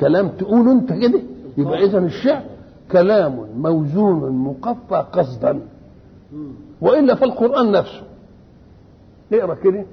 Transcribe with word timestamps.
كلام 0.00 0.28
تقوله 0.28 0.72
انت 0.72 0.92
كده. 0.92 1.20
يبقى 1.58 1.84
اذا 1.84 1.98
الشعر 1.98 2.42
كلام 2.92 3.46
موزون 3.56 4.32
مقفى 4.32 5.04
قصدا. 5.12 5.60
وإلا 6.80 7.14
فالقرآن 7.14 7.72
نفسه. 7.72 8.02
اقرا 9.32 9.54
كده. 9.54 9.84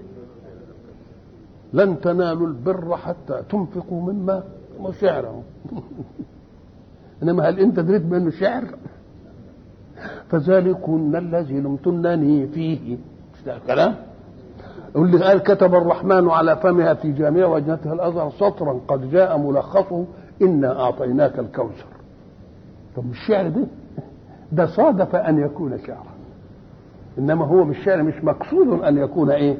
لن 1.73 2.01
تنالوا 2.01 2.47
البر 2.47 2.97
حتى 2.97 3.41
تنفقوا 3.49 4.01
مما 4.01 4.43
وشعره 4.79 5.43
إنما 7.23 7.49
هل 7.49 7.59
أنت 7.59 7.79
دريت 7.79 8.01
بأنه 8.01 8.29
شعر؟ 8.29 8.63
فذلكن 10.29 11.15
الذي 11.15 11.59
لمتنني 11.59 12.47
فيه. 12.47 12.97
مش 13.33 13.45
ده 13.45 13.95
كلام 14.93 15.03
واللي 15.03 15.25
قال 15.25 15.43
كتب 15.43 15.75
الرحمن 15.75 16.29
على 16.29 16.55
فمها 16.55 16.93
في 16.93 17.11
جامع 17.11 17.45
وجنتها 17.45 17.93
الأزهر 17.93 18.29
سطرا 18.29 18.79
قد 18.87 19.11
جاء 19.11 19.37
ملخصه 19.37 20.05
إنا 20.41 20.83
أعطيناك 20.83 21.39
الكوثر. 21.39 21.85
طب 22.95 23.05
مش 23.05 23.17
الشعر 23.17 23.49
ده؟ 23.49 23.63
ده 24.51 24.65
صادف 24.65 25.15
أن 25.15 25.39
يكون 25.39 25.77
شعرا. 25.87 26.13
إنما 27.17 27.45
هو 27.45 27.63
مش 27.63 27.77
شعر 27.85 28.03
مش 28.03 28.23
مقصود 28.23 28.83
أن 28.83 28.97
يكون 28.97 29.29
إيه؟ 29.29 29.57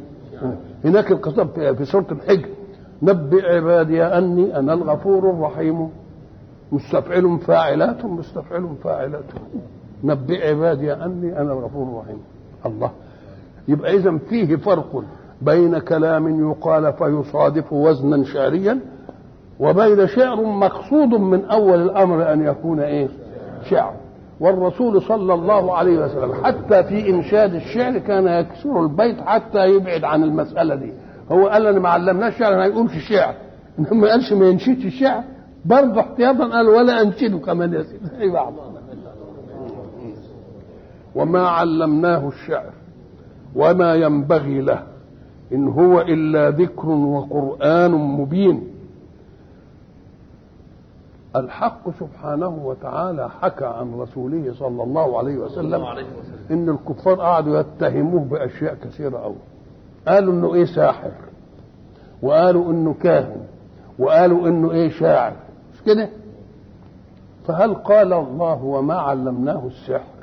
هناك 0.86 1.12
القصة 1.12 1.44
في 1.73 1.86
سورة 1.86 2.06
الحجر. 2.12 2.50
نبئ 3.02 3.56
عبادي 3.56 4.04
أني 4.04 4.59
أنا 4.59 4.73
الغفور 4.73 5.30
الرحيم. 5.30 5.90
مستفعل 6.72 7.40
فاعلات 7.40 8.06
مستفعل 8.06 8.70
فاعلات. 8.84 9.23
نبئ 10.04 10.50
عبادي 10.50 10.94
أني 10.94 11.42
أنا 11.42 11.54
الغفور 11.54 11.84
الرحيم. 11.84 12.22
الله. 12.66 12.92
يبقى 13.68 13.95
اذا 13.95 14.18
فيه 14.18 14.56
فرق. 14.56 15.04
بين 15.46 15.80
كلام 15.80 16.50
يقال 16.50 16.94
فيصادف 16.94 17.74
وزنا 17.74 18.24
شعريا 18.24 18.80
وبين 19.60 20.08
شعر 20.08 20.42
مقصود 20.42 21.10
من 21.10 21.46
أول 21.46 21.82
الأمر 21.82 22.34
أن 22.34 22.42
يكون 22.45 22.80
إيه؟ 22.80 23.09
شعر. 23.70 23.94
والرسول 24.40 25.02
صلى 25.02 25.34
الله 25.34 25.78
عليه 25.78 26.00
وسلم 26.06 26.34
حتى 26.34 26.84
في 26.84 27.09
إنشاد 27.09 27.54
الشعر 27.56 27.98
كان 27.98 28.28
يكسر 28.28 28.82
البيت 28.84 29.22
حتى 29.22 29.66
يبعد 29.66 30.04
عن 30.04 30.23
المسألة 30.23 30.76
دي. 30.76 30.94
هو 31.32 31.48
قال 31.48 31.67
أنا 31.67 31.80
ما 31.80 31.89
علمناش 31.89 32.38
شعر 32.38 32.58
ما 32.58 32.66
يقولش 32.66 32.95
الشعر 32.95 33.36
انما 33.80 33.94
ما 33.94 34.08
قالش 34.10 34.34
ما 34.34 34.48
ينشدش 34.48 34.86
الشعر 34.86 35.23
برضه 35.66 36.00
احتياطا 36.00 36.48
قال 36.48 36.67
ولا 36.67 37.02
أنشده 37.02 37.38
كمان 37.38 37.73
يا 37.73 37.84
سيدي. 37.84 38.04
وما 41.16 41.48
علمناه 41.48 42.28
الشعر 42.28 42.73
وما 43.56 43.95
ينبغي 43.95 44.62
له 44.62 44.92
إن 45.54 45.68
هو 45.68 46.02
إلا 46.02 46.50
ذكر 46.50 46.90
وقرآن 46.90 47.92
مبين. 47.92 48.73
الحق 51.36 51.90
سبحانه 52.00 52.48
وتعالى 52.48 53.30
حكى 53.30 53.66
عن 53.66 53.94
رسوله 53.94 54.54
صلى 54.54 54.84
الله 54.84 55.18
عليه 55.18 55.38
وسلم 55.38 55.84
إن 56.52 56.70
الكفار 56.70 57.16
قعدوا 57.22 57.60
يتهموه 57.60 58.23
بأشياء 58.23 58.76
كثيرة 58.76 59.18
قوي 59.18 59.36
قالوا 60.08 60.34
إنه 60.34 60.54
إيه 60.54 60.66
ساحر 60.66 61.12
وقالوا 62.22 62.72
إنه 62.72 62.94
كاهن 62.94 63.45
وقالوا 64.00 64.48
إنه 64.48 64.72
إيه 64.72 64.90
شاعر. 64.90 65.34
مش 65.73 65.82
كده؟ 65.86 66.10
فهل 67.48 67.73
قال 67.73 68.14
الله 68.14 68.64
وما 68.64 68.94
علمناه 68.94 69.67
السحر؟ 69.67 70.14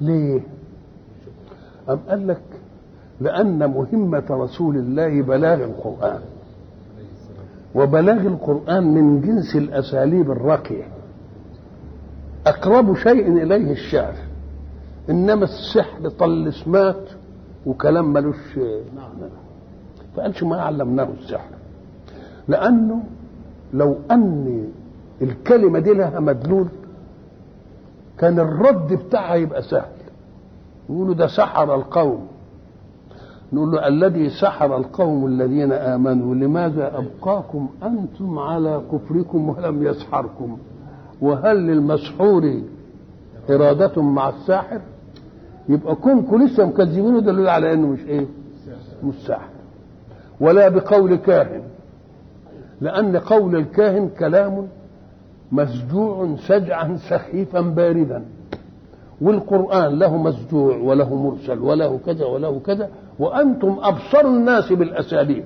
ليه؟ 0.00 0.55
أم 1.90 1.98
قال 2.08 2.26
لك 2.26 2.42
لأن 3.20 3.70
مهمة 3.70 4.24
رسول 4.30 4.76
الله 4.76 5.22
بلاغ 5.22 5.64
القرآن. 5.64 6.20
وبلاغ 7.74 8.20
القرآن 8.20 8.94
من 8.94 9.20
جنس 9.20 9.56
الأساليب 9.56 10.30
الراقية. 10.30 10.84
أقرب 12.46 12.94
شيء 12.96 13.42
إليه 13.42 13.72
الشعر. 13.72 14.14
إنما 15.10 15.44
السحر 15.44 16.08
طلسمات 16.08 17.08
وكلام 17.66 18.12
ملوش 18.12 18.58
فقالش 20.16 20.42
ما 20.42 20.60
علمناه 20.62 21.08
السحر. 21.20 21.50
لأنه 22.48 23.02
لو 23.74 23.96
أن 24.10 24.68
الكلمة 25.22 25.78
دي 25.78 25.92
لها 25.92 26.20
مدلول 26.20 26.68
كان 28.18 28.38
الرد 28.38 28.92
بتاعها 28.92 29.34
يبقى 29.34 29.62
سهل. 29.62 29.95
يقولوا 30.90 31.14
ده 31.14 31.26
سحر 31.26 31.74
القوم. 31.74 32.26
نقول 33.52 33.70
له 33.70 33.88
الذي 33.88 34.30
سحر 34.30 34.76
القوم 34.76 35.26
الذين 35.26 35.72
آمنوا 35.72 36.34
لماذا 36.34 36.98
أبقاكم 36.98 37.68
أنتم 37.82 38.38
على 38.38 38.82
كفركم 38.92 39.48
ولم 39.48 39.82
يسحركم؟ 39.82 40.58
وهل 41.20 41.56
للمسحور 41.56 42.60
إرادة 43.50 44.02
مع 44.02 44.28
الساحر؟ 44.28 44.80
يبقى 45.68 45.94
كونكم 45.94 46.42
لسه 46.42 46.66
مكذبينه 46.66 47.20
دليل 47.20 47.48
على 47.48 47.72
إنه 47.72 47.86
مش 47.86 48.00
إيه؟ 48.00 48.26
مش 49.04 49.14
ساحر. 49.26 49.50
ولا 50.40 50.68
بقول 50.68 51.16
كاهن. 51.16 51.62
لأن 52.80 53.16
قول 53.16 53.56
الكاهن 53.56 54.08
كلام 54.18 54.68
مسجوع 55.52 56.36
سجعا 56.48 56.96
سخيفا 57.10 57.60
باردا. 57.60 58.24
والقرآن 59.20 59.98
له 59.98 60.16
مسجوع 60.16 60.76
وله 60.76 61.14
مرسل 61.14 61.58
وله 61.58 62.00
كذا 62.06 62.24
وله 62.26 62.60
كذا 62.66 62.88
وأنتم 63.18 63.76
أبصر 63.82 64.20
الناس 64.20 64.72
بالأساليب 64.72 65.44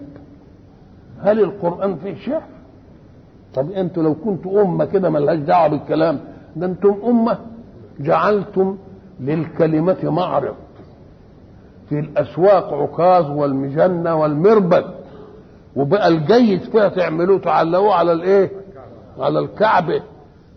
هل 1.22 1.40
القرآن 1.40 1.96
فيه 1.96 2.14
شعر؟ 2.14 2.42
طب 3.54 3.70
أنتوا 3.70 4.02
لو 4.02 4.14
كنتوا 4.14 4.62
أمة 4.62 4.84
كده 4.84 5.10
ملهاش 5.10 5.38
دعوة 5.38 5.68
بالكلام 5.68 6.20
ده 6.56 6.66
أنتم 6.66 6.96
أمة 7.06 7.38
جعلتم 8.00 8.76
للكلمة 9.20 9.96
معرض 10.04 10.54
في 11.88 11.98
الأسواق 12.00 12.72
عكاظ 12.74 13.30
والمجنة 13.30 14.14
والمربد 14.14 14.84
وبقى 15.76 16.08
الجيد 16.08 16.60
فيها 16.60 16.88
تعملوه 16.88 17.38
تعلقوه 17.38 17.94
على 17.94 18.12
الإيه؟ 18.12 18.50
على 19.18 19.38
الكعبة 19.38 20.02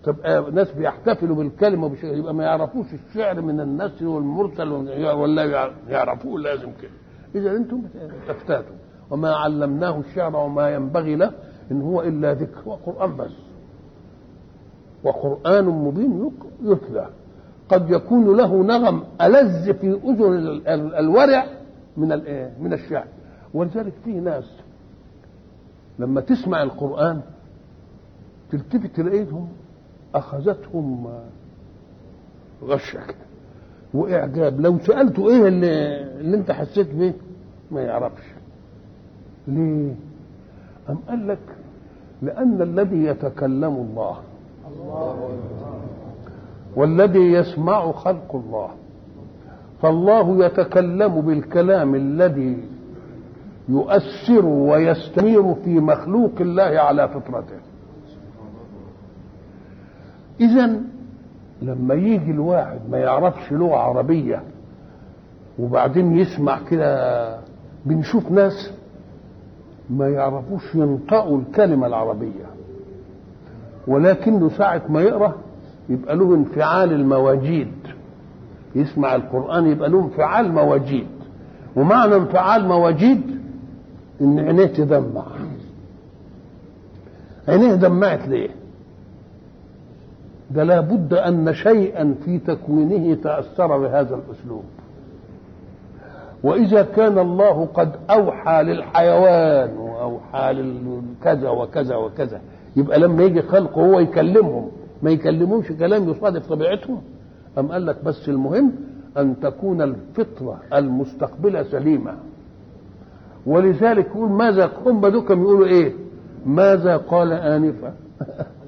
تبقى 0.03 0.51
ناس 0.51 0.71
بيحتفلوا 0.71 1.35
بالكلمة 1.35 1.89
بشيء 1.89 2.17
يبقى 2.17 2.33
ما 2.33 2.43
يعرفوش 2.43 2.85
الشعر 2.93 3.41
من 3.41 3.59
النثر 3.59 4.05
والمرسل 4.07 4.71
ولا 5.15 5.71
يعرفوه 5.89 6.39
لازم 6.39 6.69
كده. 6.81 6.91
إذا 7.35 7.51
أنتم 7.51 7.81
تفتاتوا 8.27 8.75
وما 9.11 9.35
علمناه 9.35 9.99
الشعر 9.99 10.35
وما 10.35 10.69
ينبغي 10.69 11.15
له 11.15 11.31
إن 11.71 11.81
هو 11.81 12.01
إلا 12.01 12.33
ذكر 12.33 12.61
وقرآن 12.69 13.17
بس. 13.17 13.31
وقرآن 15.03 15.65
مبين 15.65 16.31
يتلى 16.63 17.07
قد 17.69 17.89
يكون 17.89 18.37
له 18.37 18.63
نغم 18.63 19.03
ألذ 19.21 19.73
في 19.73 19.87
أذن 20.03 20.61
الورع 20.99 21.45
من 21.97 22.11
الايه؟ 22.11 22.53
من 22.59 22.73
الشعر. 22.73 23.05
ولذلك 23.53 23.93
في 24.03 24.11
ناس 24.11 24.51
لما 25.99 26.21
تسمع 26.21 26.63
القرآن 26.63 27.21
تلتفت 28.51 28.95
تلاقيهم 28.95 29.47
أخذتهم 30.15 31.07
غشه 32.63 33.05
كده 33.05 33.17
وإعجاب. 33.93 34.61
لو 34.61 34.79
سالته 34.79 35.29
إيه 35.29 35.47
اللي, 35.47 36.01
اللي 36.19 36.37
أنت 36.37 36.51
حسيت 36.51 36.93
بيه 36.95 37.13
ما 37.71 37.81
يعرفش. 37.81 38.23
ليه؟ 39.47 39.95
أم 40.89 40.97
قال 41.09 41.27
لك 41.27 41.39
لأن 42.21 42.61
الذي 42.61 43.03
يتكلم 43.03 43.75
الله. 43.75 44.17
والذي 46.75 47.31
يسمع 47.33 47.91
خلق 47.91 48.35
الله. 48.35 48.69
فالله 49.81 50.45
يتكلم 50.45 51.21
بالكلام 51.21 51.95
الذي 51.95 52.63
يؤثر 53.69 54.45
ويستمر 54.45 55.55
في 55.63 55.79
مخلوق 55.79 56.31
الله 56.39 56.79
على 56.79 57.07
فطرته. 57.09 57.72
اذا 60.39 60.79
لما 61.61 61.93
يجي 61.93 62.31
الواحد 62.31 62.79
ما 62.91 62.97
يعرفش 62.97 63.51
لغة 63.51 63.75
عربية 63.75 64.43
وبعدين 65.59 66.17
يسمع 66.17 66.59
كده 66.69 67.37
بنشوف 67.85 68.31
ناس 68.31 68.71
ما 69.89 70.09
يعرفوش 70.09 70.75
ينطقوا 70.75 71.37
الكلمة 71.39 71.87
العربية 71.87 72.45
ولكنه 73.87 74.49
ساعة 74.49 74.81
ما 74.89 75.01
يقرأ 75.01 75.33
يبقى 75.89 76.15
له 76.15 76.35
انفعال 76.35 76.91
المواجيد 76.93 77.71
يسمع 78.75 79.15
القرآن 79.15 79.67
يبقى 79.67 79.89
له 79.89 79.99
انفعال 79.99 80.51
مواجيد 80.51 81.07
ومعنى 81.75 82.15
انفعال 82.15 82.67
مواجيد 82.67 83.21
إن 84.21 84.39
عينيه 84.39 84.65
تدمع. 84.65 85.25
عينيه 87.47 87.73
دمعت 87.75 88.27
ليه؟ 88.27 88.49
ده 90.53 90.63
لابد 90.63 91.13
أن 91.13 91.53
شيئا 91.53 92.15
في 92.25 92.39
تكوينه 92.39 93.15
تأثر 93.15 93.77
بهذا 93.77 94.15
الأسلوب. 94.15 94.63
وإذا 96.43 96.81
كان 96.81 97.19
الله 97.19 97.65
قد 97.65 97.91
أوحى 98.09 98.63
للحيوان 98.63 99.69
حال 100.31 100.75
كذا 101.23 101.49
وكذا 101.49 101.95
وكذا 101.95 102.41
يبقى 102.75 102.99
لما 102.99 103.23
يجي 103.23 103.41
خلقه 103.41 103.81
هو 103.85 103.99
يكلمهم. 103.99 104.71
ما 105.03 105.11
يكلموش 105.11 105.71
كلام 105.71 106.09
يصادف 106.09 106.47
طبيعتهم. 106.49 107.01
أم 107.57 107.71
قال 107.71 107.85
لك 107.85 108.03
بس 108.03 108.29
المهم 108.29 108.71
أن 109.17 109.39
تكون 109.39 109.81
الفطرة 109.81 110.59
المستقبلة 110.73 111.63
سليمة. 111.63 112.15
ولذلك 113.45 114.05
يقول 114.07 114.29
ماذا 114.29 114.71
هم 114.85 115.01
بدوكم 115.01 115.41
يقولوا 115.41 115.65
إيه؟ 115.65 115.93
ماذا 116.45 116.97
قال 116.97 117.33
آنفا؟ 117.33 117.93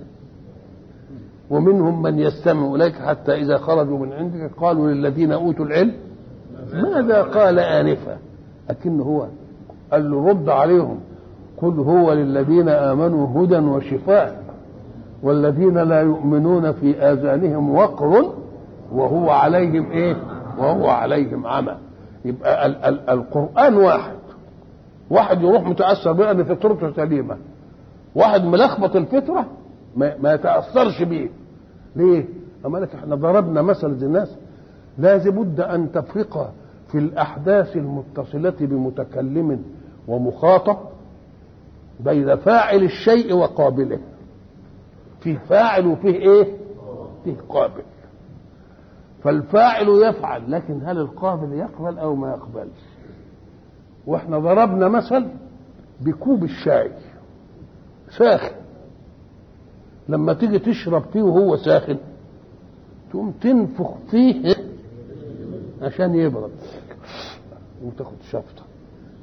ومنهم 1.50 2.02
من 2.02 2.20
يستمع 2.20 2.76
إليك 2.76 2.96
حتى 2.96 3.34
إذا 3.36 3.58
خرجوا 3.58 3.98
من 4.00 4.14
عندك 4.14 4.52
قالوا 4.58 4.92
للذين 4.92 5.32
أوتوا 5.32 5.66
العلم 5.66 5.94
ماذا 6.74 7.22
قال 7.22 7.60
آنفا؟ 7.60 8.18
لكن 8.70 9.00
هو. 9.00 9.26
قال 9.92 10.12
له 10.12 10.30
رد 10.30 10.50
عليهم. 10.50 11.00
قل 11.62 11.80
هو 11.80 12.14
للذين 12.14 12.70
آمنوا 12.70 13.44
هدى 13.44 13.58
وشفاء 13.58 14.44
والذين 15.24 15.78
لا 15.78 16.02
يؤمنون 16.02 16.72
في 16.72 16.98
آذانهم 17.02 17.76
وقر 17.76 18.34
وهو 18.92 19.30
عليهم 19.30 19.92
إيه؟ 19.92 20.16
وهو 20.58 20.88
عليهم 20.88 21.48
عمى. 21.48 21.76
يبقى 22.26 22.66
ال- 22.66 22.76
ال- 22.86 23.10
القرآن 23.10 23.76
واحد. 23.76 24.16
واحد 25.10 25.42
يروح 25.42 25.68
متأثر 25.68 26.32
أن 26.32 26.44
فطرته 26.44 26.92
سليمة. 26.92 27.38
واحد 28.16 28.44
ملخبط 28.44 28.96
الفطرة 28.96 29.46
ما, 29.96 30.18
ما 30.18 30.34
يتأثرش 30.34 31.04
بيه. 31.04 31.30
ليه؟ 31.96 32.26
أما 32.66 32.78
لك 32.78 32.96
إحنا 32.96 33.16
ضربنا 33.16 33.62
مثل 33.62 33.88
للناس 33.88 34.38
لازم 34.98 35.44
بد 35.44 35.60
أن 35.62 35.92
تفرق 35.92 36.54
في 36.92 36.98
الأحداث 36.98 37.76
المتصلة 37.76 38.54
بمتكلم 38.60 39.64
ومخاطب 40.08 40.78
بين 42.00 42.36
فاعل 42.36 42.84
الشيء 42.84 43.34
وقابله. 43.36 44.00
فيه 45.20 45.38
فاعل 45.38 45.88
وفيه 45.88 46.16
إيه؟ 46.16 46.58
فيه 47.24 47.36
قابل. 47.50 47.82
فالفاعل 49.24 49.88
يفعل 49.88 50.52
لكن 50.52 50.82
هل 50.86 50.98
القابل 50.98 51.54
يقبل 51.54 51.98
أو 52.00 52.16
ما 52.16 52.30
يقبلش؟ 52.30 52.80
وإحنا 54.08 54.40
ضربنا 54.40 54.88
مثل 54.88 55.28
بكوب 56.02 56.44
الشاي. 56.44 56.92
ساخن 58.18 58.56
لما 60.10 60.34
تيجي 60.34 60.60
تشرب 60.60 61.04
فيه 61.14 61.22
وهو 61.22 61.58
ساخن 61.58 61.98
تقوم 63.12 63.32
تنفخ 63.32 63.92
فيه 64.12 64.56
عشان 65.82 66.16
يبرد. 66.16 66.52
وتاخد 67.84 68.16
شفطة. 68.32 68.64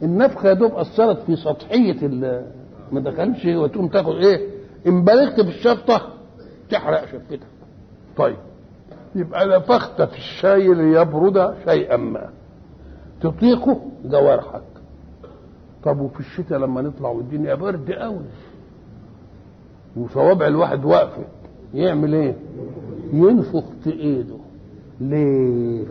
النفخة 0.02 0.48
يا 0.48 0.54
دوب 0.54 0.72
أثرت 0.74 1.18
في 1.22 1.36
سطحية 1.36 2.06
ال- 2.06 2.46
ما 2.92 3.00
دخلش 3.00 3.44
وتقوم 3.46 3.88
تاخد 3.88 4.14
إيه 4.16 4.48
ان 4.86 5.04
بلغت 5.04 5.38
الشفطة 5.38 6.08
تحرق 6.70 7.04
شفتها 7.06 7.46
طيب. 8.16 8.36
يبقى 9.14 9.46
نفخت 9.58 10.02
في 10.02 10.16
الشاي 10.18 10.74
ليبرد 10.74 11.54
شيئا 11.68 11.96
ما. 11.96 12.30
تطيقه 13.20 13.80
جوارحك. 14.04 14.62
طب 15.84 16.00
وفي 16.00 16.20
الشتاء 16.20 16.58
لما 16.58 16.82
نطلع 16.82 17.08
والدنيا 17.08 17.54
برد 17.54 17.90
قوي 17.92 18.20
وصوابع 19.96 20.46
الواحد 20.46 20.84
واقفه 20.84 21.24
يعمل 21.74 22.14
إيه؟ 22.14 22.34
ينفخ 23.12 23.64
في 23.84 23.90
ايده. 23.92 24.36
ليه؟ 25.00 25.84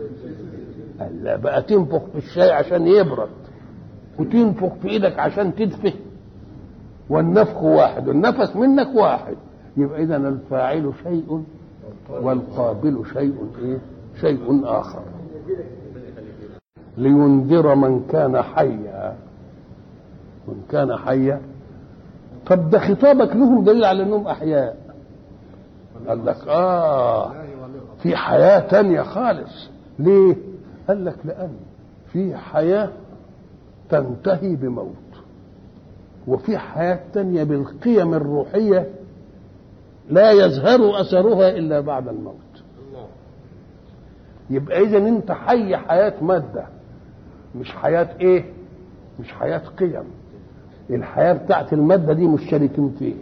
قال 1.00 1.24
لا 1.24 1.36
بقى 1.36 1.62
تنفخ 1.62 2.02
في 2.12 2.18
الشاي 2.18 2.50
عشان 2.50 2.86
يبرد. 2.86 3.28
وتنفخ 4.18 4.72
في 4.82 4.88
إيدك 4.88 5.18
عشان 5.18 5.54
تدفه 5.54 5.92
والنفخ 7.10 7.62
واحد 7.62 8.08
والنفس 8.08 8.56
منك 8.56 8.94
واحد. 8.96 9.36
يبقى 9.76 10.02
إذا 10.02 10.16
الفاعل 10.16 10.92
شيء 11.02 11.42
والقابل 12.10 13.02
شيء 13.12 13.34
إيه؟ 13.62 13.78
شيء 14.20 14.60
آخر. 14.64 15.02
لينذر 16.98 17.74
من 17.74 18.04
كان 18.10 18.42
حيا. 18.42 19.16
من 20.48 20.62
كان 20.70 20.96
حيا 20.96 21.40
طب 22.52 22.70
ده 22.70 22.78
خطابك 22.78 23.36
لهم 23.36 23.64
دليل 23.64 23.84
على 23.84 24.02
أنهم 24.02 24.26
أحياء. 24.26 24.76
قال 26.08 26.26
لك 26.26 26.36
آه 26.48 27.32
في 28.02 28.16
حياة 28.16 28.58
تانية 28.58 29.02
خالص. 29.02 29.68
ليه؟ 29.98 30.36
قال 30.88 31.04
لك 31.04 31.16
لأن 31.24 31.56
في 32.12 32.36
حياة 32.36 32.88
تنتهي 33.90 34.56
بموت 34.56 34.94
وفي 36.28 36.58
حياة 36.58 37.00
تانية 37.14 37.44
بالقيم 37.44 38.14
الروحية 38.14 38.88
لا 40.10 40.32
يظهر 40.32 41.00
أثرها 41.00 41.48
إلا 41.48 41.80
بعد 41.80 42.08
الموت. 42.08 42.34
يبقى 44.50 44.80
إذا 44.80 44.98
أنت 44.98 45.32
حي 45.32 45.76
حياة 45.76 46.14
مادة 46.22 46.66
مش 47.54 47.70
حياة 47.72 48.08
إيه؟ 48.20 48.44
مش 49.20 49.32
حياة 49.32 49.58
قيم. 49.78 50.04
الحياة 50.90 51.32
بتاعت 51.32 51.72
المادة 51.72 52.12
دي 52.12 52.26
مشتركين 52.26 52.94
فيها 52.98 53.16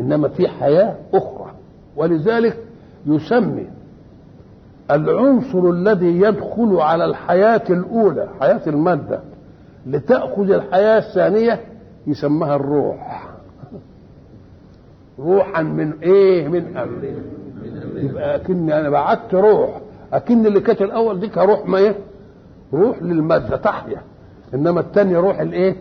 إنما 0.00 0.28
في 0.28 0.48
حياة 0.48 0.96
أخرى. 1.14 1.52
ولذلك 1.96 2.56
يسمي 3.06 3.66
العنصر 4.90 5.70
الذي 5.70 6.20
يدخل 6.20 6.76
على 6.76 7.04
الحياة 7.04 7.62
الأولى 7.70 8.28
حياة 8.40 8.60
المادة 8.66 9.20
لتأخذ 9.86 10.50
الحياة 10.50 10.98
الثانية 10.98 11.60
يسمها 12.06 12.56
الروح. 12.56 13.28
روحا 15.18 15.62
من 15.62 15.92
إيه؟ 16.02 16.48
من 16.48 16.76
أمر. 16.76 17.14
يبقى 17.96 18.36
أكني 18.36 18.80
أنا 18.80 18.90
بعت 18.90 19.34
روح. 19.34 19.80
اكن 20.12 20.46
اللي 20.46 20.60
كانت 20.60 20.82
الأول 20.82 21.20
دي 21.20 21.28
كروح 21.28 21.66
ما 21.66 21.78
إيه؟ 21.78 21.94
روح 22.74 23.02
للمادة 23.02 23.56
تحيا. 23.56 24.00
إنما 24.54 24.80
الثانية 24.80 25.18
روح 25.18 25.40
الإيه؟ 25.40 25.76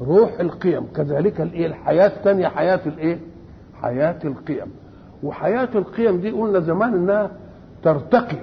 روح 0.00 0.40
القيم. 0.40 0.86
كذلك 0.96 1.40
الإيه؟ 1.40 1.66
الحياة 1.66 2.06
الثانية 2.06 2.48
حياة 2.48 2.80
الإيه؟ 2.86 3.18
حياة 3.82 4.18
القيم. 4.24 4.66
وحياة 5.22 5.68
القيم 5.74 6.20
دي 6.20 6.30
قلنا 6.30 6.60
زمان 6.60 6.94
إنها 6.94 7.30
ترتقي 7.82 8.36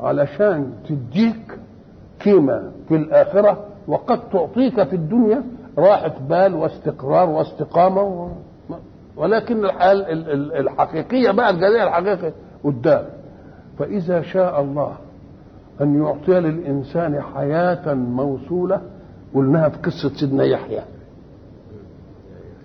علشان 0.00 0.72
تديك 0.88 1.58
قيمة 2.24 2.72
في 2.88 2.96
الآخرة 2.96 3.64
وقد 3.88 4.28
تعطيك 4.28 4.82
في 4.82 4.96
الدنيا 4.96 5.42
راحة 5.78 6.14
بال 6.28 6.54
واستقرار 6.54 7.30
واستقامة 7.30 8.02
و... 8.02 8.28
ولكن 9.16 9.64
الحياة 9.64 9.92
ال- 9.92 10.30
ال- 10.30 10.52
الحقيقية 10.56 11.30
بقى 11.30 11.50
الجزاء 11.50 11.88
الحقيقي 11.88 12.32
قدام. 12.64 13.04
فإذا 13.78 14.22
شاء 14.22 14.60
الله 14.60 14.92
أن 15.80 16.02
يعطي 16.02 16.40
للإنسان 16.40 17.20
حياة 17.20 17.94
موصولة 17.94 18.80
قلناها 19.34 19.68
في 19.68 19.78
قصة 19.78 20.08
سيدنا 20.20 20.44
يحيى. 20.44 20.80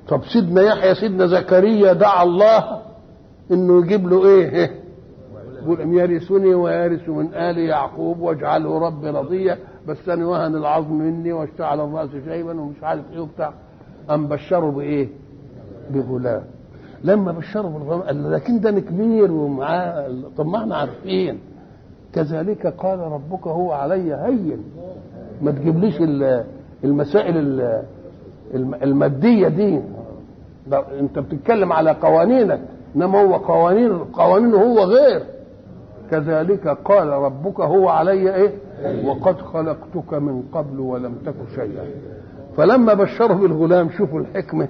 طب 0.10 0.22
سيدنا 0.34 0.62
يحيى 0.62 0.96
سيدنا 0.96 1.26
زكريا 1.28 1.94
دعا 1.94 2.24
الله 2.24 2.82
إنه 3.52 3.80
يجيب 3.86 4.08
له 4.08 4.26
إيه؟ 4.28 4.72
يقول 5.64 5.82
ان 5.82 5.94
يرثني 5.94 6.54
ويرث 6.56 7.10
من 7.10 7.34
آل 7.34 7.58
يعقوب 7.58 8.20
واجعله 8.20 8.80
رب 8.88 9.06
رضيا 9.06 9.58
بس 9.88 10.10
أنا 10.10 10.26
وهن 10.28 10.56
العظم 10.56 10.94
مني 10.94 11.32
واشتعل 11.34 11.80
الرأس 11.80 12.10
شيبا 12.10 12.62
ومش 12.62 12.84
عارف 12.84 13.04
إيه 13.14 13.20
وبتاع. 13.20 13.54
أم 14.12 14.28
بشره 14.28 14.72
بإيه؟ 14.72 15.08
بغلام. 15.92 16.44
لما 17.04 17.32
بشره 17.32 17.62
بالغلام 17.68 18.02
قال 18.02 18.32
لكن 18.32 18.60
ده 18.60 18.72
كبير 18.72 19.32
ومعاه 19.32 20.10
طب 20.38 20.46
ما 20.46 20.58
إحنا 20.58 20.76
عارفين. 20.76 21.40
كذلك 22.14 22.68
قال 22.68 23.00
ربك 23.00 23.48
هو 23.48 23.72
علي 23.72 24.14
هين. 24.16 24.64
ما 25.42 25.52
تجيبليش 25.52 26.02
ال- 26.02 26.44
المسائل 26.84 27.38
ال- 27.38 27.84
الم- 28.54 28.76
المادية 28.76 29.48
دي. 29.48 29.82
ده 30.70 31.00
انت 31.00 31.20
بتتكلم 31.20 31.74
على 31.74 31.92
قوانينك 31.92 32.62
انما 32.96 33.22
هو 33.22 33.36
قوانين 33.36 33.98
قوانينه 33.98 34.58
هو 34.58 34.80
غير. 34.84 35.24
كذلك 36.12 36.68
قال 36.68 37.08
ربك 37.08 37.60
هو 37.60 37.90
علي 37.90 38.36
إيه؟ 38.36 38.54
وقد 39.06 39.42
خلقتك 39.42 40.14
من 40.14 40.44
قبل 40.54 40.80
ولم 40.80 41.16
تك 41.26 41.36
شيئا. 41.56 41.86
فلما 42.58 42.94
بشره 42.94 43.34
بالغلام 43.34 43.90
شوفوا 43.90 44.20
الحكمة. 44.20 44.68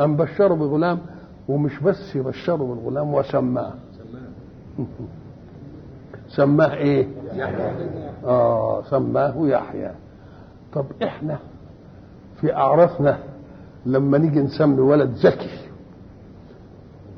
أم 0.00 0.16
بشره 0.16 0.54
بغلام 0.54 0.98
ومش 1.48 1.80
بس 1.82 2.16
بشره 2.16 2.56
بالغلام 2.56 3.14
وسماه 3.14 3.72
سماه 6.28 6.74
إيه؟ 6.84 7.06
آه 8.24 8.82
سماه 8.82 9.34
يحيى. 9.38 9.90
طب 10.72 10.84
إحنا 11.02 11.38
في 12.40 12.54
اعرافنا 12.54 13.18
لما 13.86 14.18
نيجي 14.18 14.40
نسمي 14.40 14.80
ولد 14.80 15.14
زكي. 15.14 15.50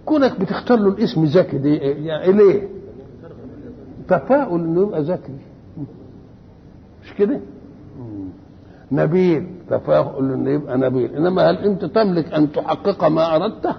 كونك 0.05 0.41
بتختار 0.41 0.79
له 0.79 0.89
الاسم 0.89 1.27
زكي 1.27 1.59
دي 1.59 1.75
يعني 1.77 2.33
ليه 2.33 2.69
تفاؤل 4.09 4.61
إنه 4.61 4.83
يبقى 4.83 5.03
ذكي 5.03 5.33
مش 7.05 7.15
كده؟ 7.19 7.41
نبيل 8.93 9.47
تفاؤل 9.71 10.33
إنه 10.33 10.51
يبقى 10.51 10.79
نبيل. 10.79 11.15
إنما 11.17 11.51
هل 11.51 11.57
أنت 11.57 11.85
تملك 11.85 12.33
أن 12.33 12.53
تحقق 12.53 13.05
ما 13.05 13.37
اردته 13.37 13.75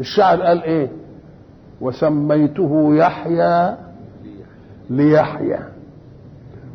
الشاعر 0.00 0.42
قال 0.42 0.62
إيه؟ 0.62 0.90
وسميته 1.80 2.94
يحيى 2.96 3.76
ليحيى. 4.90 5.58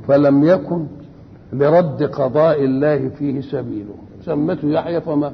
فلم 0.08 0.44
يكن 0.44 0.88
لرد 1.54 2.04
قضاء 2.04 2.64
الله 2.64 3.10
فيه 3.10 3.42
سبيله. 3.42 3.96
سمته 4.30 4.68
يحيى 4.68 5.02
فمات 5.02 5.34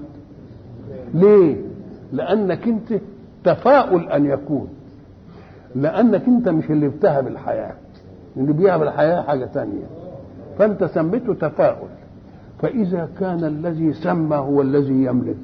ليه؟ 1.14 1.56
لأنك 2.14 2.68
أنت 2.68 3.02
تفاؤل 3.44 4.10
أن 4.10 4.26
يكون. 4.26 4.68
لأنك 5.76 6.28
أنت 6.28 6.50
مش 6.50 6.70
اللي 6.70 6.88
بتهب 6.88 7.28
الحياة. 7.28 7.74
اللي 8.38 8.54
بيهب 8.54 8.82
الحياة 8.82 9.22
حاجة 9.22 9.46
تانية. 9.46 9.84
فأنت 10.58 10.84
سميته 10.84 11.34
تفاؤل. 11.34 11.88
فإذا 12.62 13.10
كان 13.20 13.44
الذي 13.44 13.94
سمى 13.94 14.36
هو 14.36 14.62
الذي 14.62 15.04
يملك. 15.04 15.36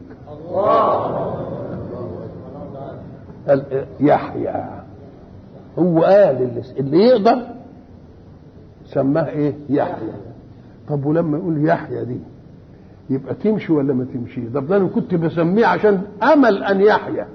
قال 3.47 3.85
يحيى. 3.99 4.65
هو 5.79 6.03
قال 6.03 6.41
اللي, 6.41 6.61
اللي 6.79 6.97
يقدر 6.97 7.41
سماه 8.85 9.29
إيه؟ 9.29 9.53
يحيى. 9.69 10.13
طب 10.89 11.05
ولما 11.05 11.37
يقول 11.37 11.67
يحيى 11.67 12.05
دي؟ 12.05 12.17
يبقى 13.11 13.35
تمشي 13.35 13.73
ولا 13.73 13.93
ما 13.93 14.05
تمشي 14.05 14.41
ده 14.41 14.77
أنا 14.77 14.87
كنت 14.87 15.15
بسميه 15.15 15.65
عشان 15.65 16.01
أمل 16.23 16.63
أن 16.63 16.81
يحيى 16.81 17.25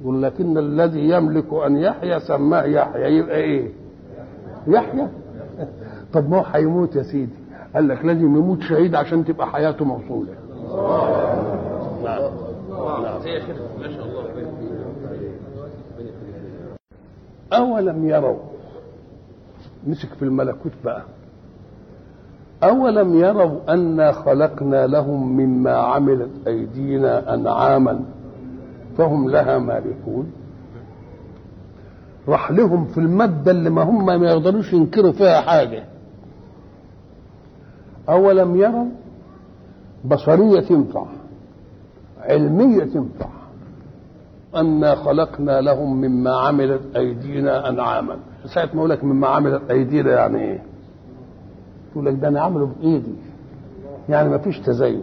يقول 0.00 0.22
لكن 0.22 0.58
الذي 0.58 1.10
يملك 1.10 1.52
أن 1.66 1.76
يحيى 1.76 2.20
سماه 2.20 2.62
يحيى 2.62 3.16
يبقى 3.18 3.36
إيه؟ 3.36 3.72
يحيى 4.66 5.08
طب 6.14 6.30
ما 6.30 6.38
هو 6.38 6.44
هيموت 6.44 6.96
يا 6.96 7.02
سيدي. 7.02 7.32
قال 7.74 7.88
لك 7.88 8.04
لازم 8.04 8.36
يموت 8.36 8.60
شهيد 8.60 8.94
عشان 8.94 9.24
تبقى 9.24 9.46
حياته 9.46 9.84
موصولة. 9.84 10.34
أولم 17.52 18.08
يروا 18.08 18.38
مسك 19.86 20.08
في 20.08 20.22
الملكوت 20.22 20.72
بقى. 20.84 21.02
أولم 22.62 23.14
يروا 23.14 23.72
أنا 23.74 24.12
خلقنا 24.12 24.86
لهم 24.86 25.36
مما 25.36 25.72
عملت 25.72 26.30
أيدينا 26.46 27.34
أنعاما 27.34 28.00
فهم 28.98 29.30
لها 29.30 29.58
مالكون؟ 29.58 30.32
راح 32.28 32.50
لهم 32.50 32.84
في 32.84 32.98
المادة 32.98 33.50
اللي 33.50 33.70
ما 33.70 33.82
هم 33.82 34.06
ما 34.06 34.14
يقدروش 34.14 34.72
ينكروا 34.72 35.12
فيها 35.12 35.40
حاجة. 35.40 35.84
أولم 38.08 38.56
يروا؟ 38.56 38.86
بصرية 40.04 40.60
تنفع 40.60 41.06
علمية 42.20 42.84
تنفع. 42.84 43.28
أنا 44.56 44.94
خلقنا 44.94 45.60
لهم 45.60 46.00
مما 46.00 46.30
عملت 46.36 46.96
أيدينا 46.96 47.68
أنعاما. 47.68 48.16
ساعة 48.54 48.68
ما 48.74 48.78
أقول 48.78 48.90
لك 48.90 49.04
مما 49.04 49.28
عملت 49.28 49.70
أيدينا 49.70 50.10
يعني 50.10 50.38
إيه؟ 50.40 50.62
يقول 51.98 52.14
لك 52.14 52.20
ده 52.20 52.28
أنا 52.28 52.40
عامله 52.40 52.66
بإيدي. 52.66 53.12
يعني 54.08 54.28
ما 54.28 54.38
فيش 54.38 54.58
تزايد. 54.58 55.02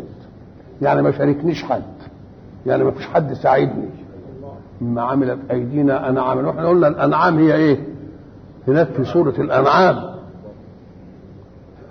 يعني 0.82 1.02
ما 1.02 1.12
شاركنيش 1.12 1.64
حد. 1.64 1.84
يعني 2.66 2.84
ما 2.84 2.92
فيش 2.92 3.08
حد 3.08 3.34
ساعدني. 3.34 3.90
مما 4.82 5.02
عملت 5.02 5.40
أيدينا 5.52 6.10
أنعاما 6.10 6.48
وإحنا 6.48 6.68
قلنا 6.68 6.88
الأنعام 6.88 7.38
هي 7.38 7.56
إيه؟ 7.56 7.80
هناك 8.68 8.88
في 8.88 9.04
سورة 9.06 9.34
الأنعام. 9.40 10.16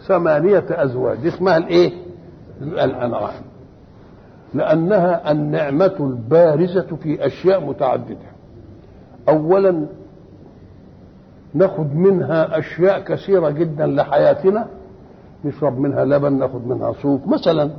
ثمانية 0.06 0.64
أزواج. 0.70 1.26
اسمها 1.26 1.56
الإيه؟ 1.56 1.92
الأنعام. 2.62 3.42
لأنها 4.54 5.30
النعمة 5.32 5.94
البارزة 6.00 6.96
في 7.02 7.26
أشياء 7.26 7.60
متعددة. 7.66 8.16
أولا 9.28 9.86
ناخد 11.54 11.96
منها 11.96 12.58
أشياء 12.58 13.00
كثيرة 13.00 13.50
جدا 13.50 13.86
لحياتنا. 13.86 14.66
نشرب 15.44 15.78
منها 15.78 16.04
لبن 16.04 16.32
ناخد 16.32 16.66
منها 16.66 16.92
صوف 17.02 17.26
مثلا. 17.26 17.70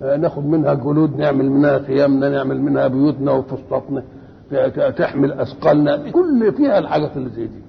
ناخد 0.00 0.46
منها 0.46 0.74
جلود 0.74 1.16
نعمل 1.16 1.50
منها 1.50 1.78
خيامنا 1.78 2.28
نعمل 2.28 2.62
منها 2.62 2.88
بيوتنا 2.88 3.32
وفسطاطنا 3.32 4.02
تحمل 4.96 5.32
أثقالنا 5.32 6.10
كل 6.10 6.52
فيها 6.52 6.78
الحاجات 6.78 7.16
اللي 7.16 7.30
زي 7.30 7.46
دي. 7.46 7.60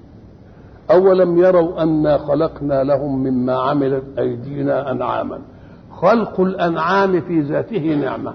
أولم 0.91 1.38
يروا 1.38 1.84
أنا 1.84 2.17
خلقنا 2.17 2.84
لهم 2.84 3.24
مما 3.24 3.53
عملت 3.53 4.03
أيدينا 4.20 4.91
أنعاما. 4.91 5.39
خلق 5.91 6.41
الأنعام 6.41 7.22
في 7.22 7.41
ذاته 7.41 7.96
نعمة. 7.96 8.34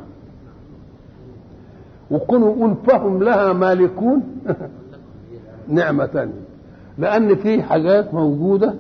وكونوا 2.11 2.57
يقول 2.57 2.75
فهم 2.87 3.23
لها 3.23 3.53
مالكون 3.53 4.23
نعمة 5.69 6.07
تانية. 6.07 6.43
لأن 6.99 7.35
في 7.35 7.63
حاجات 7.63 8.15
موجودة 8.15 8.75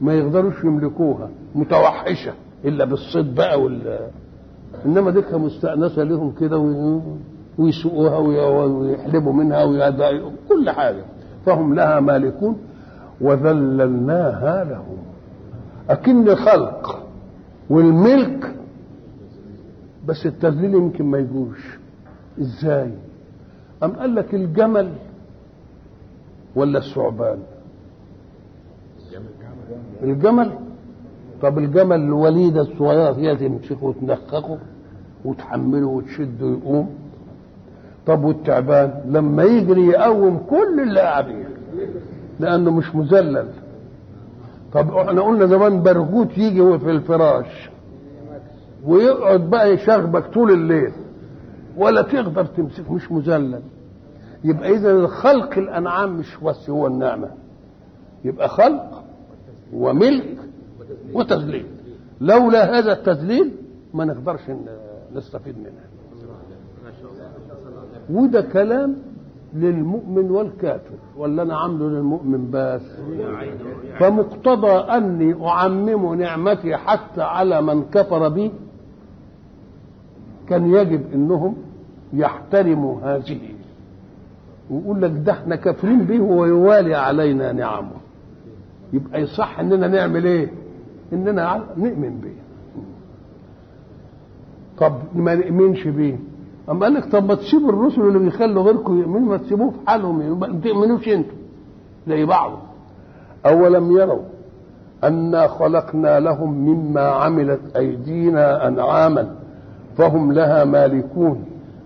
ما 0.00 0.14
يقدروش 0.14 0.64
يملكوها. 0.64 1.28
متوحشة 1.54 2.32
إلا 2.64 2.84
بالصيد 2.84 3.34
بقى 3.34 3.60
وال 3.62 3.98
إنما 4.86 5.10
دي 5.10 5.22
مستأنسة 5.32 6.02
لهم 6.02 6.32
كده 6.40 6.58
ويسوقوها 7.58 8.18
ويحلبوا 8.18 9.32
منها 9.32 9.64
ويدعوا 9.64 10.30
كل 10.48 10.70
حاجة. 10.70 11.04
فهم 11.46 11.74
لها 11.74 12.00
مالكون 12.00 12.56
وذللناها 13.20 14.64
لهم. 14.64 14.96
أكن 15.90 16.34
خلق 16.34 17.06
والملك 17.70 18.54
بس 20.06 20.26
التذليل 20.26 20.74
يمكن 20.74 21.04
ما 21.04 21.18
يجوش. 21.18 21.78
إزاي؟ 22.40 22.90
أم 23.82 23.90
قال 23.92 24.14
لك 24.14 24.34
الجمل 24.34 24.92
ولا 26.56 26.78
الثعبان؟ 26.78 27.38
الجمل؟ 30.02 30.52
طب 31.42 31.58
الجمل 31.58 31.96
الوليدة 32.00 32.60
الصغيرة 32.60 33.12
هي 33.16 33.36
تمسكه 33.36 33.84
وتنخخه 33.84 34.58
وتحمله 35.24 35.86
وتشده 35.86 36.46
يقوم 36.46 36.90
طب 38.06 38.24
والتعبان 38.24 38.94
لما 39.06 39.42
يجري 39.42 39.86
يقوم 39.86 40.38
كل 40.38 40.80
اللي 40.80 41.00
قاعدين 41.00 41.44
لأنه 42.40 42.70
مش 42.70 42.94
مذلل. 42.94 43.48
طب 44.72 44.94
إحنا 44.94 45.22
قلنا 45.22 45.46
زمان 45.46 45.82
برغوت 45.82 46.38
يجي 46.38 46.78
في 46.78 46.90
الفراش 46.90 47.70
ويقعد 48.86 49.50
بقى 49.50 49.72
يشغبك 49.74 50.26
طول 50.26 50.50
الليل 50.52 50.92
ولا 51.76 52.02
تقدر 52.02 52.44
تمسك 52.44 52.90
مش 52.90 53.12
مذلل. 53.12 53.62
يبقى 54.44 54.70
إذا 54.70 55.06
خلق 55.06 55.58
الأنعام 55.58 56.16
مش 56.18 56.36
بس 56.44 56.70
هو 56.70 56.86
النعمة. 56.86 57.28
يبقى 58.24 58.48
خلق 58.48 59.02
وملك 59.74 60.36
وتذليل. 61.14 61.66
لولا 62.20 62.78
هذا 62.78 62.92
التذليل 62.92 63.50
ما 63.94 64.04
نقدرش 64.04 64.40
نستفيد 65.14 65.58
منها 65.58 65.86
وده 68.10 68.40
كلام 68.40 68.96
للمؤمن 69.54 70.30
والكافر 70.30 70.94
ولا 71.16 71.42
أنا 71.42 71.56
عامله 71.56 71.88
للمؤمن 71.88 72.50
بس؟ 72.50 72.82
فمقتضى 73.98 74.72
أني 74.72 75.46
أعمم 75.48 76.14
نعمتي 76.14 76.76
حتى 76.76 77.22
على 77.22 77.62
من 77.62 77.82
كفر 77.84 78.28
بي 78.28 78.52
كان 80.48 80.74
يجب 80.74 81.12
إنهم 81.14 81.56
يحترموا 82.12 83.00
هذه. 83.00 83.40
ويقول 84.70 85.02
لك 85.02 85.10
ده 85.10 85.32
إحنا 85.32 85.56
كافرين 85.56 86.04
به 86.04 86.20
ويوالي 86.20 86.94
علينا 86.94 87.52
نعمه. 87.52 87.96
يبقى 88.92 89.22
يصح 89.22 89.58
إننا 89.60 89.88
نعمل 89.88 90.24
إيه؟ 90.24 90.50
إننا 91.12 91.64
نؤمن 91.76 92.20
به. 92.22 92.32
طب 94.78 94.92
ما 95.14 95.34
نؤمنش 95.34 95.86
بيه 95.88 96.18
اما 96.70 96.86
قال 96.86 96.94
لك 96.94 97.04
طب 97.04 97.24
ما 97.24 97.34
تسيبوا 97.34 97.68
الرسل 97.68 98.00
اللي 98.00 98.18
بيخلوا 98.18 98.62
غيركم 98.62 98.98
يؤمنوا 99.00 99.28
ما 99.28 99.36
تسيبوه 99.36 99.70
في 99.70 99.76
حالهم 99.86 100.38
ما 100.40 100.46
تؤمنوش 100.46 101.08
أنتوا. 101.08 101.36
زي 102.08 102.24
بعض. 102.24 102.52
أولم 103.46 103.90
يروا 103.96 104.22
أنا 105.04 105.46
خلقنا 105.46 106.20
لهم 106.20 106.52
مما 106.52 107.00
عملت 107.00 107.76
أيدينا 107.76 108.68
أنعاما 108.68 109.34
فهم 109.96 110.32
لها 110.32 110.64
مالكون 110.64 111.44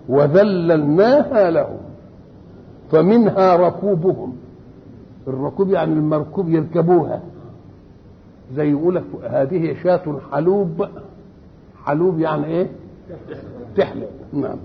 وذللناها 0.09 1.51
لهم 1.51 1.77
فمنها 2.91 3.55
ركوبهم. 3.55 4.35
الركوب 5.27 5.69
يعني 5.69 5.93
المركوب 5.93 6.49
يركبوها. 6.49 7.21
زي 8.55 8.71
يقول 8.71 8.95
لك 8.95 9.03
هذه 9.23 9.75
شاة 9.83 10.19
حلوب. 10.31 10.87
حلوب 11.85 12.19
يعني 12.19 12.45
إيه؟ 12.45 12.67
تحلب. 13.77 14.07
نعم. 14.33 14.57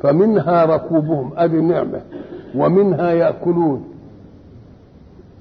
فمنها 0.00 0.64
ركوبهم. 0.64 1.32
أدي 1.36 1.60
نعمه 1.60 2.00
ومنها 2.54 3.10
يأكلون. 3.10 3.84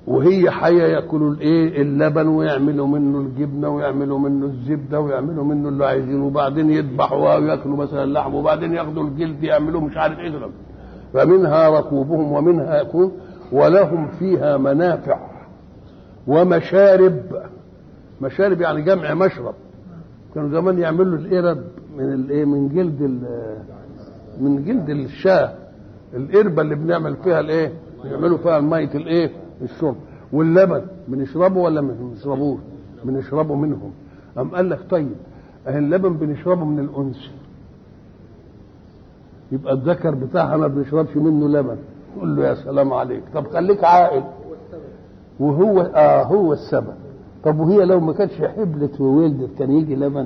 وهي 0.08 0.52
حية 0.52 0.84
يأكلوا 0.84 1.32
الإيه؟ 1.32 1.82
اللبن 1.82 2.28
ويعملوا 2.28 2.88
منه 2.88 3.20
الجبنة 3.20 3.70
ويعملوا 3.70 4.20
منه 4.20 4.46
الزبدة 4.46 5.00
ويعملوا 5.00 5.44
منه 5.44 5.70
اللي 5.70 5.86
عايزينه. 5.86 6.26
وبعدين 6.26 6.70
يذبحوها 6.70 7.38
ويأكلوا 7.38 7.78
مثلا 7.78 8.04
اللحم 8.04 8.34
وبعدين 8.36 8.74
ياخدوا 8.74 9.04
الجلد 9.04 9.44
يعملوا 9.44 9.82
مش 9.82 9.98
عارف 9.98 10.20
إيه. 10.20 10.32
فمنها 11.14 11.70
ركوبهم 11.80 12.32
ومنها 12.32 12.82
يكون 12.82 13.12
ولهم 13.52 14.08
فيها 14.08 14.58
منافع. 14.58 15.31
ومشارب. 16.28 17.22
مشارب 18.22 18.62
يعني 18.62 18.82
جمع 18.82 19.14
مشرب. 19.14 19.54
كانوا 20.36 20.50
زمان 20.50 20.80
يعملوا 20.80 21.18
القرب 21.18 21.64
من 21.98 22.14
الإيه 22.14 22.46
من 22.46 22.70
جلد 22.70 23.02
من 24.40 24.64
جلد 24.66 24.90
الشاة. 24.90 25.54
القربه 26.14 26.62
اللي 26.62 26.76
بنعمل 26.76 27.16
فيها 27.16 27.40
الإيه 27.40 27.74
يعملوا 28.04 28.38
فيها 28.38 28.60
مية 28.60 28.94
الإيه 28.96 29.32
الشرب. 29.62 29.96
واللبن 30.34 30.82
بنشربه 31.08 31.60
ولا 31.60 31.82
ما 31.82 31.94
بنشربوش؟ 31.94 32.60
بنشربه 33.04 33.56
منهم. 33.56 33.92
أم 34.38 34.50
قال 34.56 34.70
لك 34.70 34.80
طيب 34.90 35.16
أهل 35.68 35.78
اللبن 35.84 36.14
بنشربه 36.14 36.66
من 36.66 36.80
الأنثى 36.80 37.32
يبقى 39.52 39.74
الذكر 39.74 40.16
بتاعها 40.16 40.58
ما 40.58 40.68
بنشربش 40.68 41.18
منه 41.18 41.50
لبن. 41.50 41.78
قول 42.20 42.36
له 42.36 42.48
يا 42.48 42.54
سلام 42.54 42.94
عليك. 42.94 43.24
طب 43.34 43.48
خليك 43.48 43.84
عاقل. 43.84 44.24
وهو 45.42 45.82
آه 45.82 46.24
هو 46.24 46.54
السبب. 46.54 46.94
طب 47.44 47.60
وهي 47.60 47.86
لو 47.86 48.00
ما 48.00 48.14
كانتش 48.14 48.42
حبلت 48.42 49.02
وولدت 49.02 49.58
كان 49.60 49.72
يجي 49.72 49.96
لبن؟ 49.96 50.26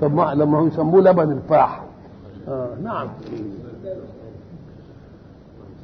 طب 0.00 0.14
ما 0.14 0.34
لما 0.34 0.58
هو 0.58 0.66
يسموه 0.66 1.00
لبن 1.00 1.32
الفاح. 1.32 1.82
آه 2.48 2.68
نعم. 2.82 3.08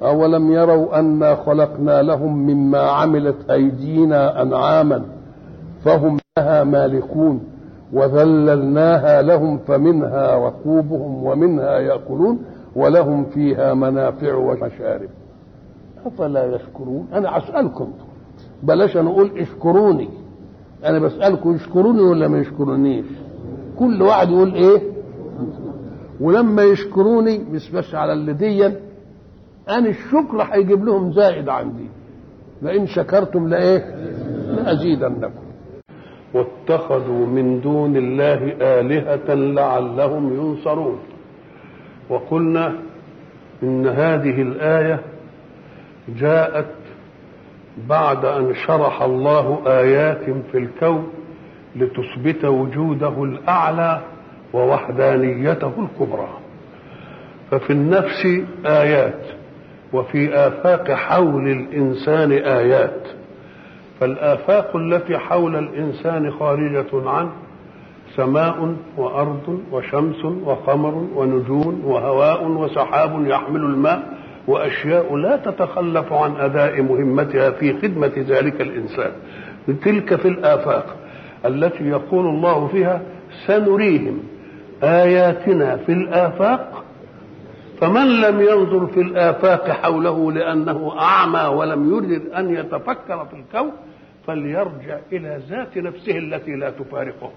أولم 0.02 0.52
يروا 0.52 0.99
أنا 0.99 1.35
خلقنا 1.35 2.02
لهم 2.02 2.47
مما 2.47 2.78
عملت 2.78 3.50
أيدينا 3.50 4.43
أنعاما 4.43 5.02
فهم 5.85 6.16
لها 6.38 6.64
مالكون 6.64 7.40
وذللناها 7.93 9.23
لهم 9.23 9.59
فمنها 9.59 10.35
ركوبهم 10.47 11.25
ومنها 11.25 11.78
يأكلون 11.78 12.38
ولهم 12.76 13.25
فيها 13.25 13.75
منافع 13.75 14.35
ومشارب. 14.35 15.09
أفلا 16.07 16.54
يشكرون؟ 16.54 17.07
أنا 17.12 17.38
أسألكم. 17.38 17.88
بلاش 18.62 18.96
أنا 18.96 19.11
أقول 19.11 19.38
اشكروني. 19.38 20.08
أنا 20.84 20.99
بسألكم 20.99 21.54
يشكروني 21.54 22.00
ولا 22.02 22.28
ما 22.28 22.38
يشكرونيش؟ 22.38 23.06
كل 23.78 24.02
واحد 24.02 24.30
يقول 24.30 24.54
إيه؟ 24.54 24.82
ولما 26.20 26.62
يشكروني 26.62 27.38
مش 27.38 27.94
على 27.94 28.12
اللي 28.12 28.32
ديًا. 28.32 28.80
أنا 29.68 29.88
الشكر 29.88 30.42
هيجيب 30.42 30.84
لهم 30.84 31.12
زائد 31.12 31.49
عندي. 31.49 31.88
لئن 32.62 32.87
شكرتم 32.87 33.49
لإيه؟ 33.49 33.94
لأزيدنكم. 34.56 35.44
واتخذوا 36.34 37.26
من 37.26 37.61
دون 37.61 37.96
الله 37.96 38.56
آلهة 38.61 39.34
لعلهم 39.34 40.34
ينصرون. 40.34 40.99
وقلنا 42.11 42.75
إن 43.62 43.87
هذه 43.87 44.42
الآية 44.42 45.00
جاءت 46.18 46.66
بعد 47.88 48.25
أن 48.25 48.54
شرح 48.54 49.02
الله 49.02 49.62
آيات 49.66 50.25
في 50.52 50.59
الكون 50.59 51.09
لتثبت 51.76 52.45
وجوده 52.45 53.25
الأعلى 53.25 54.00
ووحدانيته 54.52 55.73
الكبرى. 55.78 56.28
ففي 57.50 57.71
النفس 57.73 58.26
آيات 58.66 59.21
وفي 59.93 60.35
آفاق 60.35 60.90
حول 60.90 61.49
الإنسان 61.50 62.33
آيات. 62.33 63.02
فالآفاق 64.00 64.76
التي 64.76 65.19
حول 65.19 65.57
الإنسان 65.57 66.31
خارجة 66.31 67.11
عنه 67.11 67.33
سماء 68.16 68.76
وأرض 68.97 69.61
وشمس 69.73 70.25
وقمر 70.25 70.95
ونجوم 71.14 71.82
وهواء 71.84 72.45
وسحاب 72.47 73.26
يحمل 73.26 73.60
الماء 73.60 74.02
وأشياء 74.47 75.17
لا 75.17 75.37
تتخلف 75.37 76.13
عن 76.13 76.37
أداء 76.37 76.83
مهمتها 76.83 77.50
في 77.50 77.73
خدمة 77.83 78.13
ذلك 78.17 78.61
الإنسان. 78.61 79.13
تلك 79.85 80.15
في 80.17 80.28
الآفاق 80.28 80.97
التي 81.47 81.85
يقول 81.85 82.26
الله 82.26 82.67
فيها 82.67 83.02
سنريهم 83.47 84.19
آياتنا 84.83 85.76
في 85.76 85.93
الآفاق. 85.93 86.85
فمن 87.80 88.21
لم 88.21 88.41
ينظر 88.41 88.87
في 88.87 89.00
الآفاق 89.00 89.71
حوله 89.71 90.33
لأنه 90.33 90.95
أعمى 91.00 91.41
ولم 91.57 91.95
يرد 91.95 92.23
أن 92.37 92.54
يتفكر 92.54 93.26
في 93.30 93.37
الكون 93.37 93.71
فليرجع 94.26 94.99
إلى 95.13 95.41
ذات 95.50 95.76
نفسه 95.78 96.19
التي 96.19 96.50
لا 96.50 96.71
تفارقه. 96.71 97.30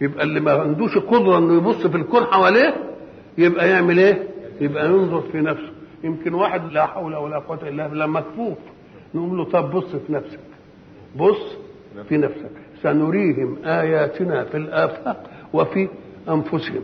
يبقى 0.00 0.24
اللي 0.24 0.40
ما 0.40 0.52
عندوش 0.52 0.98
قدرة 0.98 1.38
إنه 1.38 1.56
يبص 1.56 1.86
في 1.86 1.96
الكون 1.96 2.24
حواليه 2.24 2.74
يبقى 3.38 3.68
يعمل 3.70 3.98
إيه؟ 3.98 4.22
يبقى 4.60 4.86
ينظر 4.86 5.20
في 5.32 5.40
نفسه. 5.40 5.72
يمكن 6.04 6.34
واحد 6.34 6.72
لا 6.72 6.86
حول 6.86 7.16
ولا 7.16 7.38
قوة 7.38 7.58
إلا 7.68 7.86
بالله 7.86 8.06
مكفوف 8.06 8.58
نقول 9.14 9.38
له 9.38 9.44
طب 9.44 9.70
بص 9.70 9.96
في 10.06 10.12
نفسك. 10.12 10.40
بص 11.16 11.56
في 12.08 12.16
نفسك. 12.16 12.50
سنريهم 12.82 13.56
آياتنا 13.64 14.44
في 14.44 14.56
الآفاق 14.56 15.22
وفي 15.52 15.88
أنفسهم. 16.28 16.82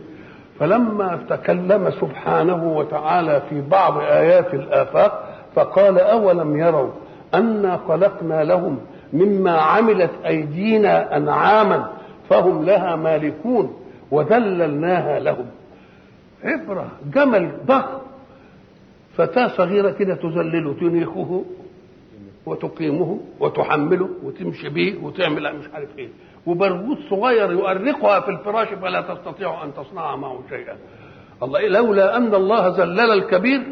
فلما 0.58 1.18
تكلم 1.30 1.90
سبحانه 1.90 2.72
وتعالى 2.76 3.42
في 3.50 3.60
بعض 3.60 3.98
آيات 3.98 4.54
الآفاق 4.54 5.28
فقال 5.54 5.98
أولم 5.98 6.56
يروا 6.56 6.90
أنا 7.34 7.80
خلقنا 7.88 8.44
لهم 8.44 8.78
مما 9.12 9.50
عملت 9.60 10.10
أيدينا 10.26 11.16
أنعاما 11.16 11.90
فهم 12.30 12.64
لها 12.64 12.96
مالكون 12.96 13.76
وذللناها 14.10 15.20
لهم. 15.20 15.46
عبرة 16.44 16.90
جمل 17.14 17.52
ضخم. 17.66 17.98
فتاة 19.16 19.48
صغيرة 19.48 19.90
كده 19.90 20.14
تذلله 20.14 20.74
تنيخه 20.80 21.44
وتقيمه 22.46 23.20
وتحمله 23.40 24.08
وتمشي 24.22 24.68
به 24.68 24.98
وتعمل 25.02 25.56
مش 25.58 25.64
عارف 25.74 25.98
إيه. 25.98 26.08
وبرغوث 26.46 26.98
صغير 27.10 27.52
يؤرقها 27.52 28.20
في 28.20 28.30
الفراش 28.30 28.68
فلا 28.68 29.00
تستطيع 29.00 29.64
أن 29.64 29.74
تصنع 29.74 30.16
معه 30.16 30.42
شيئا. 30.48 30.76
الله 31.42 31.58
إيه 31.58 31.68
لولا 31.68 32.16
أن 32.16 32.34
الله 32.34 32.68
ذلل 32.78 33.00
الكبير 33.00 33.62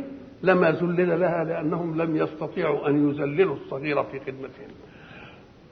لما 0.43 0.71
ذلل 0.71 1.21
لها 1.21 1.45
لأنهم 1.45 2.03
لم 2.03 2.17
يستطيعوا 2.17 2.89
أن 2.89 3.11
يذللوا 3.11 3.55
الصغير 3.55 4.03
في 4.03 4.21
خدمتهم. 4.21 4.71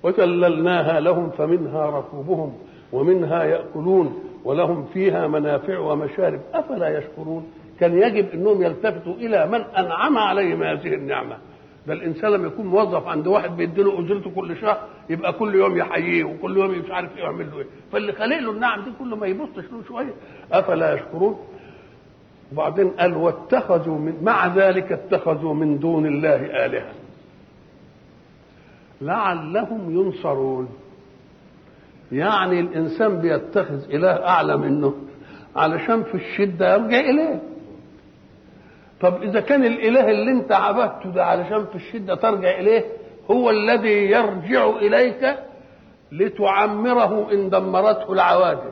وذللناها 0.02 1.00
لهم 1.00 1.30
فمنها 1.30 1.86
ركوبهم 1.86 2.58
ومنها 2.92 3.44
يأكلون. 3.44 4.22
ولهم 4.44 4.84
فيها 4.94 5.26
منافع 5.26 5.78
ومشارب. 5.78 6.40
أفلا 6.54 6.98
يشكرون؟ 6.98 7.46
كان 7.80 7.98
يجب 8.02 8.28
إنهم 8.34 8.62
يلتفتوا 8.62 9.14
إلى 9.14 9.46
من 9.46 9.60
أنعم 9.60 10.18
عليهم 10.18 10.62
هذه 10.62 10.94
النعمة. 10.94 11.36
ده 11.86 11.94
الإنسان 11.94 12.30
لما 12.32 12.46
يكون 12.46 12.66
موظف 12.66 13.06
عند 13.06 13.26
واحد 13.26 13.56
بيدي 13.56 13.82
له 13.82 14.00
أجرته 14.00 14.30
كل 14.30 14.56
شهر 14.56 14.80
يبقى 15.10 15.32
كل 15.32 15.54
يوم 15.54 15.76
يحييه 15.76 16.24
وكل 16.24 16.56
يوم 16.56 16.70
مش 16.70 16.90
عارف 16.90 17.16
إيه 17.16 17.22
يعمل 17.24 17.50
له 17.50 17.58
إيه. 17.58 17.66
فاللي 17.92 18.12
خالق 18.12 18.38
له 18.38 18.50
النعم 18.52 18.80
دي 18.84 18.90
كل 18.98 19.14
ما 19.14 19.26
يبصش 19.26 19.72
له 19.72 19.82
شوية. 19.88 20.14
أفلا 20.52 20.94
يشكرون؟ 20.94 21.38
وبعدين 22.52 22.88
قال 22.90 23.16
واتخذوا 23.16 23.98
من 23.98 24.14
مع 24.22 24.46
ذلك 24.46 24.92
اتخذوا 24.92 25.54
من 25.54 25.78
دون 25.78 26.06
الله 26.06 26.66
آلهة. 26.66 26.92
لعلهم 29.00 29.90
ينصرون. 30.00 30.68
يعني 32.12 32.60
الإنسان 32.60 33.20
بيتخذ 33.20 33.90
إله 33.94 34.26
اعلى 34.26 34.56
منه 34.56 34.94
علشان 35.56 36.02
في 36.02 36.14
الشدة 36.14 36.72
يرجع 36.74 37.00
إليه. 37.00 37.42
طب 39.00 39.22
إذا 39.22 39.40
كان 39.40 39.64
الإله 39.64 40.10
اللي 40.10 40.30
أنت 40.30 40.52
عبدته 40.52 41.10
ده 41.10 41.24
علشان 41.26 41.66
في 41.66 41.74
الشدة 41.74 42.14
ترجع 42.14 42.58
إليه 42.60 42.84
هو 43.30 43.50
الذي 43.50 44.10
يرجع 44.10 44.66
إليك 44.70 45.38
لتعمره 46.12 47.32
إن 47.32 47.50
دمرته 47.50 48.12
العوادم 48.12 48.70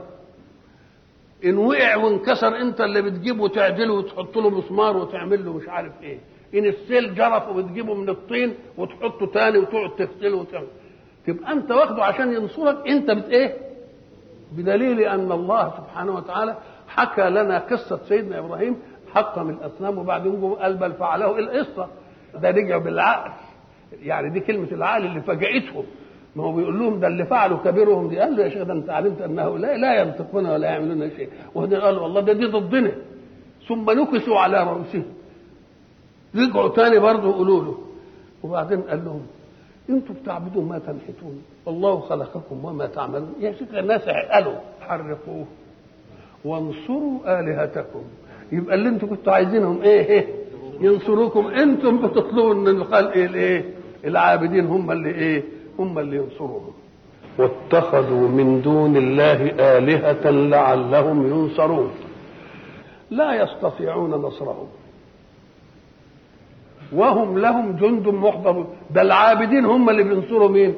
إن 1.44 1.58
وقع 1.58 1.96
وانكسر 1.96 2.56
أنت 2.60 2.80
اللي 2.80 3.02
بتجيبه 3.02 3.42
وتعدله 3.42 3.92
وتحط 3.94 4.36
له 4.36 4.50
مسمار 4.50 4.96
وتعمل 4.96 5.44
له 5.44 5.52
مش 5.52 5.68
عارف 5.68 5.92
إيه. 6.02 6.18
إن 6.54 6.64
السيل 6.66 7.14
جرف 7.14 7.48
وبتجيبه 7.48 7.94
من 7.94 8.08
الطين 8.08 8.54
وتحطه 8.78 9.26
تاني 9.26 9.58
وتقعد 9.58 9.90
تغسله 9.98 10.36
وتعمل. 10.36 10.66
تبقى 11.26 11.52
انت 11.52 11.70
واخده 11.70 12.04
عشان 12.04 12.32
ينصرك 12.32 12.88
انت 12.88 13.10
بت 13.10 13.28
إيه؟ 13.28 13.54
بدليل 14.52 15.00
ان 15.00 15.32
الله 15.32 15.70
سبحانه 15.76 16.14
وتعالى 16.14 16.56
حكى 16.88 17.30
لنا 17.30 17.58
قصة 17.58 18.00
سيدنا 18.08 18.38
إبراهيم 18.38 18.76
حطم 19.14 19.50
الأصنام 19.50 19.98
وبعدين 19.98 20.54
قال 20.54 20.76
بل 20.76 20.92
فعله 20.92 21.38
القصة. 21.38 21.88
ده 22.42 22.50
رجع 22.50 22.76
بالعقل. 22.78 23.30
يعني 24.02 24.30
دي 24.30 24.40
كلمة 24.40 24.68
العقل 24.72 25.06
اللي 25.06 25.20
فاجئتهم. 25.20 25.84
ما 26.36 26.44
هو 26.44 26.52
بيقول 26.52 26.78
لهم 26.78 27.00
ده 27.00 27.06
اللي 27.06 27.24
فعلوا 27.26 27.58
كبيرهم 27.58 28.08
دي. 28.08 28.18
قال 28.18 28.36
له 28.36 28.42
يا 28.44 28.48
شيخ 28.48 28.62
ده 28.62 28.72
انت 28.72 28.90
علمت 28.90 29.22
انه 29.22 29.58
لا 29.58 29.76
لا 29.76 30.00
ينطقون 30.00 30.46
ولا 30.46 30.68
يعملون 30.68 31.10
شيء. 31.10 31.28
وهنا 31.54 31.84
قال 31.84 31.98
والله 31.98 32.20
ده 32.20 32.32
دي 32.32 32.46
ضدنا. 32.46 32.92
ثم 33.68 33.90
نكسوا 33.90 34.38
على 34.38 34.62
رؤوسهم. 34.64 35.04
رجعوا 36.36 36.68
تاني 36.68 36.98
برضه 36.98 37.28
يقولوا 37.30 37.64
له. 37.64 37.78
وبعدين 38.42 38.80
قال 38.82 39.04
لهم 39.04 39.26
أنتم 39.90 40.14
بتعبدون 40.14 40.68
ما 40.68 40.78
تنحتون. 40.78 41.42
الله 41.68 42.00
خلقكم 42.00 42.64
وما 42.64 42.86
تعملون. 42.86 43.34
يا 43.40 43.52
شيخ 43.52 43.74
الناس 43.74 44.02
قالوا 44.32 44.54
حرقوه. 44.80 45.44
وانصروا 46.44 47.40
آلهتكم. 47.40 48.02
يبقى 48.52 48.74
اللي 48.74 48.88
أنتم 48.88 49.06
كنتوا 49.06 49.32
عايزينهم 49.32 49.82
إيه, 49.82 50.06
إيه؟ 50.06 50.26
ينصروكم. 50.80 51.46
أنتم 51.46 52.06
بتطلبوا 52.06 52.54
ان 52.54 52.68
الخلق 52.68 53.16
الايه؟ 53.16 53.64
العابدين 54.04 54.66
هم 54.66 54.90
اللي 54.90 55.10
إيه؟ 55.10 55.42
هم 55.78 55.98
اللي 55.98 56.16
ينصروهم. 56.16 56.72
واتخذوا 57.38 58.28
من 58.28 58.62
دون 58.62 58.96
الله 58.96 59.42
آلهة 59.78 60.30
لعلهم 60.30 61.26
ينصرون. 61.26 61.90
لا 63.10 63.42
يستطيعون 63.42 64.10
نصرهم. 64.10 64.66
وهم 66.92 67.38
لهم 67.38 67.76
جند 67.76 68.08
محضرون 68.08 68.66
ده 68.90 69.02
العابدين 69.02 69.64
هم 69.64 69.90
اللي 69.90 70.02
بينصروا 70.02 70.48
مين؟ 70.48 70.74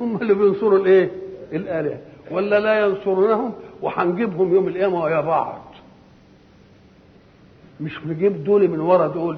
هم 0.00 0.16
اللي 0.16 0.34
بينصروا 0.34 0.78
الايه؟ 0.78 1.10
الآلهة. 1.52 1.98
ولا 2.30 2.60
لا 2.60 2.86
ينصرونهم؟ 2.86 3.52
وهنجيبهم 3.82 4.54
يوم 4.54 4.68
القيامة 4.68 5.02
ويا 5.02 5.20
بعض. 5.20 5.62
مش 7.80 8.06
نجيب 8.06 8.44
دول 8.44 8.68
من 8.68 8.80
ورا 8.80 9.08
دول. 9.08 9.36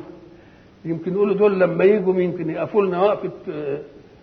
يمكن 0.85 1.13
يقولوا 1.13 1.35
دول 1.35 1.61
لما 1.61 1.85
يجوا 1.85 2.21
يمكن 2.21 2.51
يقفوا 2.51 2.85
لنا 2.85 3.03
وقفة 3.03 3.31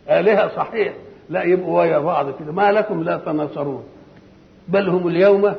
آلهة 0.09 0.55
صحيح. 0.55 0.93
لا 1.29 1.43
يبقوا 1.43 1.79
ويا 1.79 1.99
بعض 1.99 2.39
كده. 2.39 2.51
ما 2.51 2.71
لكم 2.71 3.03
لا 3.03 3.17
تناصرون. 3.17 3.83
بل 4.67 4.89
هم 4.89 5.07
اليوم 5.07 5.55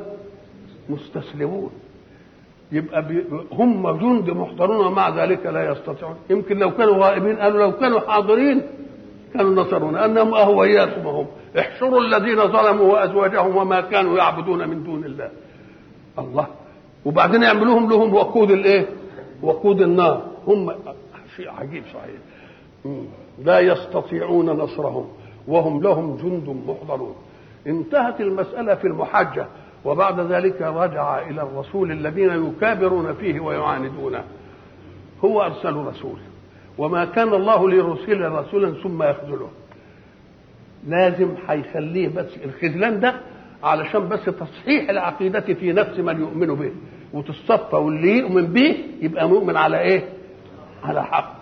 مستسلمون. 0.89 1.71
يبقى 2.71 3.07
بي 3.07 3.25
هم 3.51 3.91
جند 3.91 4.29
محضرون 4.29 4.85
ومع 4.85 5.09
ذلك 5.09 5.45
لا 5.45 5.71
يستطيعون. 5.71 6.15
يمكن 6.29 6.57
لو 6.57 6.71
كانوا 6.71 7.05
غائبين 7.05 7.37
قالوا 7.37 7.59
لو 7.59 7.71
كانوا 7.71 7.99
حاضرين 7.99 8.61
كانوا 9.33 9.63
نصرونا. 9.63 10.05
أنهم 10.05 10.33
اهو 10.33 10.63
اياكم 10.63 11.07
هم. 11.07 11.27
احشروا 11.59 12.01
الذين 12.01 12.47
ظلموا 12.47 12.93
وازواجهم 12.93 13.55
وما 13.55 13.81
كانوا 13.81 14.17
يعبدون 14.17 14.69
من 14.69 14.83
دون 14.83 15.05
الله. 15.05 15.29
الله. 16.19 16.47
وبعدين 17.05 17.43
يعملوهم 17.43 17.89
لهم 17.89 18.13
وقود 18.13 18.51
الإيه؟ 18.51 18.85
وقود 19.41 19.81
النار. 19.81 20.21
هم 20.47 20.73
شيء 21.35 21.49
عجيب 21.49 21.83
صحيح. 21.93 22.19
لا 23.43 23.59
يستطيعون 23.59 24.49
نصرهم. 24.49 25.07
وهم 25.47 25.81
لهم 25.81 26.15
جند 26.15 26.57
محضرون. 26.67 27.15
انتهت 27.67 28.21
المسألة 28.21 28.75
في 28.75 28.87
المحجة 28.87 29.47
وبعد 29.85 30.19
ذلك 30.19 30.61
رجع 30.61 31.21
إلى 31.29 31.41
الرسول 31.41 31.91
الذين 31.91 32.29
يكابرون 32.47 33.13
فيه 33.13 33.39
ويعاندونه. 33.39 34.23
هو 35.25 35.41
أرسل 35.41 35.73
رسول. 35.75 36.19
وما 36.77 37.05
كان 37.05 37.33
الله 37.33 37.69
ليرسل 37.69 38.21
رسولا 38.31 38.83
ثم 38.83 39.03
يخذله. 39.03 39.49
لازم 40.87 41.35
هيخليه 41.47 42.07
بس 42.09 42.37
الخذلان 42.45 42.99
ده 42.99 43.15
علشان 43.63 44.07
بس 44.09 44.25
تصحيح 44.25 44.89
العقيدة 44.89 45.39
في 45.53 45.73
نفس 45.73 45.99
من 45.99 46.19
يؤمن 46.19 46.55
به. 46.55 46.71
وتصفى 47.13 47.75
واللي 47.75 48.17
يؤمن 48.19 48.53
به 48.53 48.77
يبقى 49.01 49.29
مؤمن 49.29 49.57
على 49.57 49.79
إيه؟ 49.79 50.03
على 50.83 51.03
حق. 51.03 51.35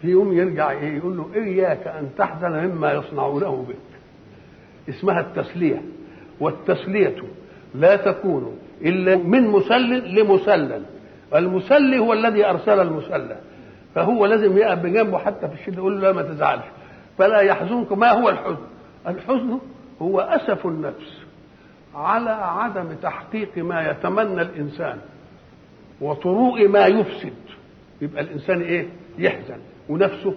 في 0.00 0.08
يوم 0.08 0.32
يرجع 0.32 0.70
إيه 0.70 0.96
يقول 0.96 1.16
له 1.16 1.30
إياك 1.34 1.86
أن 1.86 2.10
تحزن 2.18 2.52
مما 2.66 2.92
يصنعونه 2.92 3.66
بك. 3.68 3.76
اسمها 4.88 5.20
التسلية. 5.20 5.82
والتسلية 6.40 7.16
لا 7.74 7.96
تكون 7.96 8.58
إلا 8.82 9.16
من 9.16 9.48
مسل 9.48 10.14
لمسلل. 10.14 10.82
المسلي 11.34 11.98
هو 11.98 12.12
الذي 12.12 12.46
أرسل 12.46 12.80
المسلى 12.80 13.36
فهو 13.94 14.26
لازم 14.26 14.58
يقف 14.58 14.78
بجنبه 14.78 15.18
حتى 15.18 15.48
في 15.48 15.54
الشدة 15.54 15.76
يقول 15.76 16.00
له 16.00 16.08
لا 16.08 16.12
ما 16.12 16.22
تزعلش. 16.22 16.64
فلا 17.18 17.40
يحزنك 17.40 17.92
ما 17.92 18.10
هو 18.10 18.28
الحزن. 18.28 18.66
الحزن 19.06 19.58
هو 20.02 20.20
أسف 20.20 20.66
النفس 20.66 21.18
على 21.94 22.30
عدم 22.30 22.92
تحقيق 23.02 23.58
ما 23.58 23.90
يتمنى 23.90 24.42
الإنسان 24.42 24.98
وطروء 26.00 26.68
ما 26.68 26.86
يفسد. 26.86 27.32
يبقى 28.00 28.22
الإنسان 28.22 28.60
إيه؟ 28.60 28.88
يحزن 29.18 29.58
ونفسه 29.88 30.34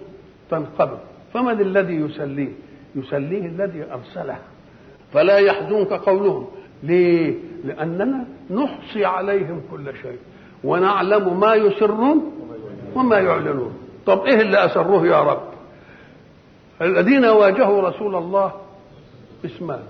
تنقبض. 0.50 0.98
فمن 1.34 1.60
الذي 1.60 1.94
يسليه؟ 1.94 2.52
يسليه 2.94 3.46
الذي 3.46 3.84
أرسله. 3.92 4.38
فلا 5.12 5.38
يحزنك 5.38 5.92
قولهم. 5.92 6.46
ليه؟ 6.82 7.34
لأننا 7.64 8.24
نحصي 8.50 9.04
عليهم 9.04 9.62
كل 9.70 9.92
شيء 10.02 10.18
ونعلم 10.64 11.40
ما 11.40 11.54
يسرون 11.54 12.32
وما 12.94 13.18
يعلنون. 13.18 13.74
طب 14.06 14.24
إيه 14.24 14.40
اللي 14.40 14.64
أسروه 14.64 15.06
يا 15.06 15.22
رب؟ 15.22 15.42
الذين 16.82 17.24
واجهوا 17.24 17.82
رسول 17.88 18.14
الله 18.14 18.52
اسمان. 19.44 19.82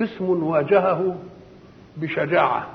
قسم 0.00 0.42
واجهه 0.42 1.16
بشجاعة 1.96 2.66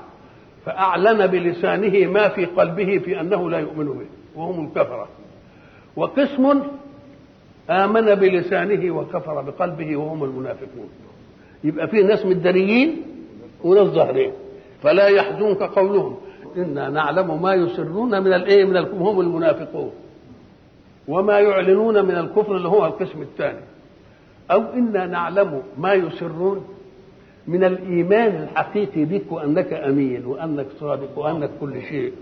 فأعلن 0.66 1.26
بلسانه 1.26 2.12
ما 2.12 2.28
في 2.28 2.44
قلبه 2.44 2.98
في 2.98 3.20
أنه 3.20 3.50
لا 3.50 3.58
يؤمن 3.58 3.86
به 3.86 4.06
وهم 4.36 4.66
الكفرة. 4.66 5.08
وقسم 5.96 6.62
آمن 7.70 8.14
بلسانه 8.14 8.90
وكفر 8.90 9.40
بقلبه 9.40 9.96
وهم 9.96 10.24
المنافقون. 10.24 10.88
يبقى 11.64 11.88
في 11.88 12.02
ناس 12.02 12.26
مداريين 12.26 13.02
وناس 13.64 13.88
ظاهرين. 13.88 14.32
فلا 14.82 15.06
يحزنك 15.06 15.62
قولهم. 15.62 16.16
إنا 16.56 16.90
نعلم 16.90 17.42
ما 17.42 17.54
يسرون 17.54 18.22
من 18.22 18.32
الإيه؟ 18.32 18.64
من 18.64 18.76
الكفر. 18.76 18.96
هم 18.96 19.20
المنافقون. 19.20 19.90
وما 21.08 21.38
يعلنون 21.38 22.04
من 22.04 22.14
الكفر 22.14 22.56
اللي 22.56 22.68
هو 22.68 22.86
القسم 22.86 23.22
الثاني. 23.22 23.60
أو 24.50 24.62
إنا 24.74 25.06
نعلم 25.06 25.62
ما 25.78 25.92
يسرون 25.92 26.64
من 27.46 27.64
الإيمان 27.64 28.48
الحقيقي 28.52 29.04
بك 29.04 29.32
وأنك 29.32 29.72
أمين 29.72 30.26
وأنك 30.26 30.66
صادق 30.80 31.18
وأنك 31.18 31.50
كل 31.60 31.82
شيء. 31.82 32.12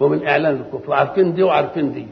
ومن 0.00 0.26
إعلان 0.26 0.54
الكفر. 0.54 0.92
عارفين 0.92 1.34
دي 1.34 1.42
وعارفين 1.42 1.92
دي. 1.92 2.06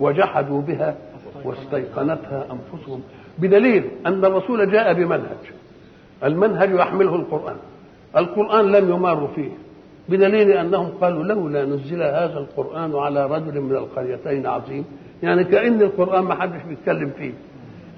وجحدوا 0.00 0.60
بها 0.60 0.96
واستيقنتها 1.44 2.46
أنفسهم. 2.50 3.02
بدليل 3.38 3.84
أن 4.06 4.24
الرسول 4.24 4.72
جاء 4.72 4.92
بمنهج. 4.92 5.59
المنهج 6.24 6.70
يحمله 6.74 7.14
القرآن. 7.14 7.56
القرآن 8.16 8.72
لم 8.72 8.90
يمار 8.90 9.28
فيه. 9.34 9.50
بدليل 10.08 10.50
أنهم 10.52 10.88
قالوا 11.00 11.24
لولا 11.24 11.64
نزل 11.64 12.02
هذا 12.02 12.38
القرآن 12.38 12.94
على 12.96 13.26
رجل 13.26 13.60
من 13.60 13.72
القريتين 13.76 14.46
عظيم. 14.46 14.84
يعني 15.22 15.44
كأن 15.44 15.82
القرآن 15.82 16.24
ما 16.24 16.34
حدش 16.34 16.60
بيتكلم 16.68 17.10
فيه. 17.18 17.32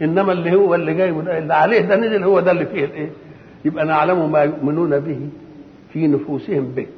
إنما 0.02 0.32
اللي 0.32 0.54
هو 0.56 0.74
اللي 0.74 0.94
جاي 0.94 1.10
اللي 1.10 1.54
عليه 1.54 1.80
ده 1.80 1.96
نزل 1.96 2.24
هو 2.24 2.40
ده 2.40 2.50
اللي 2.50 2.66
فيه 2.66 2.84
الإيه؟ 2.84 3.10
يبقى 3.64 3.84
نعلم 3.86 4.32
ما 4.32 4.42
يؤمنون 4.42 4.98
به 5.00 5.20
في 5.92 6.06
نفوسهم 6.06 6.72
بك. 6.76 6.88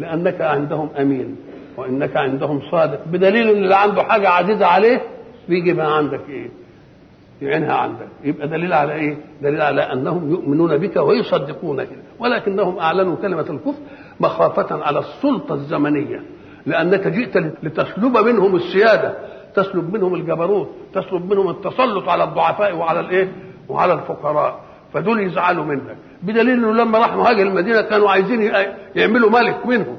لأنك 0.00 0.40
عندهم 0.40 0.88
أمين 1.00 1.36
وإنك 1.76 2.16
عندهم 2.16 2.60
صادق. 2.70 3.00
بدليل 3.06 3.48
إن 3.50 3.56
اللي 3.64 3.76
عنده 3.76 4.02
حاجة 4.02 4.28
عزيزة 4.28 4.66
عليه 4.66 5.00
بيجي 5.48 5.72
بقى 5.72 5.96
عندك 5.96 6.20
إيه؟ 6.28 6.48
يعينها 7.42 7.72
عندك 7.72 8.08
يبقى 8.24 8.48
دليل 8.48 8.72
على 8.72 8.92
إيه؟ 8.94 9.16
دليل 9.42 9.60
على 9.60 9.92
أنهم 9.92 10.30
يؤمنون 10.30 10.76
بك 10.78 10.96
ويصدقونك. 10.96 11.88
ولكنهم 12.18 12.78
أعلنوا 12.78 13.16
كلمة 13.16 13.40
الكفر 13.50 13.80
مخافة 14.20 14.84
على 14.84 14.98
السلطة 14.98 15.54
الزمنية 15.54 16.22
لأنك 16.66 17.08
جئت 17.08 17.36
لتسلب 17.62 18.16
منهم 18.18 18.56
السيادة 18.56 19.14
تسلب 19.54 19.92
منهم 19.96 20.14
الجبروت 20.14 20.68
تسلب 20.94 21.32
منهم 21.32 21.50
التسلط 21.50 22.08
على 22.08 22.24
الضعفاء 22.24 22.76
وعلى 22.76 23.00
الإيه؟ 23.00 23.32
وعلى 23.68 23.92
الفقراء. 23.92 24.60
فدول 24.92 25.20
يزعلوا 25.20 25.64
منك. 25.64 25.96
بدليل 26.22 26.50
إنه 26.50 26.72
لما 26.72 26.98
راح 26.98 27.16
مهاجر 27.16 27.42
المدينة 27.42 27.80
كانوا 27.80 28.10
عايزين 28.10 28.52
يعملوا 28.96 29.30
ملك 29.30 29.66
منهم. 29.66 29.98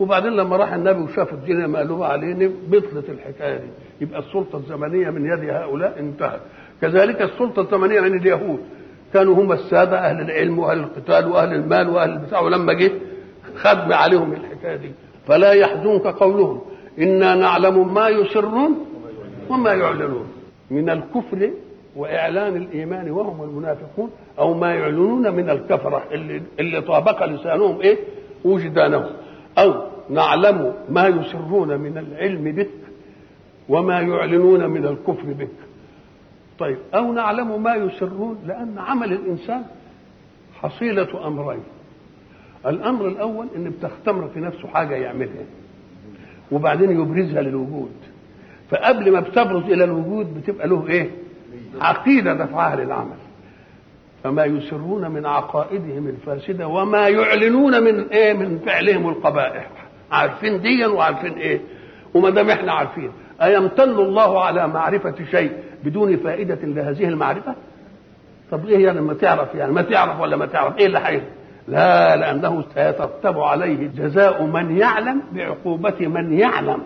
وبعدين 0.00 0.32
لما 0.32 0.56
راح 0.56 0.72
النبي 0.72 1.02
وشاف 1.02 1.32
الدنيا 1.32 1.66
مقلوبة 1.66 2.06
عليه 2.06 2.50
بطلت 2.68 3.10
الحكاية 3.10 3.56
دي. 3.56 3.68
يبقى 4.00 4.18
السلطة 4.18 4.56
الزمنية 4.56 5.10
من 5.10 5.26
يد 5.26 5.50
هؤلاء 5.50 5.98
انتهت. 6.00 6.40
كذلك 6.80 7.22
السلطة 7.22 7.62
الزمنية 7.62 8.00
من 8.00 8.18
اليهود. 8.18 8.58
كانوا 9.14 9.34
هم 9.34 9.52
السادة 9.52 9.98
أهل 9.98 10.20
العلم 10.20 10.58
وأهل 10.58 10.78
القتال 10.78 11.28
وأهل 11.32 11.52
المال 11.54 11.88
وأهل 11.88 12.10
البتاع. 12.10 12.40
ولما 12.40 12.72
جه 12.72 12.90
خدم 13.56 13.92
عليهم 13.92 14.32
الحكاية 14.32 14.76
دي. 14.76 14.90
فلا 15.26 15.52
يحزنك 15.52 16.06
قولهم. 16.06 16.60
إنا 16.98 17.34
نعلم 17.34 17.94
ما 17.94 18.08
يسرون 18.08 18.86
وما 19.50 19.72
يعلنون. 19.74 20.26
من 20.70 20.90
الكفر 20.90 21.50
وإعلان 21.96 22.56
الإيمان 22.56 23.10
وهم 23.10 23.42
المنافقون 23.42 24.10
أو 24.38 24.54
ما 24.54 24.74
يعلنون 24.74 25.34
من 25.36 25.50
الكفرة 25.50 26.02
اللي, 26.12 26.42
اللي 26.60 26.80
طابق 26.80 27.24
لسانهم 27.24 27.80
إيه؟ 27.80 27.96
وجدانهم. 28.44 29.10
أو 29.58 29.74
نعلم 30.10 30.74
ما 30.88 31.06
يسرون 31.06 31.80
من 31.80 31.98
العلم 31.98 32.52
بك 32.52 32.70
وما 33.68 34.00
يعلنون 34.00 34.66
من 34.70 34.86
الكفر 34.86 35.32
بك. 35.32 35.48
طيب 36.58 36.78
أو 36.94 37.12
نعلم 37.12 37.62
ما 37.62 37.74
يسرون 37.74 38.38
لأن 38.46 38.78
عمل 38.78 39.12
الإنسان 39.12 39.62
حصيلة 40.54 41.26
أمرين. 41.26 41.62
الأمر 42.66 43.08
الأول 43.08 43.46
إن 43.56 43.70
بتختمر 43.70 44.28
في 44.28 44.40
نفسه 44.40 44.68
حاجة 44.68 44.94
يعملها 44.94 45.44
وبعدين 46.52 46.90
يبرزها 47.00 47.42
للوجود. 47.42 47.92
فقبل 48.70 49.12
ما 49.12 49.20
بتبرز 49.20 49.62
إلى 49.62 49.84
الوجود 49.84 50.34
بتبقى 50.40 50.68
له 50.68 50.86
إيه؟ 50.88 51.10
عقيدة 51.80 52.34
دفعها 52.34 52.76
للعمل. 52.76 53.16
فما 54.24 54.44
يسرون 54.44 55.10
من 55.10 55.26
عقائدهم 55.26 56.06
الفاسدة 56.08 56.66
وما 56.66 57.08
يعلنون 57.08 57.82
من 57.82 58.08
إيه 58.08 58.32
من 58.32 58.58
فعلهم 58.58 59.08
القبائح. 59.08 59.68
عارفين 60.12 60.60
ديا 60.60 60.86
وعارفين 60.86 61.32
إيه؟ 61.32 61.60
وما 62.14 62.30
دام 62.30 62.50
إحنا 62.50 62.72
عارفين. 62.72 63.10
أيمتن 63.42 63.90
الله 63.90 64.44
على 64.44 64.68
معرفة 64.68 65.14
شيء 65.30 65.52
بدون 65.84 66.16
فائدة 66.16 66.58
لهذه 66.62 67.04
المعرفة؟ 67.08 67.54
طب 68.50 68.66
إيه 68.66 68.84
يعني؟ 68.86 69.00
ما 69.00 69.14
تعرف 69.14 69.54
يعني. 69.54 69.72
ما 69.72 69.82
تعرف 69.82 70.20
ولا 70.20 70.36
ما 70.36 70.46
تعرف؟ 70.46 70.78
إيه 70.78 70.86
اللي 70.86 71.00
حيث؟ 71.00 71.22
لا 71.68 72.16
لأنه 72.16 72.64
سيترتب 72.74 73.38
عليه 73.40 73.86
جزاء 73.96 74.42
من 74.42 74.78
يعلم 74.78 75.22
بعقوبة 75.32 75.94
من 76.08 76.38
يعلم. 76.38 76.82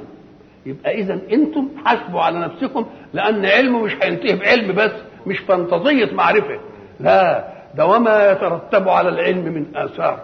يبقى 0.66 0.94
اذا 0.94 1.18
أنتم 1.32 1.68
حاسبوا 1.84 2.20
على 2.20 2.38
نفسكم 2.38 2.86
لأن 3.14 3.46
علمه 3.46 3.82
مش 3.82 3.92
هينتهي 4.02 4.36
بعلم 4.36 4.74
بس 4.74 4.92
مش 5.26 5.38
فانتظية 5.38 6.12
معرفة. 6.14 6.58
لا 7.00 7.44
ده 7.74 7.86
وما 7.86 8.30
يترتب 8.32 8.88
على 8.88 9.08
العلم 9.08 9.44
من 9.44 9.66
آثار 9.76 10.20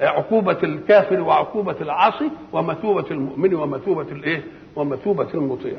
عقوبة 0.00 0.58
الكافر 0.62 1.20
وعقوبة 1.20 1.76
العاصي 1.80 2.30
ومثوبة 2.52 3.10
المؤمن 3.10 3.54
ومثوبة 3.54 4.06
الإيه؟ 4.12 4.42
ومثوبة 4.76 5.28
المطيع. 5.34 5.74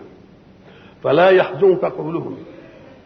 فلا 1.04 1.30
يحزنك 1.30 1.86
قولهم 1.86 2.38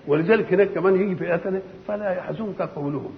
ولذلك 0.08 0.54
هناك 0.54 0.68
كمان 0.68 1.02
يجي 1.02 1.16
في 1.16 1.24
آية 1.34 1.62
فلا 1.88 2.10
يحزنك 2.12 2.62
قولهم 2.62 3.12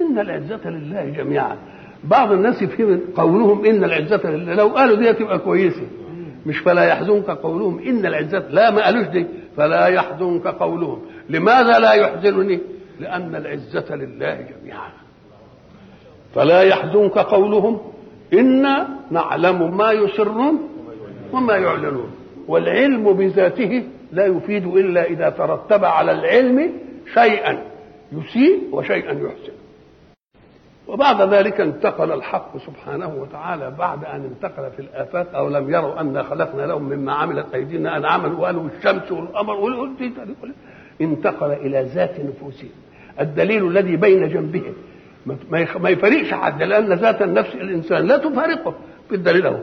إن 0.00 0.18
العزة 0.18 0.70
لله 0.70 1.04
جميعا. 1.04 1.56
بعض 2.04 2.32
الناس 2.32 2.62
يفهم 2.62 3.00
قولهم 3.16 3.64
إن 3.64 3.84
العزة 3.84 4.30
لله 4.30 4.54
لو 4.54 4.68
قالوا 4.68 4.96
دي 4.96 5.12
تبقى 5.12 5.38
كويسة. 5.38 5.86
مش 6.46 6.58
فلا 6.58 6.84
يحزنك 6.84 7.30
قولهم 7.30 7.78
إن 7.78 8.06
العزة 8.06 8.38
لا 8.50 8.70
ما 8.70 8.84
قالوش 8.84 9.06
دي 9.06 9.26
فلا 9.56 9.86
يحزنك 9.86 10.46
قولهم 10.46 11.02
لماذا 11.30 11.78
لا 11.78 11.92
يحزنني؟ 11.92 12.60
لأن 13.00 13.34
العزة 13.34 13.94
لله 13.94 14.34
جميعا. 14.34 14.90
فلا 16.34 16.62
يحزنك 16.62 17.18
قولهم 17.18 17.80
إنا 18.32 18.88
نعلم 19.10 19.76
ما 19.76 19.92
يسرون 19.92 20.68
وما 21.32 21.56
يعلنون. 21.56 22.10
والعلم 22.48 23.12
بذاته 23.12 23.84
لا 24.12 24.26
يفيد 24.26 24.66
إلا 24.66 25.04
إذا 25.04 25.30
ترتب 25.30 25.84
على 25.84 26.12
العلم 26.12 26.72
شيئا 27.14 27.62
يسيء 28.12 28.68
وشيئا 28.72 29.12
يحسن 29.12 29.52
وبعد 30.88 31.34
ذلك 31.34 31.60
انتقل 31.60 32.12
الحق 32.12 32.56
سبحانه 32.56 33.14
وتعالى 33.20 33.70
بعد 33.70 34.04
أن 34.04 34.24
انتقل 34.24 34.70
في 34.70 34.82
الآفات 34.82 35.34
أو 35.34 35.48
لم 35.48 35.74
يروا 35.74 36.00
أنا 36.00 36.22
خلقنا 36.22 36.62
لهم 36.62 36.82
مما 36.82 37.12
عملت 37.12 37.54
أيدينا 37.54 37.96
أنعاما 37.96 38.38
وقالوا 38.38 38.68
الشمس 38.78 39.12
والقمر 39.12 39.90
انتقل 41.00 41.52
إلى 41.52 41.82
ذات 41.82 42.20
نفوسهم 42.20 42.70
الدليل 43.20 43.66
الذي 43.66 43.96
بين 43.96 44.28
جنبهم. 44.28 44.74
ما 45.80 45.90
يفارقش 45.90 46.32
حد 46.32 46.62
لأن 46.62 46.92
ذات 46.92 47.22
النفس 47.22 47.54
الإنسان 47.54 48.06
لا 48.06 48.16
تفارقه 48.16 48.74
في 49.08 49.14
الدليل 49.14 49.46
اهو 49.46 49.60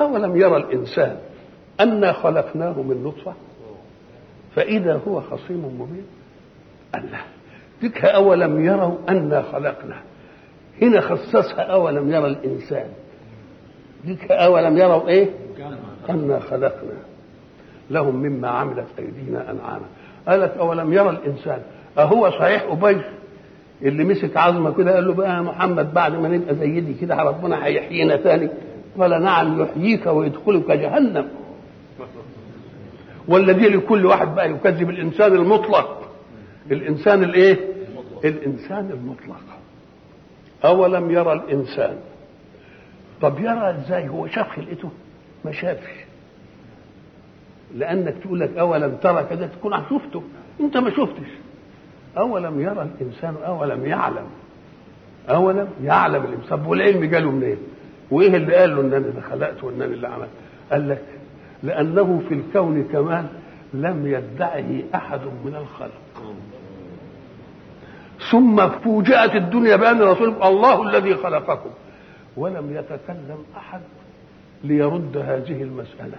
أولم 0.00 0.36
يرى 0.36 0.56
الإنسان 0.56 1.16
أنا 1.80 2.12
خلقناه 2.12 2.82
من 2.82 3.04
نطفة؟ 3.04 3.34
فإذا 4.56 5.00
هو 5.08 5.20
خصيم 5.20 5.80
مبين. 5.80 6.06
الله. 6.94 7.20
تلك 7.82 8.04
أولم 8.04 8.64
يروا 8.64 8.96
أنا 9.08 9.42
خلقنا 9.42 9.96
هنا 10.82 11.00
خصصها 11.00 11.60
أولم 11.62 12.10
يرى 12.10 12.26
الإنسان. 12.26 12.86
تلك 14.04 14.30
أولم 14.30 14.78
يروا 14.78 15.08
إيه؟ 15.08 15.30
أنا 16.10 16.40
خلقنا 16.40 17.02
لهم 17.90 18.16
مما 18.16 18.48
عملت 18.48 18.86
أيدينا 18.98 19.50
أنعاما. 19.50 19.86
قالت 20.28 20.56
أولم 20.56 20.92
يرى 20.92 21.10
الإنسان 21.10 21.62
اهو 21.98 22.30
صحيح 22.30 22.62
ابي 22.62 23.00
اللي 23.82 24.04
مسك 24.04 24.36
عظمة 24.36 24.74
كده 24.74 24.94
قال 24.94 25.06
له 25.06 25.14
بقى 25.14 25.36
يا 25.36 25.40
محمد 25.40 25.94
بعد 25.94 26.14
ما 26.14 26.28
نبقى 26.28 26.54
زي 26.54 26.80
دي 26.80 26.94
كده 26.94 27.16
ربنا 27.16 27.64
هيحيينا 27.66 28.16
تاني. 28.16 28.48
قال 28.98 29.22
نعم 29.22 29.62
يحييك 29.62 30.06
ويدخلك 30.06 30.70
جهنم. 30.70 31.28
والذي 33.28 33.68
لكل 33.68 34.06
واحد 34.06 34.34
بقى 34.34 34.50
يكذب 34.50 34.90
الإنسان 34.90 35.32
المطلق. 35.32 36.08
الإنسان 36.70 37.24
الإيه؟ 37.24 37.58
الإنسان 38.24 38.90
المطلق. 38.90 39.40
أولم 40.64 41.10
يرى 41.10 41.32
الإنسان؟ 41.32 41.96
طب 43.22 43.38
يرى 43.38 43.70
إزاي؟ 43.70 44.08
هو 44.08 44.26
شاف 44.26 44.48
خلقته 44.48 44.90
ما 45.44 45.52
شافش. 45.52 45.90
لأنك 47.74 48.14
تقول 48.24 48.40
لك 48.40 48.56
أولم 48.58 48.96
ترى 49.02 49.24
كذا 49.24 49.46
تكون 49.46 49.72
شفته. 49.90 50.22
أنت 50.60 50.76
ما 50.76 50.90
شفتش. 50.90 51.28
أولم 52.18 52.60
يرى 52.60 52.82
الإنسان 53.00 53.34
أولم 53.46 53.86
يعلم 53.86 54.26
أولم 55.30 55.68
يعلم 55.84 56.24
الإنسان 56.24 56.66
والعلم 56.66 57.04
جاله 57.04 57.30
منين؟ 57.30 57.42
إيه؟ 57.48 57.56
وإيه 58.10 58.36
اللي 58.36 58.54
قال 58.56 58.76
له 58.76 58.80
إن 58.80 58.92
أنا 58.92 59.20
خلقت 59.30 59.64
وإن 59.64 59.74
أنا 59.82 59.84
اللي 59.94 60.08
عملت؟ 60.08 60.28
قال 60.72 60.88
لك 60.88 61.02
لأنه 61.62 62.22
في 62.28 62.34
الكون 62.34 62.84
كمان 62.92 63.28
لم 63.74 64.06
يدعه 64.06 64.82
أحد 64.94 65.20
من 65.44 65.54
الخلق 65.60 65.92
ثم 68.30 68.68
فوجئت 68.68 69.34
الدنيا 69.34 69.76
بأن 69.76 70.02
رسول 70.02 70.34
الله 70.42 70.82
الذي 70.88 71.14
خلقكم 71.14 71.70
ولم 72.36 72.76
يتكلم 72.76 73.38
أحد 73.56 73.80
ليرد 74.64 75.16
هذه 75.16 75.62
المسألة 75.62 76.18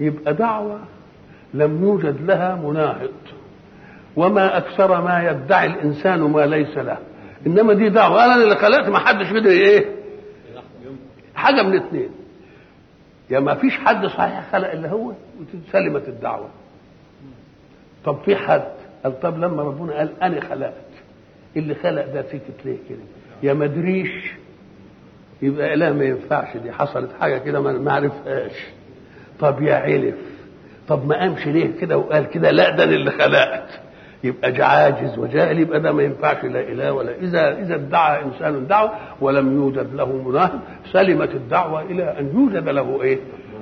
يبقى 0.00 0.34
دعوة 0.34 0.78
لم 1.54 1.82
يوجد 1.84 2.16
لها 2.26 2.54
مناهض 2.54 3.10
وما 4.16 4.56
أكثر 4.56 5.00
ما 5.00 5.30
يدعي 5.30 5.66
الإنسان 5.66 6.20
ما 6.20 6.46
ليس 6.46 6.76
له. 6.78 6.98
إنما 7.46 7.74
دي 7.74 7.88
دعوة. 7.88 8.24
أنا 8.24 8.34
اللي 8.42 8.56
خلقت 8.56 8.88
ما 8.88 8.98
حدش 8.98 9.30
يقدر 9.30 9.50
إيه؟ 9.50 9.84
حاجة 11.34 11.62
من 11.62 11.76
اثنين. 11.76 12.08
يا 13.30 13.40
ما 13.40 13.54
فيش 13.54 13.78
حد 13.78 14.06
صحيح 14.06 14.52
خلق 14.52 14.70
إلا 14.70 14.88
هو 14.88 15.12
وتسلمت 15.40 16.08
الدعوة. 16.08 16.48
طب 18.04 18.18
في 18.24 18.36
حد 18.36 18.64
قال 19.04 19.20
طب 19.20 19.38
لما 19.38 19.62
ربنا 19.62 19.92
قال 19.98 20.22
أنا 20.22 20.40
خلقت. 20.40 20.74
اللي 21.56 21.74
خلق 21.74 22.06
ده 22.14 22.22
سكت 22.22 22.64
ليه 22.64 22.76
كده. 22.88 22.98
يا 23.42 23.52
ما 23.54 23.64
ادريش 23.64 24.32
يبقى 25.42 25.76
لا 25.76 25.92
ما 25.92 26.04
ينفعش 26.04 26.56
دي. 26.56 26.72
حصلت 26.72 27.10
حاجة 27.20 27.38
كده 27.38 27.60
ما 27.60 27.92
عرفهاش. 27.92 28.52
طب 29.40 29.62
يا 29.62 29.74
علف. 29.74 30.14
طب 30.88 31.06
ما 31.06 31.16
قامش 31.20 31.46
ليه 31.46 31.80
كده 31.80 31.98
وقال 31.98 32.28
كده؟ 32.30 32.50
لا 32.50 32.70
ده 32.76 32.84
اللي 32.84 33.10
خلقت. 33.10 33.80
يبقى 34.24 34.62
عاجز 34.62 35.18
وجاهل 35.18 35.58
يبقى 35.58 35.80
ده 35.80 35.92
ما 35.92 36.02
ينفعش 36.02 36.44
لا 36.44 36.60
إله 36.60 36.92
ولا 36.92 37.14
إذا 37.20 37.58
إذا 37.58 37.74
ادعى 37.74 38.22
إنسان 38.24 38.66
دعوه 38.66 38.90
ولم 39.20 39.56
يوجد 39.56 39.94
له 39.94 40.16
مناهض 40.16 40.60
سلمت 40.92 41.30
الدعوة 41.34 41.82
إلى 41.82 42.18
أن 42.18 42.30
يوجد 42.34 42.68
له 42.68 43.02
إيه؟ 43.02 43.18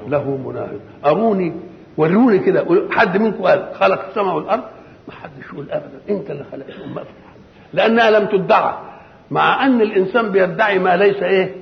له 0.09 0.37
مناهض 0.37 0.81
أروني 1.07 1.53
وروني 1.96 2.38
كده 2.38 2.66
حد 2.90 3.16
منكم 3.16 3.42
قال 3.42 3.68
خلق 3.75 4.09
السماء 4.09 4.37
والأرض؟ 4.37 4.62
ما 5.09 5.14
حدش 5.14 5.53
يقول 5.53 5.70
ابدا 5.70 6.01
أنت 6.11 6.31
اللي 6.31 6.44
خلقتهم 6.53 6.94
ما 6.94 7.03
لأنها 7.73 8.11
لم 8.11 8.27
تدعى 8.27 8.75
مع 9.31 9.66
أن 9.66 9.81
الإنسان 9.81 10.33
بيدعي 10.33 10.79
ما 10.79 10.96
ليس 10.96 11.23
إيه؟ 11.23 11.55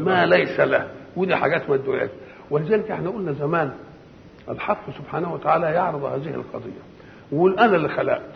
ما 0.00 0.26
ليس 0.26 0.60
له. 0.60 0.86
ودي 1.16 1.36
حاجات 1.36 1.70
ما 1.70 2.08
ولذلك 2.50 2.90
إحنا 2.90 3.10
قلنا 3.10 3.32
زمان 3.32 3.70
الحق 4.48 4.90
سبحانه 4.98 5.34
وتعالى 5.34 5.66
يعرض 5.66 6.04
هذه 6.04 6.34
القضية. 6.34 6.89
ويقول 7.32 7.58
أنا 7.58 7.76
اللي 7.76 7.88
خلقت. 7.88 8.32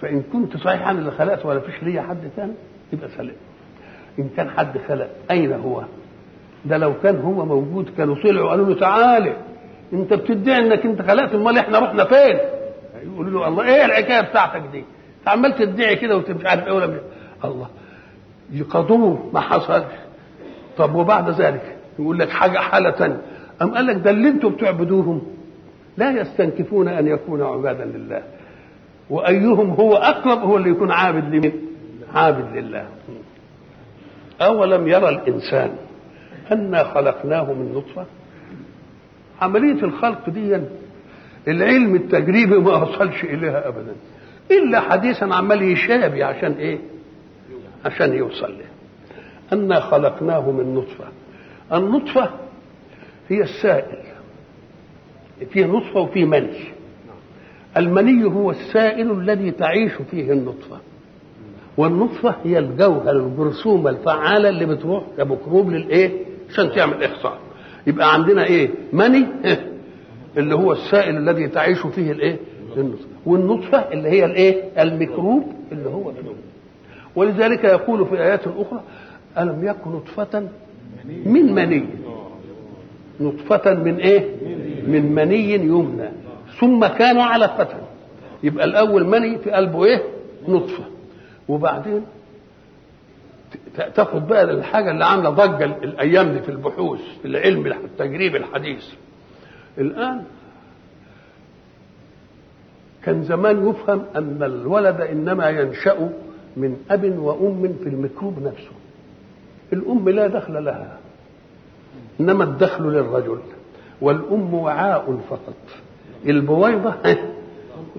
فإن 0.00 0.22
كنت 0.32 0.56
صحيح 0.56 0.88
أنا 0.88 0.98
اللي 0.98 1.10
خلقت 1.10 1.46
ولا 1.46 1.60
فيش 1.60 1.82
ليا 1.82 2.02
حد 2.02 2.18
ثاني 2.36 2.52
يبقى 2.92 3.08
سلم 3.16 3.32
إن 4.18 4.28
كان 4.36 4.50
حد 4.50 4.78
خلق 4.88 5.08
أين 5.30 5.52
هو؟ 5.52 5.82
ده 6.64 6.76
لو 6.78 6.94
كان 7.02 7.20
هو 7.20 7.44
موجود 7.46 7.90
كانوا 7.96 8.14
طلعوا 8.22 8.50
قالوا 8.50 8.66
له 8.66 8.80
تعالى. 8.80 9.36
أنت 9.92 10.14
بتدعي 10.14 10.58
إنك 10.58 10.86
أنت 10.86 11.02
خلقت 11.02 11.34
امال 11.34 11.58
إحنا 11.58 11.78
رحنا 11.78 12.04
فين؟ 12.04 12.38
يقولوا 13.02 13.40
له 13.40 13.48
الله 13.48 13.64
إيه 13.64 13.84
الحكاية 13.84 14.20
بتاعتك 14.20 14.62
دي؟ 14.72 14.78
انت 15.18 15.28
عمال 15.28 15.56
تدعي 15.56 15.96
كده 15.96 16.16
وأنت 16.16 16.30
مش 16.30 16.44
عارف 16.46 16.66
إيه 16.66 16.72
ولا 16.72 17.00
الله. 17.44 17.68
يقضوه 18.52 19.30
ما 19.32 19.40
حصلش 19.40 19.84
طب 20.78 20.94
وبعد 20.94 21.30
ذلك؟ 21.30 21.76
يقول 21.98 22.18
لك 22.18 22.30
حاجة 22.30 22.58
حالة 22.58 22.90
ثانية 22.90 23.20
أم 23.62 23.74
قال 23.74 23.86
لك 23.86 23.96
ده 23.96 24.10
اللي 24.10 24.28
أنتم 24.28 24.48
بتعبدوهم؟ 24.48 25.22
لا 25.96 26.10
يستنكفون 26.20 26.88
أن 26.88 27.06
يكونوا 27.06 27.46
عبادا 27.48 27.84
لله. 27.84 28.22
وأيهم 29.10 29.70
هو 29.70 29.96
أقرب 29.96 30.38
هو 30.38 30.56
اللي 30.56 30.70
يكون 30.70 30.90
عابد 30.90 31.34
لمن 31.34 31.52
عابد 32.14 32.56
لله. 32.56 32.88
أولم 34.40 34.88
يرى 34.88 35.08
الإنسان 35.08 35.70
أنا 36.52 36.84
خلقناه 36.84 37.52
من 37.52 37.72
نطفة؟ 37.74 38.06
عملية 39.42 39.84
الخلق 39.84 40.30
دي 40.30 40.60
العلم 41.48 41.94
التجريبي 41.94 42.58
ما 42.58 42.76
وصلش 42.76 43.24
إليها 43.24 43.68
ابدا. 43.68 43.92
إلا 44.50 44.80
حديثا 44.80 45.24
عمال 45.24 45.62
يشابي 45.62 46.22
عشان 46.22 46.52
إيه؟ 46.52 46.78
عشان 47.84 48.12
يوصل 48.14 48.52
له 48.58 48.64
أنا 49.52 49.80
خلقناه 49.80 50.50
من 50.50 50.74
نطفة. 50.74 51.04
النطفة 51.72 52.30
هي 53.28 53.42
السائل. 53.42 53.98
فيه 55.50 55.66
نطفة 55.66 56.00
وفيه 56.00 56.24
مني 56.24 56.48
المني 57.76 58.24
هو 58.24 58.50
السائل 58.50 59.10
الذي 59.10 59.50
تعيش 59.50 59.92
فيه 60.10 60.32
النطفة 60.32 60.78
والنطفة 61.76 62.34
هي 62.44 62.58
الجوهر 62.58 63.10
الجرثومة 63.16 63.90
الفعالة 63.90 64.48
اللي 64.48 64.66
بتروح 64.66 65.04
كميكروب 65.16 65.70
للإيه؟ 65.70 66.10
عشان 66.50 66.70
تعمل 66.72 67.02
إخصاء 67.04 67.38
يبقى 67.86 68.14
عندنا 68.14 68.44
إيه؟ 68.44 68.70
مني 68.92 69.26
اللي 70.36 70.54
هو 70.54 70.72
السائل 70.72 71.16
الذي 71.16 71.48
تعيش 71.48 71.78
فيه 71.86 72.12
الإيه؟ 72.12 72.36
النطفة 72.76 73.06
والنطفة 73.26 73.78
اللي 73.78 74.08
هي 74.08 74.24
الإيه؟ 74.24 74.62
الميكروب 74.82 75.44
اللي 75.72 75.88
هو 75.88 76.10
النطفة 76.10 76.34
ولذلك 77.16 77.64
يقول 77.64 78.06
في 78.06 78.22
آيات 78.22 78.40
أخرى 78.46 78.80
ألم 79.38 79.64
يكن 79.68 79.90
نطفة 79.90 80.48
من 81.26 81.52
مني 81.54 81.84
نطفة 83.20 83.74
من 83.74 83.96
إيه؟ 83.96 84.24
من 84.90 85.12
مني 85.14 85.52
يمنى 85.54 86.08
ثم 86.60 86.86
كان 86.86 87.18
علقة 87.18 87.68
يبقى 88.42 88.64
الأول 88.64 89.04
مني 89.06 89.38
في 89.38 89.50
قلبه 89.50 89.84
إيه؟ 89.84 90.02
نطفة. 90.48 90.84
وبعدين 91.48 92.02
تاخد 93.94 94.28
بقى 94.28 94.42
الحاجة 94.42 94.90
اللي 94.90 95.04
عاملة 95.04 95.30
ضجة 95.30 95.64
الأيام 95.64 96.32
دي 96.32 96.40
في 96.40 96.48
البحوث 96.48 97.00
في 97.22 97.28
العلم 97.28 97.66
التجريبي 97.66 98.36
الحديث. 98.38 98.84
الآن 99.78 100.24
كان 103.04 103.22
زمان 103.22 103.68
يفهم 103.68 104.02
أن 104.16 104.42
الولد 104.42 105.00
إنما 105.00 105.48
ينشأ 105.48 106.10
من 106.56 106.76
أب 106.90 107.18
وأم 107.18 107.74
في 107.82 107.88
الميكروب 107.88 108.42
نفسه. 108.42 108.70
الأم 109.72 110.08
لا 110.08 110.26
دخل 110.26 110.64
لها 110.64 110.98
إنما 112.20 112.44
الدخل 112.44 112.84
للرجل. 112.84 113.38
والأم 114.00 114.54
وعاء 114.54 115.18
فقط. 115.30 115.54
البويضة 116.26 116.94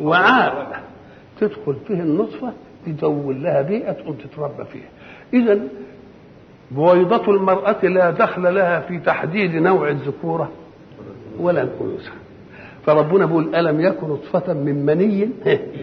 وعاء. 0.01 0.81
تدخل 1.39 1.75
فيه 1.87 1.93
النطفة 2.01 2.53
تدون 2.85 3.43
لها 3.43 3.61
بيئة 3.61 3.91
تقوم 3.91 4.13
تتربى 4.15 4.65
فيها. 4.65 4.89
إذا 5.33 5.59
بويضة 6.71 7.31
المرأة 7.31 7.85
لا 7.85 8.11
دخل 8.11 8.55
لها 8.55 8.79
في 8.79 8.99
تحديد 8.99 9.55
نوع 9.55 9.89
الذكورة 9.89 10.51
ولا 11.39 11.61
الأنوثة 11.61 12.11
فربنا 12.85 13.25
بيقول 13.25 13.55
ألم 13.55 13.81
يكن 13.81 14.07
نطفة 14.07 14.53
من 14.53 14.85
مني؟ 14.85 15.29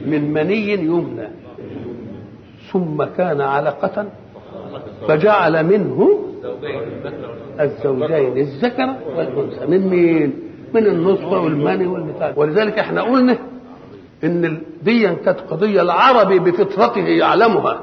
من 0.06 0.32
مني 0.32 0.72
يمنى. 0.72 1.28
ثم 2.72 3.04
كان 3.04 3.40
علقة 3.40 4.06
فجعل 5.08 5.66
منه 5.66 6.27
الزوجين 7.60 8.38
الذكر 8.38 8.94
والأنثى. 9.16 9.66
من 9.66 9.88
مين؟ 9.88 10.32
من 10.74 10.86
النطفة 10.86 11.40
والمني 11.40 11.86
والبتاع 11.86 12.32
ولذلك 12.36 12.78
إحنا 12.78 13.02
قلنا 13.02 13.38
إن 14.24 14.60
دي 14.82 15.02
كانت 15.14 15.40
قضية 15.40 15.82
العربي 15.82 16.38
بفطرته 16.38 17.00
يعلمها. 17.00 17.80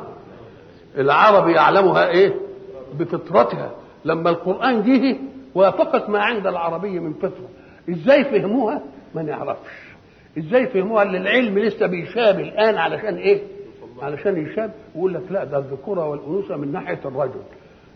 العربي 0.98 1.52
يعلمها 1.54 2.08
إيه؟ 2.08 2.34
بفطرتها. 3.00 3.72
لما 4.06 4.30
القرآن 4.30 4.84
جه 4.84 5.18
وافقت 5.56 6.10
ما 6.10 6.20
عند 6.20 6.48
العربي 6.48 7.00
من 7.00 7.14
فطرة. 7.14 7.50
إزاي 7.90 8.24
فهموها؟ 8.24 8.82
ما 9.16 9.22
نعرفش. 9.22 9.72
إزاي 10.38 10.68
فهموها؟ 10.68 11.04
اللي 11.04 11.18
العلم 11.18 11.60
لسه 11.60 11.88
بيشاب 11.88 12.40
الآن 12.40 12.76
علشان 12.78 13.16
إيه؟ 13.16 13.42
علشان 14.02 14.38
يشاب. 14.48 14.72
ويقول 14.96 15.14
لك 15.14 15.22
لا 15.32 15.44
ده 15.44 15.58
الذكوره 15.58 16.10
والانوثه 16.10 16.56
من 16.58 16.72
ناحية 16.72 17.00
الرجل. 17.06 17.42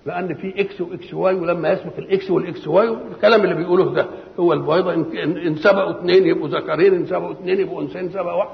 لأن 0.10 0.34
في 0.34 0.62
إكس 0.62 0.82
واكس 0.82 1.14
واي 1.14 1.36
ولما 1.36 1.72
يسبق 1.72 1.98
الإكس 1.98 2.32
والإكس 2.32 2.68
واي 2.68 2.98
الكلام 3.16 3.44
اللي 3.44 3.56
بيقولوه 3.56 3.94
ده 3.94 4.06
هو 4.40 4.54
البيضة. 4.54 4.94
إن 4.94 5.38
إن 5.38 5.56
سبقوا 5.56 5.92
اثنين 5.92 6.28
يبقوا 6.28 6.48
ذكرين 6.48 6.94
إن 6.94 7.06
سبقوا 7.06 7.32
اثنين 7.32 7.60
يبقوا 7.60 7.82
أنثيين 7.82 8.10
سبق 8.10 8.34
واحد. 8.36 8.50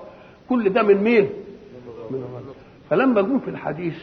كل 0.50 0.70
ده 0.70 0.84
من 0.84 0.96
مين؟ 1.04 1.30
من 2.12 2.18
الرجل. 2.18 2.54
فلما 2.90 3.22
جم 3.22 3.40
في 3.40 3.48
الحديث 3.48 3.94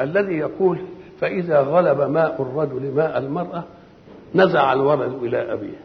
الذي 0.00 0.34
يقول 0.34 0.78
فإذا 1.20 1.60
غلب 1.60 2.00
ماء 2.10 2.42
الرجل 2.42 2.92
ماء 2.96 3.18
المرأة 3.18 3.64
نزع 4.34 4.72
الولد 4.72 5.12
إلى 5.22 5.52
أبيه. 5.52 5.80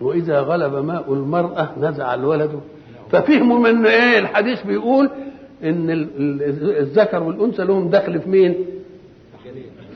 وإذا 0.00 0.40
غلب 0.40 0.74
ماء 0.84 1.12
المرأة 1.12 1.70
نزع 1.80 2.14
الولد. 2.14 2.60
ففهموا 3.10 3.58
من 3.58 3.86
إيه 3.86 4.18
الحديث 4.18 4.62
بيقول 4.66 5.10
إن 5.64 5.90
الذكر 6.80 7.22
والأنثى 7.22 7.64
لهم 7.64 7.90
دخل 7.90 8.20
في 8.20 8.28
مين؟ 8.28 8.54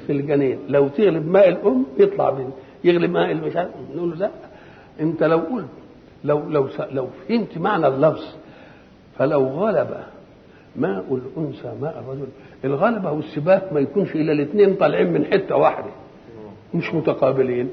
في 0.07 0.13
الجنين 0.13 0.59
لو 0.69 0.89
تغلب 0.89 1.29
ماء 1.31 1.49
الأم 1.49 1.85
يطلع 1.99 2.31
من 2.31 2.51
يغلب 2.85 3.11
ماء 3.11 3.35
مش 3.35 3.57
عارف 3.57 3.71
نقول 3.95 4.11
له 4.11 4.17
لا 4.17 4.31
انت 5.01 5.23
لو 5.23 5.39
قلت 5.39 5.67
لو 6.25 6.39
لو 6.49 6.69
لو 6.91 7.07
فهمت 7.29 7.59
معنى 7.59 7.87
اللفظ 7.87 8.25
فلو 9.19 9.41
غلب 9.47 9.89
ماء 10.77 11.05
الأنثى 11.15 11.73
ماء 11.83 11.99
الرجل 12.07 12.27
الغلبة 12.65 13.13
والسباق 13.13 13.73
ما 13.73 13.81
يكونش 13.81 14.15
إلا 14.15 14.33
الاثنين 14.33 14.75
طالعين 14.75 15.13
من 15.13 15.25
حتة 15.25 15.57
واحدة 15.57 15.91
مش 16.75 16.95
متقابلين 16.95 17.69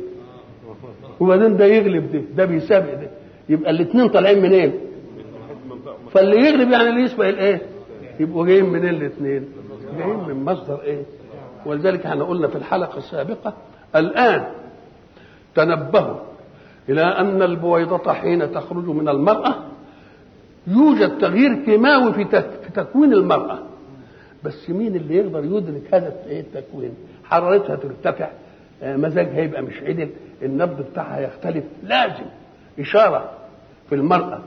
وبعدين 1.19 1.57
ده 1.57 1.65
يغلب 1.65 2.11
ده 2.11 2.21
ده 2.37 2.45
بيسابق 2.45 2.93
ده 2.93 3.07
يبقى 3.49 3.71
الاثنين 3.71 4.07
طالعين 4.07 4.41
منين؟ 4.41 4.73
فاللي 6.11 6.35
يغلب 6.49 6.71
يعني 6.71 6.89
اللي 6.89 7.01
يسبق 7.01 7.25
الايه؟ 7.27 7.61
يبقوا 8.19 8.45
جايين 8.45 8.65
منين 8.65 8.89
الاثنين؟ 8.89 9.45
جايين 9.97 10.19
من 10.27 10.45
مصدر 10.45 10.81
إيه؟ 10.81 11.01
ولذلك 11.65 12.05
إحنا 12.05 12.23
قلنا 12.23 12.47
في 12.47 12.55
الحلقة 12.55 12.97
السابقة 12.97 13.53
الآن 13.95 14.43
تنبهوا 15.55 16.19
إلى 16.89 17.01
أن 17.01 17.41
البويضة 17.41 18.13
حين 18.13 18.51
تخرج 18.51 18.85
من 18.85 19.09
المرأة 19.09 19.55
يوجد 20.67 21.17
تغيير 21.17 21.55
كيماوي 21.65 22.13
في 22.13 22.25
في 22.41 22.69
تكوين 22.75 23.13
المرأة. 23.13 23.59
بس 24.43 24.69
مين 24.69 24.95
اللي 24.95 25.15
يقدر 25.15 25.45
يدرك 25.45 25.93
هذا 25.93 26.13
التكوين؟ 26.25 26.93
حرارتها 27.23 27.75
ترتفع 27.75 28.29
مزاجها 28.83 29.39
يبقى 29.39 29.61
مش 29.61 29.83
عدل 29.83 30.09
النبض 30.41 30.81
بتاعها 30.91 31.19
يختلف 31.19 31.63
لازم 31.83 32.25
إشارة 32.79 33.31
في 33.89 33.95
المرأة. 33.95 34.39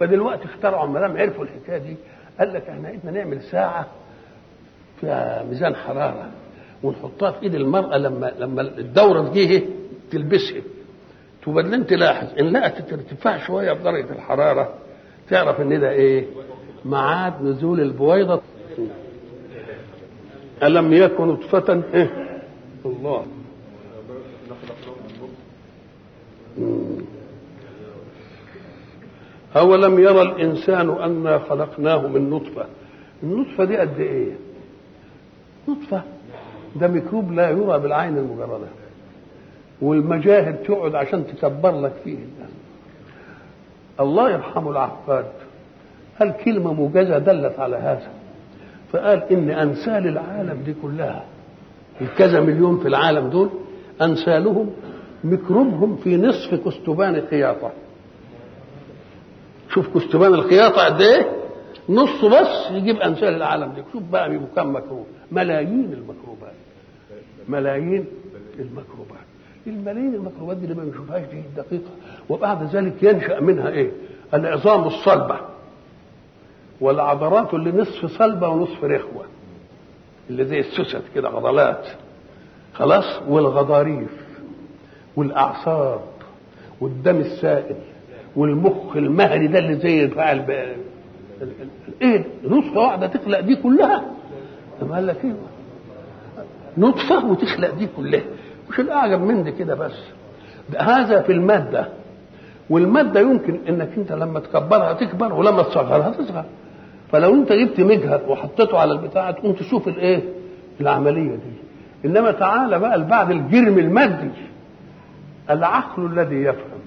فدلوقتي 0.00 0.44
اخترعوا 0.44 0.98
دام 1.00 1.16
عرفوا 1.16 1.44
الحكاية 1.44 1.78
دي 1.78 1.96
قال 2.38 2.52
لك 2.54 2.68
إحنا 2.68 2.88
إحنا 2.90 3.10
نعمل 3.10 3.42
ساعة 3.42 3.86
فيها 5.00 5.44
ميزان 5.48 5.74
حرارة. 5.76 6.28
ونحطها 6.84 7.30
في 7.30 7.42
إيد 7.42 7.54
المرأة 7.54 7.96
لما 7.98 8.32
لما 8.38 8.62
الدورة 8.62 9.28
تجيه 9.28 9.62
تلبسها. 10.10 10.62
وبعدين 11.46 11.86
تلاحظ 11.86 12.26
إن 12.40 12.52
لقت 12.52 12.92
ارتفاع 12.92 13.46
شوية 13.46 13.72
في 13.72 13.82
درجة 13.82 14.12
الحرارة 14.12 14.74
تعرف 15.30 15.60
إن 15.60 15.80
ده 15.80 15.90
إيه؟ 15.90 16.26
ميعاد 16.84 17.42
نزول 17.42 17.80
البويضة. 17.80 18.40
ألم 20.62 20.92
يكن 20.92 21.28
نطفة؟ 21.28 21.82
إيه؟ 21.94 22.40
الله. 22.86 23.26
أولم 29.56 29.98
يرى 29.98 30.22
الإنسان 30.22 30.90
أنا 30.90 31.38
خلقناه 31.38 32.06
من 32.06 32.30
نطفة؟ 32.30 32.66
النطفة 33.22 33.64
دي 33.64 33.76
قد 33.76 34.00
إيه؟ 34.00 34.32
نطفة. 35.68 36.02
ده 36.76 36.88
ميكروب 36.88 37.32
لا 37.32 37.50
يرى 37.50 37.78
بالعين 37.78 38.18
المجردة. 38.18 38.66
والمجاهد 39.82 40.56
تقعد 40.56 40.94
عشان 40.94 41.26
تكبر 41.26 41.80
لك 41.80 41.92
فيه. 42.04 42.16
الله 44.00 44.30
يرحمه 44.30 44.70
العقاد 44.70 45.24
قال 46.20 46.32
كلمة 46.44 46.72
موجزة 46.72 47.18
دلت 47.18 47.58
على 47.60 47.76
هذا؟ 47.76 48.08
فقال 48.92 49.22
إن 49.32 49.50
أنسال 49.50 50.06
العالم 50.08 50.62
دي 50.66 50.74
كلها 50.82 51.24
الكذا 52.00 52.40
مليون 52.40 52.78
في 52.80 52.88
العالم 52.88 53.28
دول 53.28 53.50
أنسالهم 54.02 54.70
ميكروبهم 55.24 55.96
في 55.96 56.16
نصف 56.16 56.54
كستبان 56.54 57.22
خياطة 57.30 57.70
شوف 59.74 59.98
كستبان 59.98 60.34
الخياطة 60.34 60.84
قد 60.84 61.00
إيه؟ 61.00 61.26
نصه 61.88 62.28
بس 62.40 62.70
يجيب 62.70 62.96
أنسال 62.96 63.34
العالم 63.34 63.72
دي. 63.72 63.82
شوف 63.92 64.02
بقى 64.02 64.30
بيبقوا 64.30 64.48
كم 64.56 64.72
ميكروب 64.72 65.06
ملايين 65.32 65.92
الميكروبات 65.92 66.54
ملايين 67.48 68.04
الميكروبات 68.58 69.24
الملايين 69.66 70.14
الميكروبات 70.14 70.56
دي 70.56 70.64
اللي 70.64 70.74
ما 70.76 70.84
بنشوفهاش 70.84 71.22
دي 71.22 71.42
دقيقة 71.56 71.90
وبعد 72.28 72.62
ذلك 72.76 73.02
ينشأ 73.02 73.40
منها 73.40 73.68
إيه؟ 73.68 73.90
العظام 74.34 74.84
الصلبة. 74.84 75.40
والعضلات 76.80 77.54
اللي 77.54 77.72
نصف 77.72 78.06
صلبة 78.06 78.48
ونصف 78.48 78.84
رخوة. 78.84 79.24
اللي 80.30 80.44
زي 80.44 80.58
السوست 80.60 81.02
كده 81.14 81.28
عضلات. 81.28 81.86
خلاص؟ 82.74 83.22
والغضاريف. 83.28 84.10
والأعصاب. 85.16 86.00
والدم 86.80 87.16
السائل. 87.16 87.76
والمخ 88.36 88.96
المهري 88.96 89.46
ده 89.46 89.58
اللي 89.58 89.74
زي 89.74 90.06
بتاع 90.06 90.32
إيه 92.02 92.24
نطفه 92.44 92.80
واحدة 92.80 93.06
تخلق 93.06 93.40
دي 93.40 93.56
كلها. 93.56 94.04
طب 94.80 94.92
قال 94.92 95.06
لك 95.06 95.24
إيه؟ 95.24 95.34
نطفه 96.78 97.26
وتخلق 97.26 97.74
دي 97.74 97.88
كلها. 97.96 98.22
مش 98.70 98.80
الأعجب 98.80 99.20
من 99.20 99.42
دي 99.44 99.52
كده 99.52 99.74
بس. 99.74 99.98
ده 100.72 100.80
هذا 100.80 101.22
في 101.22 101.32
المادة. 101.32 101.88
والمادة 102.70 103.20
يمكن 103.20 103.58
إنك 103.68 103.88
أنت 103.96 104.12
لما 104.12 104.40
تكبرها 104.40 104.92
تكبر 104.92 105.32
ولما 105.32 105.62
تصغرها 105.62 106.10
تصغر. 106.10 106.44
فلو 107.12 107.34
أنت 107.34 107.52
جبت 107.52 107.80
مجهر 107.80 108.20
وحطيته 108.28 108.78
على 108.78 108.92
البتاع 108.92 109.30
تقوم 109.30 109.52
تشوف 109.52 109.88
الإيه؟ 109.88 110.22
العملية 110.80 111.30
دي. 111.34 111.54
إنما 112.04 112.30
تعالى 112.30 112.78
بقى 112.78 113.04
بعد 113.06 113.30
الجرم 113.30 113.78
المادي. 113.78 114.30
العقل 115.50 116.06
الذي 116.06 116.36
يفهم 116.36 116.78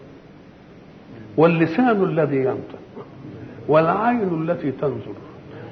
واللسان 1.38 2.04
الذي 2.04 2.38
ينطق. 2.38 2.80
والعين 3.68 4.50
التي 4.50 4.72
تنظر 4.72 5.14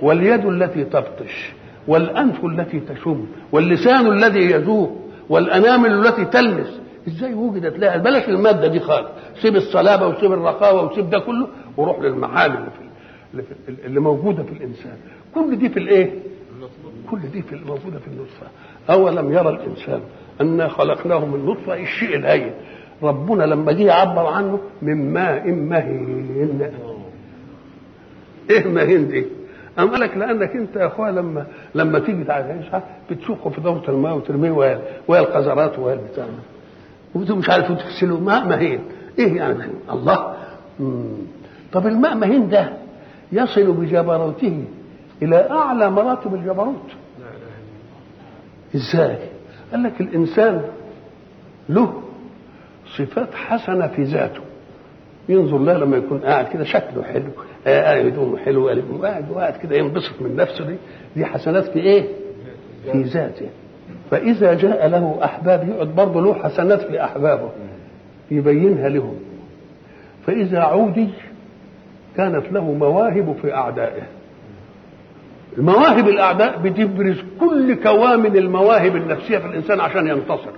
واليد 0.02 0.46
التي 0.46 0.84
تبطش 0.84 1.54
والأنف 1.88 2.46
التي 2.46 2.80
تشم 2.80 3.26
واللسان 3.52 4.08
الذي 4.08 4.52
يذوق 4.52 5.02
والانامل 5.30 5.92
التي 6.08 6.26
تلمس. 6.26 6.82
إزاي 7.08 7.34
وجدت 7.34 7.80
لها؟ 7.80 7.98
بلاش 7.98 8.30
المادة 8.30 8.68
دي 8.68 8.80
خالص. 8.80 9.08
سيب 9.42 9.56
الصلابة 9.56 10.08
وسيب 10.08 10.34
الرخاوه 10.34 10.92
وسيب 10.92 11.10
ده 11.10 11.20
كله 11.20 11.48
وروح 11.78 12.00
للمعالم 12.00 12.68
اللي, 13.34 13.44
اللي 13.86 14.00
موجودة 14.00 14.44
في 14.44 14.52
الإنسان. 14.52 14.98
كل 15.36 15.56
دي 15.60 15.70
في 15.70 15.80
الإيه؟ 15.80 16.10
كل 17.12 17.20
دي 17.34 17.42
في 17.42 17.56
موجودة 17.56 18.00
في 18.00 18.08
النطفة. 18.08 18.48
أولم 18.90 19.34
يرى 19.34 19.50
الإنسان 19.50 20.00
أنا 20.42 20.68
خلقناه 20.68 21.26
من 21.26 21.46
نطفة؟ 21.46 21.74
الشيء 21.74 22.16
الهين؟ 22.16 22.52
ربنا 23.04 23.44
لما 23.44 23.72
جه 23.72 23.84
يعبر 23.84 24.26
عنه 24.28 24.60
من 24.82 25.14
ماء 25.14 25.52
مهين. 25.52 26.72
إيه 28.50 28.68
مهين 28.68 29.08
دي 29.08 29.26
أم 29.80 29.90
قال 29.92 30.00
لك 30.00 30.18
لأنك 30.18 30.56
أنت 30.56 30.76
يا 30.76 30.88
اخويا 30.88 31.12
لما 31.12 31.46
لما 31.76 32.00
تيجي 32.00 32.24
تعيشها 32.24 32.84
بتشوفه 33.12 33.50
في 33.50 33.62
دورة 33.62 33.84
الماء 33.90 34.16
وترميه 34.16 34.52
ويا 34.52 34.82
ويا 35.08 35.20
القذرات 35.20 35.80
ويا 35.80 35.94
البتاع 35.94 36.26
مش 37.16 37.50
عارف 37.50 37.68
تغسلوا 37.68 38.20
ماء 38.20 38.46
مهين 38.46 38.80
إيه 39.20 39.36
يعني؟ 39.38 39.64
الله. 39.92 40.36
مم. 40.80 41.06
طب 41.72 41.88
الماء 41.88 42.16
مهين 42.16 42.50
ده؟ 42.50 42.74
يصل 43.32 43.72
بجبروته 43.72 44.64
إلى 45.22 45.50
أعلى 45.50 45.90
مراتب 45.90 46.34
الجبروت. 46.36 46.90
إزاي؟ 48.76 49.18
قال 49.72 49.84
لك 49.84 50.02
الإنسان 50.02 50.62
له 51.70 52.02
صفات 52.98 53.34
حسنة 53.36 53.88
في 53.88 54.04
ذاته. 54.04 54.42
ينظر 55.30 55.58
لها 55.58 55.78
لما 55.78 55.98
يكون 55.98 56.20
قاعد 56.20 56.48
كده 56.48 56.64
شكله 56.64 57.04
حلو. 57.04 57.30
قاعد 57.66 58.06
هدومه 58.06 58.38
حلو 58.38 58.70
قاعد 59.04 59.32
وقاعد 59.32 59.58
كده 59.58 59.76
ينبسط 59.76 60.22
من 60.22 60.36
نفسه. 60.36 60.66
دي 60.66 60.76
دي 61.16 61.26
حسنات 61.26 61.64
في 61.64 61.80
إيه؟ 61.80 62.04
في 62.92 63.02
ذاته. 63.02 63.46
فإذا 64.12 64.54
جاء 64.54 64.88
له 64.88 65.20
أحباب 65.24 65.70
يقعد 65.70 65.88
برضه 65.88 66.22
له 66.22 66.34
حسنات 66.34 66.82
في 66.82 67.04
أحبابه 67.04 67.50
يبينها 68.32 68.90
لهم. 68.90 69.16
فإذا 70.28 70.60
عودي 70.60 71.10
كانت 72.18 72.52
له 72.52 72.64
مواهب 72.64 73.36
في 73.42 73.54
أعدائه. 73.54 74.02
المواهب 75.58 76.08
الأعداء 76.10 76.58
بتبرز 76.58 77.18
كل 77.40 77.76
كوامن 77.84 78.38
المواهب 78.38 78.96
النفسية 78.96 79.38
في 79.38 79.46
الإنسان 79.48 79.80
عشان 79.80 80.08
ينتصر. 80.08 80.52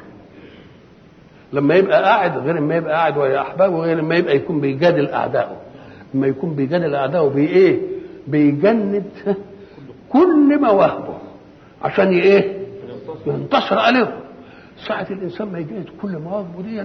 لما 1.53 1.76
يبقى 1.76 2.03
قاعد 2.03 2.38
غير 2.38 2.62
ما 2.62 2.76
يبقى 2.76 2.93
قاعد 2.93 3.18
ويا 3.18 3.41
أحبابه 3.41 3.78
غير 3.80 4.01
ما 4.01 4.16
يبقى 4.16 4.36
يكون 4.36 4.60
بيجادل 4.62 5.10
أعدائه. 5.10 5.55
لما 6.14 6.28
يكون 6.28 6.53
بيجادل 6.55 6.95
أعدائه 6.95 7.28
بي 7.30 7.47
إيه؟ 7.47 7.80
بيجند 8.28 9.03
كل 10.10 10.60
مواهبه 10.62 11.18
عشان 11.82 12.08
إيه؟ 12.08 12.58
ينتصر 13.28 13.80
عليهم 13.80 14.08
ساعة 14.88 15.08
الإنسان 15.12 15.47
ما 15.51 15.60
يجد 15.60 15.86
كل 16.01 16.18
مواهبه 16.20 16.62
دي 16.62 16.84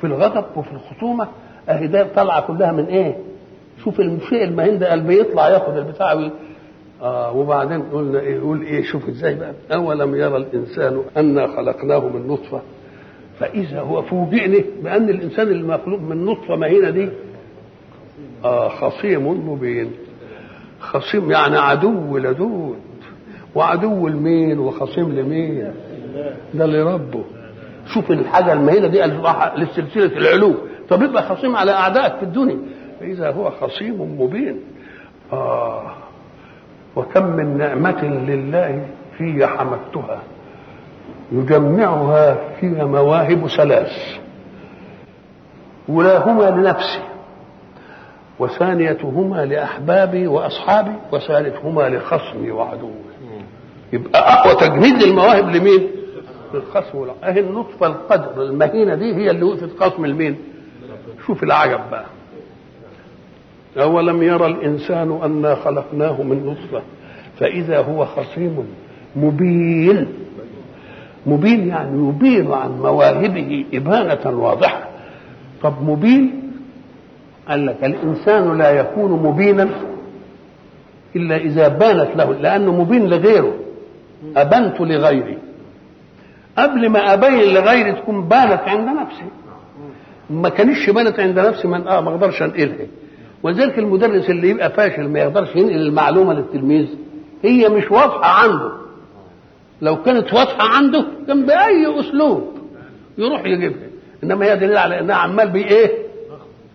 في 0.00 0.06
الغضب 0.06 0.44
وفي 0.56 0.72
الخصومة 0.72 1.28
أهي 1.68 1.86
ده 1.86 2.06
طالعة 2.16 2.40
كلها 2.46 2.72
من 2.72 2.84
إيه؟ 2.84 3.16
شوف 3.84 4.00
الشيء 4.00 4.44
المهين 4.44 4.78
ده 4.78 4.90
قلبه 4.92 5.12
يطلع 5.14 5.48
ياخد 5.48 5.76
البتاع. 5.76 6.30
آه 7.02 7.36
وبعدين 7.36 7.82
قلنا 7.82 8.20
إيه 8.20 8.34
يقول 8.36 8.62
إيه 8.62 8.82
شوف 8.82 9.08
إزاي 9.08 9.34
بقى 9.34 9.52
أولم 9.74 10.14
يرى 10.14 10.36
الإنسان 10.36 11.02
أنا 11.16 11.46
خلقناه 11.46 12.08
من 12.08 12.26
نطفة 12.28 12.60
فإذا 13.40 13.80
هو 13.80 14.02
فوجئني 14.02 14.64
بأن 14.82 15.08
الإنسان 15.08 15.48
المخلوق 15.48 16.00
من 16.00 16.24
نطفة 16.24 16.56
مهينة 16.56 16.90
دي 16.90 17.08
آه 18.44 18.68
خصيم 18.68 19.50
مبين. 19.50 19.92
خصيم 20.80 21.30
يعني 21.30 21.56
عدو 21.58 22.18
لدود 22.18 22.78
وعدو 23.54 24.08
لمين 24.08 24.58
وخصيم 24.58 25.12
لمين 25.12 25.74
ده 26.54 26.66
لربه 26.66 27.24
شوف 27.94 28.10
الحاجة 28.10 28.52
المهينه 28.52 28.86
دي 28.86 29.02
لسلسلة 29.56 30.18
العلو 30.18 30.54
طب 30.88 31.02
يبقى 31.02 31.22
خصيم 31.22 31.56
على 31.56 31.72
أعدائك 31.72 32.14
في 32.16 32.22
الدنيا. 32.22 32.58
فاذا 33.00 33.30
هو 33.30 33.50
خصيم 33.50 34.20
مبين. 34.22 34.60
آه 35.32 35.82
وكم 36.96 37.26
من 37.26 37.58
نعمة 37.58 38.04
لله 38.04 38.86
في 39.18 39.46
حمدتها. 39.46 40.22
يجمعها 41.32 42.34
في 42.60 42.66
مواهب 42.66 43.46
ثلاث. 43.46 43.92
أولاهما 45.88 46.50
لنفسي 46.50 47.00
وثانيتهما 48.38 49.44
لأحبابي 49.44 50.26
وأصحابي 50.26 50.92
وثالثهما 51.12 51.88
لخصمي 51.88 52.50
وعدوي. 52.50 52.90
يبقى 53.92 54.32
أقوى 54.32 54.54
تجنيد 54.54 55.02
للمواهب 55.02 55.48
لمين؟ 55.48 55.86
للخصم. 56.54 57.06
أهي 57.24 57.40
النطفة 57.40 57.86
القدر. 57.86 58.42
المهينة 58.42 58.94
دي 58.94 59.14
هي 59.14 59.30
اللي 59.30 59.42
وقفت 59.44 59.78
خصم 59.80 60.06
لمين؟ 60.06 60.36
شوف 61.26 61.42
العجب 61.42 61.80
بقى. 61.90 62.06
أولم 63.78 64.22
يرى 64.22 64.46
الإنسان 64.46 65.20
أنا 65.24 65.54
خلقناه 65.54 66.22
من 66.22 66.46
نطفة؟ 66.46 66.82
فإذا 67.38 67.78
هو 67.78 68.04
خصيم 68.04 68.66
مبين. 69.16 70.06
مبين 71.26 71.68
يعني 71.68 72.08
يبين 72.08 72.52
عن 72.52 72.70
مواهبه 72.70 73.64
إبانة 73.74 74.38
واضحة. 74.40 74.88
طب 75.62 75.74
مبين؟ 75.82 76.43
قال 77.48 77.66
لك 77.66 77.84
الإنسان 77.84 78.58
لا 78.58 78.70
يكون 78.70 79.10
مبينا 79.22 79.68
إلا 81.16 81.36
إذا 81.36 81.68
بانت 81.68 82.16
له 82.16 82.32
لأنه 82.32 82.80
مبين 82.80 83.06
لغيره. 83.06 83.54
أبنت 84.36 84.80
لغيري. 84.80 85.38
قبل 86.58 86.88
ما 86.88 87.12
أبين 87.14 87.54
لغيري 87.54 87.92
تكون 87.92 88.28
بانت 88.28 88.60
عند 88.66 88.88
نفسي. 88.88 89.24
ما 90.30 90.48
كانش 90.48 90.90
بانت 90.90 91.20
عند 91.20 91.38
نفسي 91.38 91.68
من 91.68 91.88
آه 91.88 92.00
ما 92.00 92.10
أقدرش 92.10 92.42
أنقلها. 92.42 92.86
ولذلك 93.42 93.78
المدرس 93.78 94.30
اللي 94.30 94.48
يبقى 94.50 94.70
فاشل 94.70 95.08
ما 95.08 95.18
يقدرش 95.20 95.56
ينقل 95.56 95.76
المعلومة 95.76 96.32
للتلميذ 96.34 96.86
هي 97.42 97.68
مش 97.68 97.90
واضحة 97.90 98.42
عنده. 98.42 98.72
لو 99.82 100.02
كانت 100.02 100.34
واضحة 100.34 100.76
عنده 100.76 101.04
كان 101.26 101.46
بأي 101.46 102.00
أسلوب 102.00 102.52
يروح 103.18 103.44
يجيبها. 103.44 103.88
إنما 104.24 104.46
هي 104.46 104.56
دليل 104.56 104.76
على 104.76 105.00
إنها 105.00 105.16
عمال 105.16 105.48
بي 105.50 105.64
إيه 105.64 106.03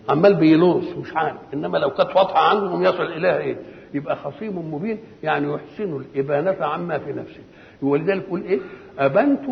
عمال 0.10 0.36
بيلوص 0.36 0.98
مش 0.98 1.16
عارف. 1.16 1.38
إنما 1.54 1.78
لو 1.78 1.90
كانت 1.90 2.16
واضحة 2.16 2.50
عنده 2.50 2.90
يصل 2.90 3.04
إليها 3.04 3.38
إيه؟ 3.38 3.58
يبقى 3.94 4.16
خصيم 4.16 4.74
مبين 4.74 5.00
يعني 5.24 5.54
يحسن 5.54 5.96
الإبانة 6.02 6.66
عما 6.66 6.98
في 6.98 7.14
نفسه. 7.14 7.42
ولذلك 7.82 8.24
يقول 8.28 8.42
إيه؟ 8.42 8.60
أبنت 9.00 9.46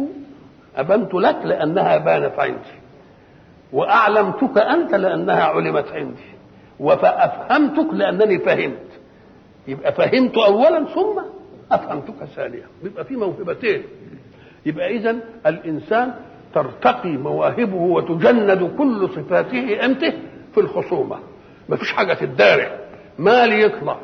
أبنت 0.76 1.14
لك 1.14 1.38
لأنها 1.45 1.98
بانت 1.98 2.39
عندي. 2.39 2.78
وأعلمتك 3.74 4.58
أنت 4.58 4.95
لأنها 4.95 5.43
علمت 5.43 5.91
عندي. 5.91 6.24
وفأفهمتك 6.80 7.93
لأنني 7.93 8.39
فهمت. 8.39 8.88
يبقى 9.68 9.91
فهمت 9.93 10.38
اولا 10.38 10.86
ثم 10.86 11.22
أفهمتك 11.72 12.26
ثانيا. 12.26 12.64
يبقى 12.84 13.06
في 13.06 13.16
موهبتين. 13.16 13.84
يبقى 14.66 14.95
اذا 14.95 15.16
الإنسان 15.48 16.14
ترتقي 16.54 17.10
مواهبه 17.18 17.76
وتجند 17.76 18.72
كل 18.78 19.10
صفاته 19.10 19.86
إمتى 19.86 20.14
في 20.58 20.64
الخصومة. 20.64 21.20
ما 21.70 21.76
فيش 21.76 21.91
حاجة 21.91 22.14
تدارع 22.14 22.80
مال 23.20 23.53
يطلع 23.64 23.99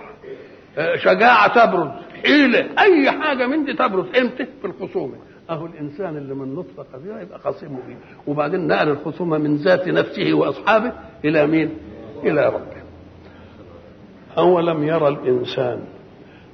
شجاعة 0.95 1.47
تبرز. 1.65 1.89
حيلة. 2.23 2.69
أي 2.79 3.11
حاجة 3.11 3.47
من 3.47 3.65
دي 3.65 3.73
تبرز. 3.73 4.05
إمتى؟ 4.21 4.45
في 4.61 4.65
الخصومة. 4.67 5.15
أهو 5.49 5.65
الإنسان 5.65 6.17
اللي 6.17 6.35
من 6.35 6.55
نطفة 6.55 6.85
قديره 6.93 7.19
يبقى 7.21 7.39
خصيم 7.39 7.71
مبين 7.73 7.97
وبعدين 8.27 8.67
نقل 8.67 8.89
الخصومة 8.89 9.37
من 9.37 9.55
ذات 9.55 9.87
نفسه 9.87 10.33
وأصحابه 10.33 10.91
إلى 11.25 11.47
مين؟ 11.47 11.69
إلى 12.23 12.45
ربه. 12.47 12.83
أولم 14.37 14.83
يرى 14.83 15.07
الإنسان 15.07 15.79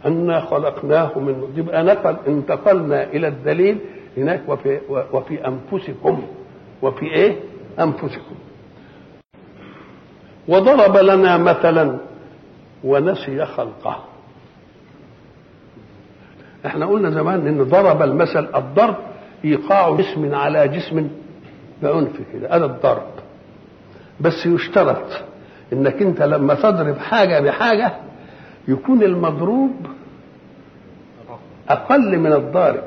أنا 0.06 0.40
خلقناه 0.42 1.20
من 1.20 1.54
يبقى 1.56 1.84
نقل 1.84 2.16
انتقلنا 2.28 3.04
إلى 3.04 3.28
الدليل 3.28 3.78
هناك 4.18 4.42
وفي 4.48 4.80
وفي 5.14 5.48
أنفسكم. 5.48 6.24
وفي 6.82 7.06
إيه؟ 7.06 7.36
أنفسكم. 7.80 8.36
وضرب 10.50 10.98
لنا 10.98 11.38
مثلا 11.38 11.98
ونسي 12.84 13.46
خلقه. 13.46 14.04
إحنا 16.66 16.86
قلنا 16.86 17.10
زمان 17.10 17.48
إن 17.48 17.64
ضرب 17.64 18.02
المثل 18.02 18.48
الضرب 18.56 18.96
إيقاع 19.46 19.96
جسم 19.96 20.36
على 20.36 20.68
جسم 20.68 21.10
بعنف 21.84 22.22
كده 22.34 22.56
هذا 22.56 22.66
الضرب. 22.66 23.08
بس 24.22 24.46
يشترط 24.46 25.06
إنك 25.74 26.02
أنت 26.02 26.22
لما 26.22 26.54
تضرب 26.54 26.98
حاجة 26.98 27.40
بحاجة 27.40 27.92
يكون 28.68 29.04
المضروب 29.04 29.72
أقل 31.70 32.18
من 32.20 32.34
الضارب. 32.34 32.84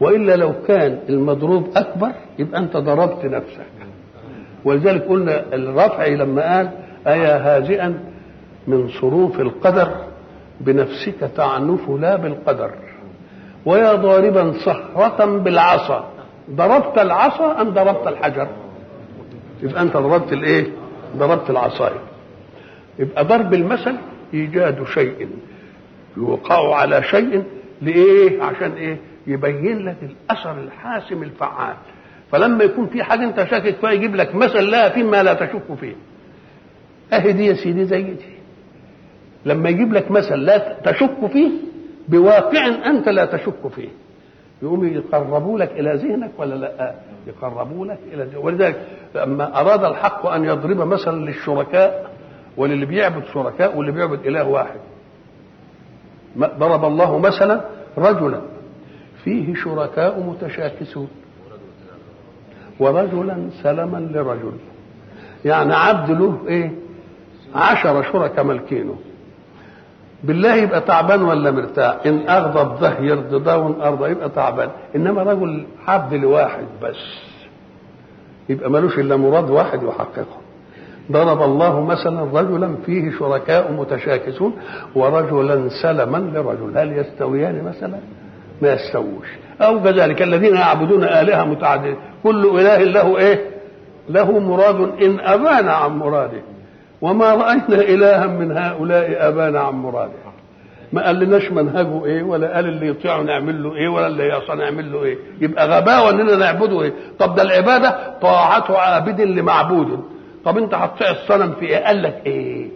وإلا 0.00 0.36
لو 0.36 0.52
كان 0.68 0.98
المضروب 1.08 1.70
أكبر 1.76 2.12
يبقى 2.38 2.60
أنت 2.60 2.76
ضربت 2.76 3.24
نفسك. 3.24 3.66
ولذلك 4.66 5.02
قلنا 5.02 5.54
الرفعي 5.54 6.16
لما 6.16 6.56
قال 6.56 6.70
أيا 7.06 7.36
هازئا 7.36 8.00
من 8.66 8.88
صروف 8.88 9.40
القدر 9.40 9.90
بنفسك 10.60 11.30
تعنف 11.36 11.90
لا 11.90 12.16
بالقدر 12.16 12.70
ويا 13.66 13.94
ضاربا 13.94 14.52
صخرة 14.52 15.24
بالعصا 15.38 16.08
ضربت 16.50 16.98
العصا 16.98 17.60
أم 17.60 17.70
ضربت 17.70 18.06
الحجر؟ 18.08 18.48
يبقى 19.62 19.82
أنت 19.82 19.96
ضربت 19.96 20.32
الإيه؟ 20.32 20.66
ضربت 21.16 21.50
العصاية 21.50 22.00
يبقى 22.98 23.24
ضرب 23.24 23.54
المثل 23.54 23.96
إيجاد 24.34 24.84
شيء 24.84 25.28
يوقع 26.16 26.74
على 26.76 27.02
شيء 27.02 27.42
لإيه؟ 27.82 28.42
عشان 28.42 28.72
إيه؟ 28.72 28.96
يبين 29.26 29.86
لك 29.86 29.96
الأثر 30.02 30.58
الحاسم 30.58 31.22
الفعال. 31.22 31.74
فلما 32.30 32.64
يكون 32.64 32.86
في 32.86 33.02
حاجة 33.02 33.24
أنت 33.24 33.44
شاكك 33.50 33.76
فيها 33.76 33.90
يجيب 33.90 34.14
لك 34.16 34.34
مثل 34.34 34.58
لا 34.70 34.88
فيما 34.88 35.22
لا 35.22 35.34
تشك 35.34 35.74
فيه. 35.80 35.94
أهي 37.12 37.32
دي 37.32 37.46
يا 37.46 37.54
سيدي 37.54 37.84
زي 37.84 38.02
دي 38.02 38.16
لما 39.44 39.68
يجيب 39.68 39.92
لك 39.92 40.10
مثل 40.10 40.34
لا 40.34 40.76
تشك 40.84 41.26
فيه 41.32 41.50
بواقع 42.08 42.66
أنت 42.86 43.08
لا 43.08 43.24
تشك 43.24 43.68
فيه. 43.74 43.88
يقوم 44.62 44.86
يقربوا 44.86 45.58
لك 45.58 45.70
إلى 45.72 45.94
ذهنك 45.94 46.30
ولا 46.38 46.54
لا؟ 46.54 46.94
يقربوا 47.26 47.86
لك 47.86 47.98
إلى 48.12 48.24
ذهنك. 48.24 48.44
ولذلك 48.44 48.86
لما 49.14 49.60
أراد 49.60 49.84
الحق 49.84 50.26
أن 50.26 50.44
يضرب 50.44 50.76
مثلا 50.76 51.24
للشركاء 51.24 52.10
وللي 52.56 52.86
بيعبد 52.86 53.24
شركاء 53.34 53.76
واللي 53.76 53.92
بيعبد 53.92 54.26
إله 54.26 54.44
واحد. 54.48 54.80
ضرب 56.38 56.84
الله 56.84 57.18
مثلا 57.18 57.60
رجلا. 57.98 58.40
فيه 59.24 59.54
شركاء 59.54 60.20
متشاكسون. 60.20 61.08
ورجلا 62.80 63.48
سلما 63.62 63.98
لرجل. 63.98 64.52
يعني 65.44 65.74
عبد 65.74 66.10
له 66.10 66.38
إيه؟ 66.48 66.70
عشر 67.54 68.02
شركاء 68.12 68.44
ملكينه. 68.44 68.96
بالله 70.24 70.54
يبقى 70.54 70.80
تعبان 70.80 71.22
ولا 71.22 71.50
مرتاح؟ 71.50 71.96
إن 72.06 72.28
أغضب 72.28 72.80
ده 72.80 72.98
يرضي 73.00 73.38
ده 73.38 73.58
وإن 73.58 73.80
أرضى 73.80 74.10
يبقى 74.10 74.28
تعبان. 74.28 74.68
إنما 74.96 75.22
رجل 75.22 75.66
عبد 75.86 76.14
لواحد 76.14 76.64
بس. 76.82 76.96
يبقى 78.48 78.70
ملوش 78.70 78.98
إلا 78.98 79.16
مراد 79.16 79.50
واحد 79.50 79.82
يحققه. 79.82 80.36
ضرب 81.12 81.42
الله 81.42 81.84
مثلا 81.84 82.40
رجلا 82.40 82.76
فيه 82.86 83.10
شركاء 83.18 83.72
متشاكسون 83.72 84.52
ورجلا 84.94 85.68
سلما 85.82 86.18
لرجل. 86.18 86.78
هل 86.78 86.98
يستويان 86.98 87.64
مثلا؟ 87.64 87.98
ما 88.62 88.72
يستووش. 88.72 89.26
أو 89.60 89.82
كذلك 89.82 90.22
الذين 90.22 90.54
يعبدون 90.54 91.04
آلهة 91.04 91.44
متعددة. 91.44 91.96
كل 92.22 92.46
إله 92.60 92.78
له 92.84 93.18
إيه؟ 93.18 93.40
له 94.08 94.38
مراد 94.38 94.80
إن 95.02 95.20
أبان 95.20 95.68
عن 95.68 95.90
مراده. 95.98 96.42
وما 97.02 97.34
رأينا 97.34 97.80
إلها 97.82 98.26
من 98.26 98.56
هؤلاء 98.56 99.28
ابانا 99.28 99.60
عن 99.60 99.74
مراده. 99.74 100.12
ما 100.92 101.06
قال 101.06 101.18
لناش 101.18 101.50
منهجه 101.50 102.04
إيه؟ 102.04 102.22
ولا 102.22 102.54
قال 102.54 102.68
اللي 102.68 102.88
يطيعه 102.88 103.22
نعمل 103.22 103.62
له 103.62 103.74
إيه؟ 103.76 103.88
ولا 103.88 104.06
اللي 104.06 104.26
يعصى 104.28 104.52
نعمل 104.54 104.92
له 104.92 105.04
إيه؟ 105.04 105.18
يبقى 105.40 105.68
غباوه 105.68 106.10
إننا 106.10 106.36
نعبده 106.36 106.82
إيه؟ 106.82 106.92
طب 107.18 107.34
ده 107.34 107.42
العبادة 107.42 108.14
طاعة 108.22 108.76
عابد 108.78 109.20
لمعبود. 109.20 110.04
طب 110.44 110.58
أنت 110.58 110.74
هتطيع 110.74 111.10
الصنم 111.10 111.52
في 111.60 111.66
إيه؟ 111.66 111.84
قال 111.84 112.02
لك 112.02 112.22
إيه؟ 112.26 112.68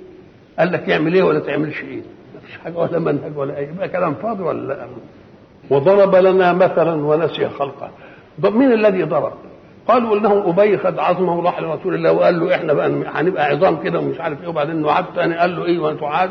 قال 0.58 0.72
لك 0.72 0.88
يعمل 0.88 1.14
إيه 1.14 1.22
ولا 1.22 1.38
تعملش 1.38 1.80
إيه؟ 1.82 2.02
مفيش 2.36 2.58
حاجة 2.64 2.76
ولا 2.78 2.98
منهج 2.98 3.36
ولا 3.36 3.56
إيه 3.58 3.68
يبقى 3.68 3.88
كلام 3.88 4.14
فاضي 4.14 4.42
ولا 4.42 4.66
لا؟ 4.74 4.86
وضرب 5.70 6.14
لنا 6.14 6.52
مثلا 6.52 6.92
ونسي 7.06 7.48
خلقه 7.48 7.90
مين 8.44 8.72
الذي 8.72 9.02
ضرب؟ 9.02 9.32
قالوا 9.88 10.18
إنه 10.18 10.48
أبي 10.50 10.78
خد 10.78 10.98
عظمه 10.98 11.38
وراح 11.38 11.60
لرسول 11.60 11.94
الله 11.94 12.12
وقال 12.12 12.40
له 12.40 12.54
إحنا 12.54 12.72
بقى 12.72 12.90
هنبقى 13.06 13.44
عظام 13.44 13.82
كده 13.82 13.98
ومش 13.98 14.20
عارف 14.20 14.42
إيه 14.42 14.48
وبعدين 14.48 14.82
نعاد 14.82 15.04
تاني. 15.14 15.36
قال 15.36 15.56
له 15.56 15.64
إيه 15.64 15.78
وتعاد 15.78 16.30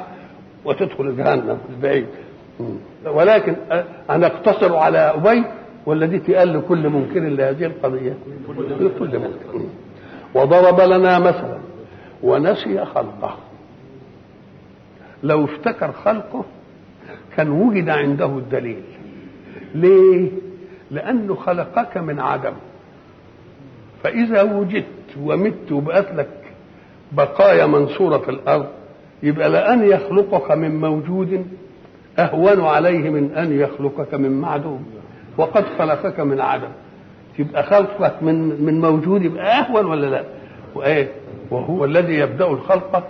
وتدخل 0.65 1.17
جهنم 1.17 1.57
البعيد 1.69 2.05
ولكن 3.05 3.55
هنقتصر 4.09 4.75
على 4.75 4.97
أبي 4.97 5.43
والذي 5.85 6.19
تقال 6.19 6.57
لكل 6.57 6.89
منكر 6.89 7.19
لهذه 7.19 7.65
القضية. 7.65 8.13
لكل 8.79 9.19
منكر. 9.19 9.65
وضرب 10.35 10.81
لنا 10.81 11.19
مثلا 11.19 11.57
ونسي 12.23 12.85
خلقه. 12.85 13.35
لو 15.23 15.45
افتكر 15.45 15.91
خلقه 15.91 16.45
كان 17.37 17.49
وجد 17.49 17.89
عنده 17.89 18.25
الدليل. 18.25 18.83
ليه؟ 19.75 20.29
لأنه 20.91 21.35
خلقك 21.35 21.97
من 21.97 22.19
عدم. 22.19 22.53
فإذا 24.03 24.41
وجدت 24.41 25.17
ومت 25.21 25.71
وبقت 25.71 26.13
لك 26.15 26.29
بقايا 27.11 27.65
منصورة 27.65 28.17
في 28.17 28.29
الأرض 28.31 28.65
يبقى 29.23 29.49
لأن 29.49 29.83
يخلقك 29.83 30.51
من 30.51 30.79
موجود 30.79 31.45
أهون 32.19 32.61
عليه 32.61 33.09
من 33.09 33.31
أن 33.31 33.59
يخلقك 33.59 34.13
من 34.13 34.31
معدوم. 34.41 34.85
وقد 35.37 35.65
خلقك 35.79 36.19
من 36.19 36.41
عدم. 36.41 36.69
يبقى 37.39 37.63
خلقك 37.63 38.23
من 38.23 38.63
من 38.65 38.81
موجود 38.81 39.21
يبقى 39.23 39.59
أهون 39.59 39.85
ولا 39.85 40.05
لا؟ 40.07 40.23
وإيه؟ 40.75 41.07
وهو 41.51 41.85
الذي 41.85 42.13
يبدأ 42.13 42.47
الخلق 42.47 43.03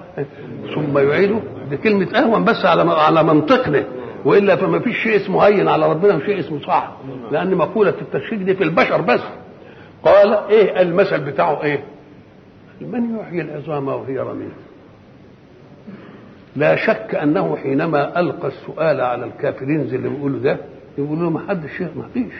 ثم 0.76 0.98
يعيده. 0.98 1.40
دي 1.70 1.78
كلمة 1.78 2.18
أهون 2.20 2.44
بس 2.44 2.66
على 2.66 2.92
على 2.92 3.24
منطقنا. 3.24 3.84
وإلا 4.26 4.56
فما 4.56 4.80
فيش 4.80 4.98
شيء 5.04 5.16
اسمه 5.16 5.42
هين 5.48 5.68
على 5.68 5.90
ربنا 5.90 6.16
وشيء 6.16 6.40
اسمه 6.40 6.60
صعب 6.62 6.92
لأن 7.32 7.56
مقولة 7.56 7.94
التشريك 8.02 8.40
دي 8.42 8.56
في 8.56 8.64
البشر 8.64 9.02
بس. 9.02 9.22
قال 10.04 10.34
إيه 10.34 10.82
المثل 10.82 11.20
بتاعه 11.32 11.64
إيه؟ 11.64 11.84
من 12.82 13.20
يحيي 13.20 13.42
العظام 13.42 13.88
وهي 13.88 14.18
رميم؟ 14.20 14.52
لا 16.56 16.76
شك 16.76 17.16
أنه 17.16 17.56
حينما 17.58 18.20
ألقى 18.20 18.48
السؤال 18.48 19.02
على 19.02 19.26
الكافرين 19.26 19.88
زي 19.88 19.96
اللي 19.96 20.10
بيقولوا 20.10 20.40
ده 20.40 20.58
يقولوا 20.98 21.24
له 21.24 21.30
ما 21.30 21.40
حدش 21.50 21.82
ما 21.82 22.08
فيش. 22.14 22.34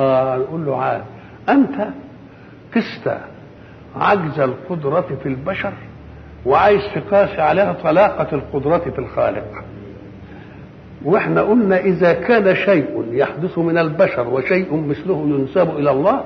آه 0.00 0.36
نقول 0.36 0.66
له 0.66 0.82
عاد. 0.82 1.02
أنت 1.48 1.88
قست 2.76 3.16
عجز 3.96 4.40
القدرة 4.40 5.00
في 5.22 5.26
البشر 5.28 5.72
وعايز 6.46 6.80
تقاس 6.94 7.38
عليها 7.38 7.72
طلاقة 7.72 8.34
القدرة 8.34 8.78
في 8.78 8.98
الخالق. 8.98 9.63
وإحنا 11.04 11.42
قلنا 11.42 11.80
إذا 11.80 12.12
كان 12.12 12.56
شيء 12.56 13.04
يحدث 13.10 13.58
من 13.58 13.78
البشر 13.78 14.28
وشيء 14.28 14.76
مثله 14.76 15.26
ينسب 15.28 15.78
إلى 15.78 15.90
الله 15.90 16.24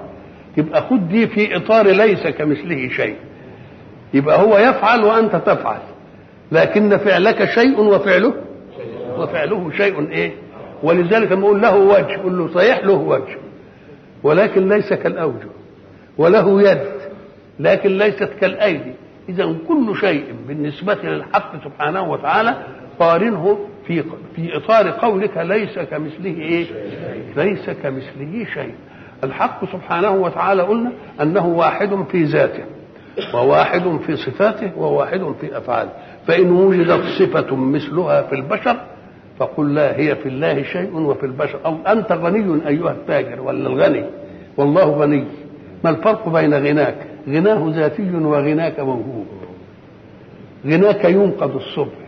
يبقى 0.57 0.83
خد 0.83 1.09
دي 1.09 1.26
في 1.26 1.57
إطار 1.57 1.87
ليس 1.87 2.26
كمثله 2.26 2.89
شيء. 2.89 3.16
يبقى 4.14 4.43
هو 4.43 4.59
يفعل 4.59 5.05
وأنت 5.05 5.37
تفعل. 5.37 5.81
لكن 6.53 6.97
فعلك 6.97 7.45
شيء 7.45 7.81
وفعله 7.81 8.35
وفعله 9.18 9.70
شيء 9.76 10.09
إيه؟ 10.11 10.33
ولذلك 10.83 11.33
أقول 11.33 11.62
له 11.62 11.76
وجه 11.76 12.16
قل 12.24 12.39
له 12.39 12.49
صحيح 12.55 12.85
له 12.85 12.93
وجه. 12.93 13.37
ولكن 14.22 14.68
ليس 14.68 14.93
كالاوجه 14.93 15.49
وله 16.18 16.70
يد 16.70 16.79
لكن 17.61 17.99
ليست 17.99 18.31
كالأيدي. 18.41 18.93
اذا 19.29 19.57
كل 19.68 19.97
شيء 20.01 20.24
بالنسبة 20.49 20.95
للحق 20.95 21.64
سبحانه 21.64 22.11
وتعالى 22.11 22.57
قارنه 23.01 23.59
في 23.89 24.05
في 24.36 24.57
إطار 24.57 24.91
قولك 24.91 25.39
ليس 25.39 25.78
كمثله 25.78 26.41
إيه؟ 26.41 26.66
ليس 27.36 27.70
كمثله 27.70 28.47
شيء. 28.55 28.74
الحق 29.24 29.72
سبحانه 29.72 30.11
وتعالى 30.11 30.62
قلنا 30.62 30.93
أنه 31.22 31.47
واحد 31.47 32.05
في 32.11 32.24
ذاته 32.24 32.64
وواحد 33.34 33.99
في 34.07 34.16
صفاته 34.16 34.78
وواحد 34.78 35.34
في 35.41 35.59
أفعاله. 35.59 35.91
فإن 36.26 36.51
وجدت 36.51 37.05
صفة 37.18 37.57
مثلها 37.57 38.22
في 38.22 38.34
البشر 38.34 38.76
فقل 39.39 39.74
لا 39.74 39.99
هي 39.99 40.16
في 40.16 40.28
الله 40.28 40.62
شيء 40.62 40.97
وفي 40.97 41.26
البشر. 41.26 41.59
أو 41.64 41.76
أنت 41.86 42.12
غني 42.12 42.68
أيها 42.68 42.91
التاجر 42.91 43.41
ولا 43.41 43.68
الغني؟ 43.68 44.05
والله 44.57 44.84
غني. 44.84 45.24
ما 45.84 45.91
الفرق 45.91 46.28
بين 46.28 46.55
غناك؟ 46.55 46.97
غناه 47.28 47.72
ذاتي 47.74 48.11
وغناك 48.14 48.80
موهوب. 48.80 49.26
غناك 50.66 51.05
ينقض 51.05 51.55
الصبح. 51.57 52.08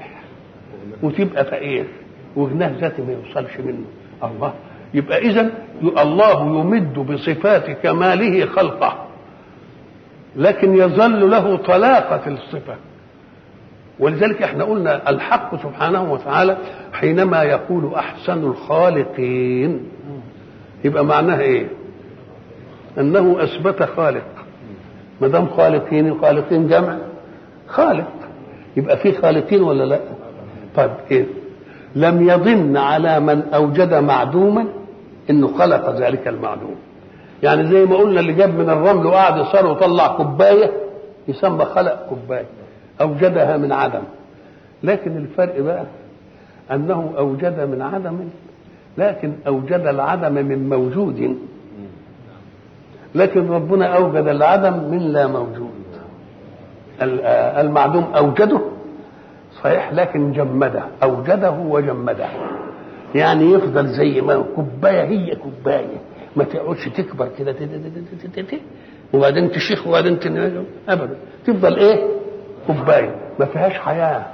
وتبقى 1.02 1.44
فقير 1.44 1.86
وغناه 2.36 2.72
ذاتي 2.80 3.02
ما 3.02 3.12
يوصلش 3.12 3.60
منه. 3.60 3.84
الله. 4.24 4.52
يبقى 4.94 5.18
اذا 5.18 5.50
الله 5.82 6.60
يمد 6.60 6.94
بصفات 6.94 7.70
كماله 7.70 8.46
خلقه. 8.46 9.06
لكن 10.36 10.76
يظل 10.76 11.30
له 11.30 11.56
طلاقة 11.56 12.32
الصفة. 12.32 12.74
ولذلك 13.98 14.42
إحنا 14.42 14.64
قلنا 14.64 15.10
الحق 15.10 15.62
سبحانه 15.62 16.12
وتعالى 16.12 16.56
حينما 16.92 17.42
يقول 17.42 17.94
أحسن 17.94 18.44
ما 25.20 25.28
دام 25.28 25.46
خالقين 25.46 26.08
الخالقين 26.08 26.68
جمع. 26.68 26.98
خالق. 27.68 28.12
يبقى 28.76 28.96
في 28.96 29.12
خالقين 29.12 29.62
ولا 29.62 29.84
لا؟ 29.84 30.00
طيب 30.76 30.90
إيه 31.10 31.24
لم 31.96 32.28
يضن 32.28 32.76
على 32.76 33.20
من 33.20 33.42
أوجد 33.54 33.94
معدوما 33.94 34.64
إنه 35.30 35.58
خلق 35.58 35.90
ذلك 35.90 36.28
المعدوم. 36.28 36.74
يعني 37.42 37.66
زي 37.66 37.84
ما 37.84 37.96
قلنا 37.96 38.20
اللي 38.20 38.32
جاب 38.32 38.58
من 38.58 38.70
الرمل 38.70 39.06
وقعد 39.06 39.36
يصار 39.40 39.66
وطلع 39.66 40.08
كوباية 40.16 40.70
يسمى 41.28 41.64
خلق 41.64 42.06
كوباية 42.08 42.44
أوجدها 43.00 43.56
من 43.56 43.72
عدم. 43.72 44.02
لكن 44.82 45.16
الفرق 45.16 45.60
بقى 45.60 45.84
أنه 46.72 47.12
أوجد 47.18 47.60
من 47.60 47.82
عدم 47.82 48.18
لكن 48.98 49.32
أوجد 49.46 49.86
العدم 49.86 50.32
من 50.34 50.68
موجود. 50.68 51.36
لكن 53.14 53.50
ربنا 53.50 53.86
أوجد 53.86 54.28
العدم 54.28 54.72
من 54.90 54.98
لا 54.98 55.26
موجود. 55.26 55.70
المعدوم 57.60 58.04
أوجده 58.16 58.60
صحيح 59.64 59.92
لكن 59.92 60.32
جمده 60.32 60.82
أوجده 61.02 61.50
وجمده. 61.50 62.26
يعني 63.14 63.52
يفضل 63.52 63.86
زي 63.86 64.20
ما 64.20 64.44
كوباية 64.56 65.02
هي 65.02 65.36
كوباية. 65.36 65.96
ما 66.36 66.44
تقعدش 66.44 66.88
تكبر 66.88 67.28
كده 67.38 67.54
وبعدين 69.12 69.50
تشيخ 69.50 69.86
وبعدين 69.86 70.20
تنجم 70.20 70.64
ابدا. 70.88 71.16
تفضل 71.46 71.76
إيه؟ 71.76 72.06
كوباية. 72.66 73.14
ما 73.40 73.46
فيهاش 73.46 73.72
حياة. 73.72 74.26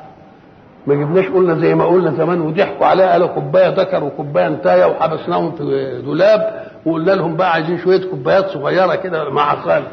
ما 0.87 0.95
جبناش 0.95 1.27
قلنا 1.27 1.55
زي 1.61 1.74
ما 1.74 1.85
قلنا 1.87 2.11
زمان 2.11 2.41
وضحكوا 2.41 2.87
عليها 2.87 3.12
قالوا 3.12 3.27
كوباية 3.29 3.68
ذكر 3.68 4.05
وكوبايه 4.05 4.47
انتايه 4.47 4.85
وحبسناهم 4.85 5.53
في 5.53 6.03
دولاب 6.05 6.66
وقلنا 6.87 7.11
لهم 7.12 7.37
بقى 7.37 7.53
عايزين 7.53 7.79
شوية 7.79 8.11
كوبايات 8.11 8.47
صغيرة 8.47 8.95
كده 8.95 9.31
مع 9.31 9.55
خالق 9.57 9.91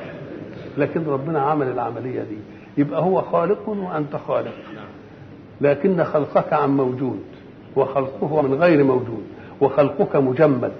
لكن 0.77 1.05
ربنا 1.07 1.41
عمل 1.41 1.67
العملية 1.67 2.21
دي. 2.21 2.37
يبقى 2.77 3.01
هو 3.01 3.21
خالق 3.21 3.69
وأنت 3.69 4.15
خالق. 4.27 4.51
لكن 5.61 6.03
خلقك 6.03 6.53
عن 6.53 6.77
موجود 6.77 7.19
وخلقه 7.75 8.41
من 8.41 8.53
غير 8.53 8.83
موجود 8.83 9.23
وخلقك 9.61 10.15
مجمد 10.15 10.71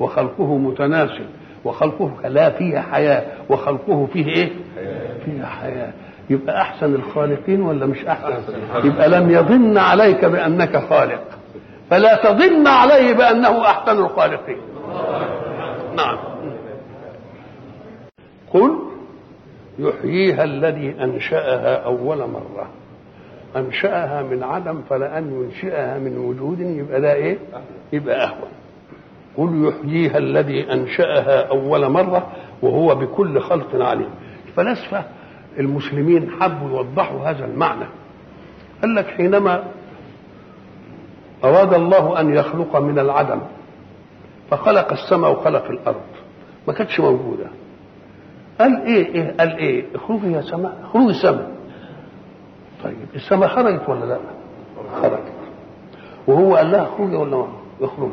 وخلقه 0.00 0.56
متناسل 0.58 1.26
وخلقه 1.64 2.28
لا 2.28 2.50
فيه 2.50 2.78
حياة 2.78 3.22
وخلقه 3.50 4.06
فيه 4.12 4.26
إيه؟ 4.26 4.50
فيه 5.24 5.44
حياة. 5.44 5.92
يبقى 6.30 6.60
أحسن 6.60 6.94
الخالقين 6.94 7.62
ولا 7.62 7.86
مش 7.86 8.04
أحسن؟ 8.04 8.42
يبقى 8.84 9.08
لم 9.08 9.30
يظن 9.30 9.78
عليك 9.78 10.24
بأنك 10.24 10.76
خالق. 10.76 11.22
فلا 11.90 12.16
تظن 12.22 12.66
عليه 12.66 13.12
بأنه 13.14 13.62
أحسن 13.66 13.98
الخالقين. 13.98 14.56
نعم. 15.96 16.18
قل 18.54 18.78
يحييها 19.78 20.44
الذي 20.44 20.94
أنشأها 21.00 21.76
أول 21.84 22.18
مرة. 22.18 22.68
أنشأها 23.56 24.22
من 24.22 24.42
عدم 24.42 24.82
فلان 24.90 25.32
ينشئها 25.44 25.98
من 25.98 26.18
وجود 26.18 26.60
يبقى 26.60 27.00
ده 27.00 27.12
إيه؟ 27.14 27.38
يبقى 27.92 28.24
اهون 28.24 28.48
قل 29.36 29.68
يحييها 29.68 30.18
الذي 30.18 30.72
أنشأها 30.72 31.48
أول 31.48 31.88
مرة 31.88 32.26
وهو 32.62 32.94
بكل 32.94 33.40
خلق 33.40 33.82
عليم. 33.84 34.08
الفلاسفة 34.46 35.04
المسلمين 35.58 36.30
حبوا 36.40 36.68
يوضحوا 36.70 37.20
هذا 37.30 37.44
المعنى. 37.44 37.84
قال 38.82 38.94
لك 38.94 39.06
حينما 39.06 39.64
أراد 41.44 41.74
الله 41.74 42.20
أن 42.20 42.34
يخلق 42.34 42.76
من 42.76 42.98
العدم 42.98 43.40
فخلق 44.50 44.92
السماء 44.92 45.32
وخلق 45.32 45.64
الأرض. 45.64 46.00
ما 46.68 46.72
كانتش 46.72 47.00
موجودة. 47.00 47.46
قال 48.60 48.82
إيه 48.86 49.06
إيه 49.14 49.34
قال 49.38 49.56
إيه 49.58 49.84
اخرجي 49.94 50.32
يا 50.32 50.40
سماء 50.42 50.78
اخرجي 50.84 51.14
سماء 51.22 51.50
طيب 52.84 52.96
السماء 53.14 53.48
خرجت 53.48 53.88
ولا 53.88 54.04
لا؟ 54.04 54.18
خرجت. 55.02 55.32
وهو 56.26 56.56
قال 56.56 56.70
لها 56.70 56.82
اخرجي 56.82 57.16
ولا 57.16 57.36
ما؟ 57.36 57.48
اخرجي 57.80 58.12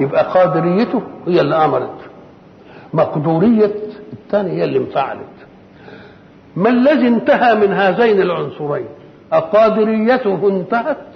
يبقى 0.00 0.24
قادريته 0.32 1.02
هي 1.26 1.40
اللي 1.40 1.64
أمرت. 1.64 1.98
مقدورية 2.94 3.74
الثاني 4.12 4.50
هي 4.50 4.64
اللي 4.64 4.78
انفعلت. 4.78 5.20
ما 6.56 6.68
الذي 6.70 7.08
انتهى 7.08 7.54
من 7.54 7.72
هذين 7.72 8.20
العنصرين؟ 8.22 8.86
أقادريته 9.32 10.48
انتهت؟ 10.48 11.06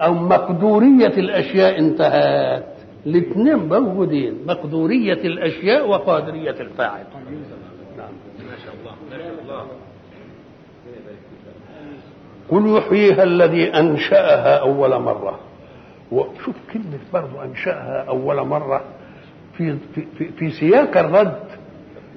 أو 0.00 0.14
مقدورية 0.14 1.06
الأشياء 1.18 1.78
انتهت؟ 1.78 2.66
الاثنين 3.06 3.56
موجودين 3.56 4.38
مقدورية 4.46 5.12
الأشياء 5.12 5.88
وقادرية 5.88 6.50
الفاعل 6.60 7.04
نعم. 7.98 8.08
ما 8.50 8.56
شاء 8.64 8.74
الله 8.80 8.92
ما 9.10 9.18
شاء 9.18 9.42
الله 9.42 9.66
قل 12.52 12.76
يحييها 12.76 13.22
الذي 13.22 13.64
أنشأها 13.64 14.56
أول 14.56 15.00
مرة. 15.02 15.38
وشوف 16.12 16.54
كلمة 16.72 16.98
برضو 17.12 17.42
أنشأها 17.44 18.04
أول 18.08 18.46
مرة. 18.46 18.80
في, 19.58 19.76
في, 19.94 20.02
في, 20.18 20.28
في 20.38 20.50
سياق 20.50 20.96
الرد 20.98 21.38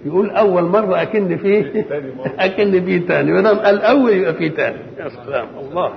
يقول 0.05 0.29
أول 0.29 0.63
مرة 0.63 1.01
أكن 1.01 1.37
فيه 1.37 1.85
أكن 2.45 2.85
فيه 2.85 3.07
تاني. 3.07 3.31
ما 3.31 3.41
دام 3.41 3.57
قال 3.59 3.81
اول 3.81 4.11
يبقى 4.13 4.33
فيه 4.33 4.49
تاني. 4.51 4.77
يا 4.99 5.09
سلام. 5.09 5.47
الله. 5.61 5.93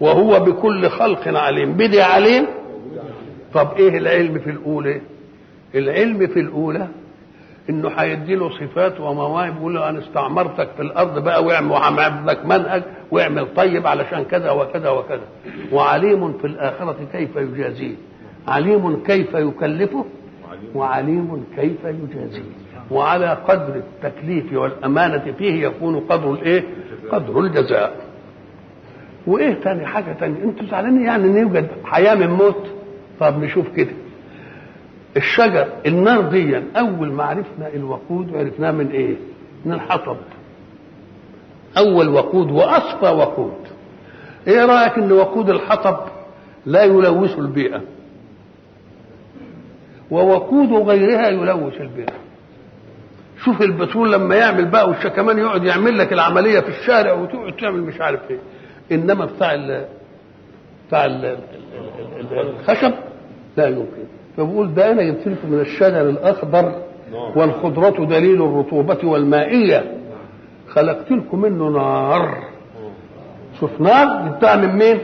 وهو 0.00 0.40
بكل 0.40 0.88
خلق 0.88 1.28
عليم. 1.38 1.72
بدي 1.72 2.02
عليم؟ 2.02 2.46
طب 3.54 3.68
إيه 3.76 3.98
العلم 3.98 4.38
في 4.38 4.50
الأولى؟ 4.50 5.00
العلم 5.74 6.26
في 6.26 6.40
الأولى 6.40 6.88
إنه 7.70 7.88
هيدي 7.88 8.34
له 8.34 8.50
صفات 8.50 9.00
ومواهب 9.00 9.56
يقول 9.56 9.74
له 9.74 9.88
أنا 9.88 9.98
استعمرتك 9.98 10.68
في 10.76 10.82
الأرض 10.82 11.24
بقى 11.24 11.44
واعمل 11.44 11.70
وهعمل 11.70 12.26
لك 12.26 12.46
منهج 12.46 12.82
واعمل 13.10 13.46
طيب 13.56 13.86
علشان 13.86 14.24
كذا 14.24 14.50
وكذا 14.50 14.90
وكذا 14.90 15.20
وعليم 15.72 16.32
في 16.38 16.46
الآخرة 16.46 16.96
كيف 17.12 17.36
يجازيه 17.36 17.94
عليم 18.48 19.02
كيف 19.02 19.34
يكلفه 19.34 20.04
وعليم 20.74 21.44
كيف 21.56 21.84
يجازيه 21.84 22.42
وعلى 22.90 23.38
قدر 23.48 23.74
التكليف 23.76 24.52
والأمانة 24.52 25.32
فيه 25.38 25.66
يكون 25.66 26.00
قدر 26.00 26.32
الإيه؟ 26.32 26.64
قدر 27.12 27.40
الجزاء. 27.40 27.96
وإيه 29.26 29.52
تاني 29.54 29.86
حاجة 29.86 30.12
تانية؟ 30.20 30.44
أنتوا 30.44 30.66
زعلانين 30.66 31.02
يعني 31.06 31.24
إن 31.24 31.36
يوجد 31.36 31.68
حياة 31.84 32.14
من 32.14 32.26
موت؟ 32.30 32.66
طب 33.20 33.42
نشوف 33.44 33.68
كده. 33.76 33.90
الشجر 35.16 35.68
النار 35.86 36.20
دي 36.28 36.62
أول 36.76 37.12
ما 37.12 37.24
عرفنا 37.24 37.68
الوقود 37.74 38.36
عرفناه 38.36 38.70
من 38.70 38.90
إيه؟ 38.90 39.16
من 39.64 39.72
الحطب. 39.72 40.16
أول 41.78 42.08
وقود 42.08 42.50
وأصفى 42.50 43.06
وقود. 43.06 43.54
إيه 44.46 44.64
رأيك 44.64 44.98
إن 44.98 45.12
وقود 45.12 45.50
الحطب 45.50 45.98
لا 46.66 46.82
يلوث 46.84 47.38
البيئة؟ 47.38 47.80
ووقود 50.10 50.72
غيرها 50.88 51.28
يلوث 51.28 51.80
البيئة. 51.80 52.12
شوف 53.44 53.62
البترول 53.62 54.12
لما 54.12 54.34
يعمل 54.36 54.64
بقى 54.64 54.88
والش 54.88 55.06
كمان 55.06 55.38
يقعد 55.38 55.64
يعمل 55.64 55.98
لك 55.98 56.12
العملية 56.12 56.60
في 56.60 56.68
الشارع 56.68 57.12
وتقعد 57.12 57.52
تعمل 57.56 57.80
مش 57.82 58.00
عارف 58.00 58.20
إيه 58.30 58.38
إنما 58.92 59.24
بتاع 59.24 59.54
بتاع 60.88 61.04
ال 61.04 61.36
الخشب 62.32 62.92
لا 63.56 63.66
يمكن 63.68 64.04
فبقول 64.36 64.74
ده 64.74 64.90
أنا 64.92 65.02
جبت 65.02 65.28
لكم 65.28 65.50
من 65.50 65.60
الشجر 65.60 66.08
الأخضر 66.08 66.82
والخضرة 67.36 68.04
دليل 68.06 68.42
الرطوبة 68.42 68.98
والمائية. 69.04 69.94
خلقت 70.68 71.10
لكم 71.12 71.40
منه 71.40 71.68
نار. 71.68 72.44
شوف 73.60 73.80
نار 73.80 74.28
جبتها 74.28 74.56
من 74.56 74.76
مين؟ 74.76 74.98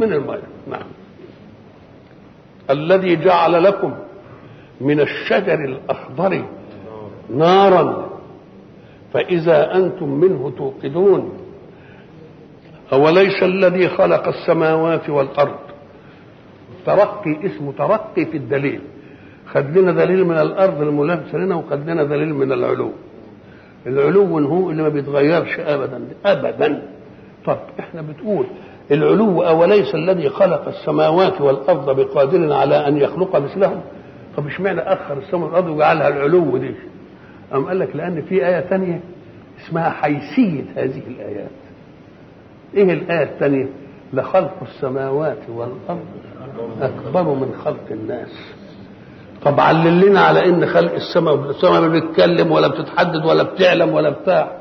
من 0.00 0.12
المية. 0.12 0.42
نعم. 0.70 0.86
الذي 2.70 3.16
جعل 3.16 3.64
لكم 3.64 3.94
من 4.80 5.00
الشجر 5.00 5.64
الأخضر 5.64 6.44
نارا. 7.36 8.10
فإذا 9.12 9.74
أنتم 9.74 10.08
منه 10.08 10.52
توقدون. 10.58 11.32
أوليس 12.92 13.42
الذي 13.42 13.88
خلق 13.88 14.28
السماوات 14.28 15.10
والأرض؟ 15.10 15.58
ترقي 16.86 17.46
اسمه 17.46 17.72
ترقي 17.78 18.24
في 18.24 18.36
الدليل. 18.36 18.80
خد 19.46 19.78
لنا 19.78 19.92
دليل 19.92 20.24
من 20.24 20.38
الأرض 20.38 20.82
الملامسة 20.82 21.38
لنا 21.38 21.54
وخد 21.54 21.90
لنا 21.90 22.04
دليل 22.04 22.34
من 22.34 22.52
العلو. 22.52 22.90
العلو 23.86 24.38
هو 24.38 24.70
اللي 24.70 24.82
ما 24.82 24.88
بيتغيرش 24.88 25.60
أبدا 25.60 26.00
أبدا. 26.24 26.82
طب 27.44 27.58
إحنا 27.80 28.02
بتقول 28.02 28.46
العلو 28.90 29.42
أوليس 29.42 29.94
الذي 29.94 30.28
خلق 30.28 30.68
السماوات 30.68 31.40
والأرض 31.40 32.00
بقادر 32.00 32.52
على 32.52 32.88
أن 32.88 32.96
يخلق 32.96 33.36
مثلهم؟ 33.36 33.80
طب 34.36 34.46
إشمعنى 34.46 34.80
أخر 34.80 35.18
السماء 35.18 35.44
والأرض 35.46 35.66
وجعلها 35.66 36.08
العلو 36.08 36.56
دي؟ 36.56 36.74
أم 37.54 37.64
قال 37.64 37.78
لك 37.78 37.96
لأن 37.96 38.22
في 38.22 38.46
آية 38.46 38.60
تانية 38.60 39.00
اسمها 39.66 39.90
حيثية 39.90 40.62
هذه 40.76 41.02
الآيات. 41.08 41.50
إيه 42.74 42.92
الآية 42.92 43.22
الثانية 43.22 43.68
لخلق 44.12 44.56
السماوات 44.62 45.38
والأرض. 45.48 46.06
أكبر 46.82 47.22
من 47.22 47.54
خلق 47.64 47.84
الناس. 47.90 48.28
طب 49.44 49.60
علل 49.60 50.00
لنا 50.06 50.20
على 50.20 50.48
إن 50.48 50.66
خلق 50.66 50.92
السماء 50.92 51.34
السماء 51.34 51.80
ما 51.80 51.88
بتتكلم 51.88 52.52
ولا 52.52 52.68
بتتحدد 52.68 53.24
ولا 53.26 53.42
بتعلم 53.42 53.94
ولا 53.94 54.10
بتاع. 54.10 54.52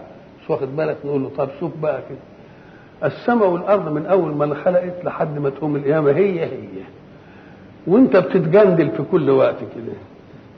مش 0.43 0.50
واخد 0.50 0.76
بالك؟ 0.76 0.97
نقول 1.06 1.24
له 1.24 1.32
طب 1.38 1.50
شوف 1.60 1.72
بقى 1.82 2.02
كده. 2.10 2.18
السماء 3.12 3.50
والأرض 3.50 3.91
من 3.91 4.06
أول 4.06 4.36
ما 4.36 4.45
انخلقت 4.45 5.06
لحد 5.06 5.38
ما 5.39 5.50
تقوم 5.50 5.76
القيامة 5.76 6.12
هي 6.12 6.43
هي. 6.45 6.68
وأنت 7.88 8.18
بتتجندل 8.18 8.89
في 8.91 9.04
كل 9.12 9.30
وقت 9.30 9.60
كده. 9.60 9.93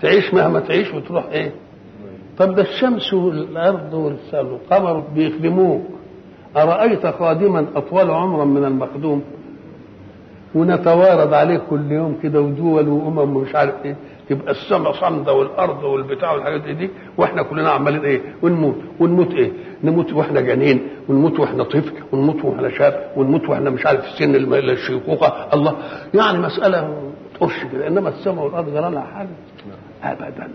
تعيش 0.02 0.34
مهما 0.34 0.60
تعيش 0.60 0.94
وتروح 0.94 1.26
إيه؟ 1.32 1.52
طب 2.38 2.56
ده 2.56 2.62
الشمس 2.62 3.14
والأرض 3.14 3.94
والقمر 4.34 5.00
بيخدموك. 5.16 5.82
أرأيت 6.58 7.08
خادما 7.08 7.66
أطول 7.76 8.12
عمرا 8.12 8.46
من 8.46 8.66
المخدوم؟ 8.66 9.24
ونتوارد 10.56 11.34
عليه 11.34 11.58
كل 11.70 11.92
يوم 11.92 12.20
كده 12.24 12.42
ودول 12.42 12.88
وأمم 12.90 13.36
ومش 13.36 13.56
عارف 13.56 13.74
إيه. 13.86 13.96
تبقى 14.30 14.52
السماء 14.52 14.92
صامدة 14.94 15.34
والأرض 15.34 15.84
والبتاع 15.84 16.32
والحاجات 16.32 16.62
دي 16.62 16.90
وإحنا 17.18 17.44
كلنا 17.44 17.70
عمالين 17.70 18.06
إيه؟ 18.06 18.22
ونموت. 18.42 18.76
ونموت 19.00 19.34
إيه؟ 19.34 19.52
نموت 19.84 20.14
وإحنا 20.14 20.42
جنين 20.42 20.88
ونموت 21.10 21.40
وإحنا 21.40 21.64
طفل 21.64 21.94
ونموت 22.12 22.46
وإحنا 22.46 22.70
شاب 22.70 23.12
ونموت 23.18 23.50
وإحنا 23.50 23.70
مش 23.70 23.86
عارف 23.86 24.06
سن 24.20 24.36
الشيخوخة. 24.54 25.54
الله. 25.54 25.76
يعني 26.14 26.40
مسألة 26.40 26.98
تقش 27.40 27.64
كده 27.74 27.88
إنما 27.88 28.10
السماء 28.10 28.46
والأرض 28.46 28.70
جرى 28.74 28.92
لها 28.92 29.02
حاجة 29.02 29.30
ابدا. 30.04 30.48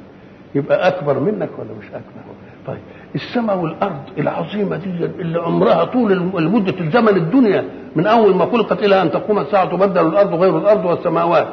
يبقى 0.55 0.89
أكبر 0.89 1.19
منك 1.21 1.49
ولا 1.59 1.69
مش 1.79 1.87
أكبر؟ 1.87 2.23
طيب. 2.67 2.79
السماء 3.17 3.59
والأرض 3.59 4.03
العظيمة 4.19 4.77
دي 4.77 4.91
اللي 5.21 5.39
عمرها 5.39 5.85
طول 5.85 6.13
المده 6.13 6.75
الزمن 6.81 7.17
الدنيا 7.17 7.65
من 7.97 8.07
أول 8.07 8.35
ما 8.35 8.47
خلقت 8.47 8.83
إلى 8.83 9.03
أن 9.03 9.11
تقوم 9.11 9.39
الساعة 9.39 9.65
تبدل 9.77 10.07
الأرض 10.07 10.35
غير 10.35 10.59
الأرض 10.59 10.85
والسماوات. 10.85 11.49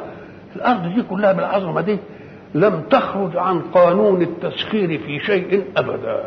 الأرض 0.56 0.94
دي 0.94 1.02
كلها 1.02 1.32
بالعظمة 1.32 1.80
دي 1.80 1.98
لم 2.54 2.82
تخرج 2.90 3.36
عن 3.36 3.60
قانون 3.60 4.22
التسخير 4.22 4.98
في 4.98 5.20
شيء 5.20 5.64
أبدا. 5.76 6.24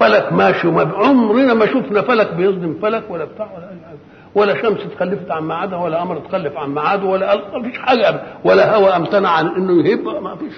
فلك 0.00 0.32
ماشي 0.32 0.68
وما 0.68 0.90
عمرنا 0.96 1.54
ما 1.54 1.66
شفنا 1.66 2.02
فلك 2.02 2.34
بيصدم 2.34 2.74
فلك 2.82 3.02
ولا 3.10 3.24
بتاع 3.24 3.46
ولا 3.56 3.64
أي 3.70 3.76
حاجة. 3.86 3.98
ولا 4.34 4.62
شمس 4.62 4.80
اتخلفت 4.92 5.30
عن 5.30 5.48
ميعادها 5.48 5.78
ولا 5.78 6.00
قمر 6.00 6.16
اتخلف 6.16 6.56
عن 6.56 6.74
ميعاده 6.74 7.06
ولا 7.06 7.34
ما 7.36 7.62
فيش 7.62 7.78
حاجة 7.78 8.08
أبدا. 8.08 8.22
ولا 8.44 8.76
هواء 8.76 8.96
أمتنع 8.96 9.28
عن 9.28 9.46
إنه 9.46 9.88
يهب 9.88 10.22
ما 10.22 10.36
فيش. 10.36 10.52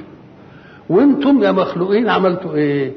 وأنتم 0.90 1.42
يا 1.42 1.52
مخلوقين 1.52 2.10
عملتوا 2.10 2.54
إيه؟ 2.54 2.92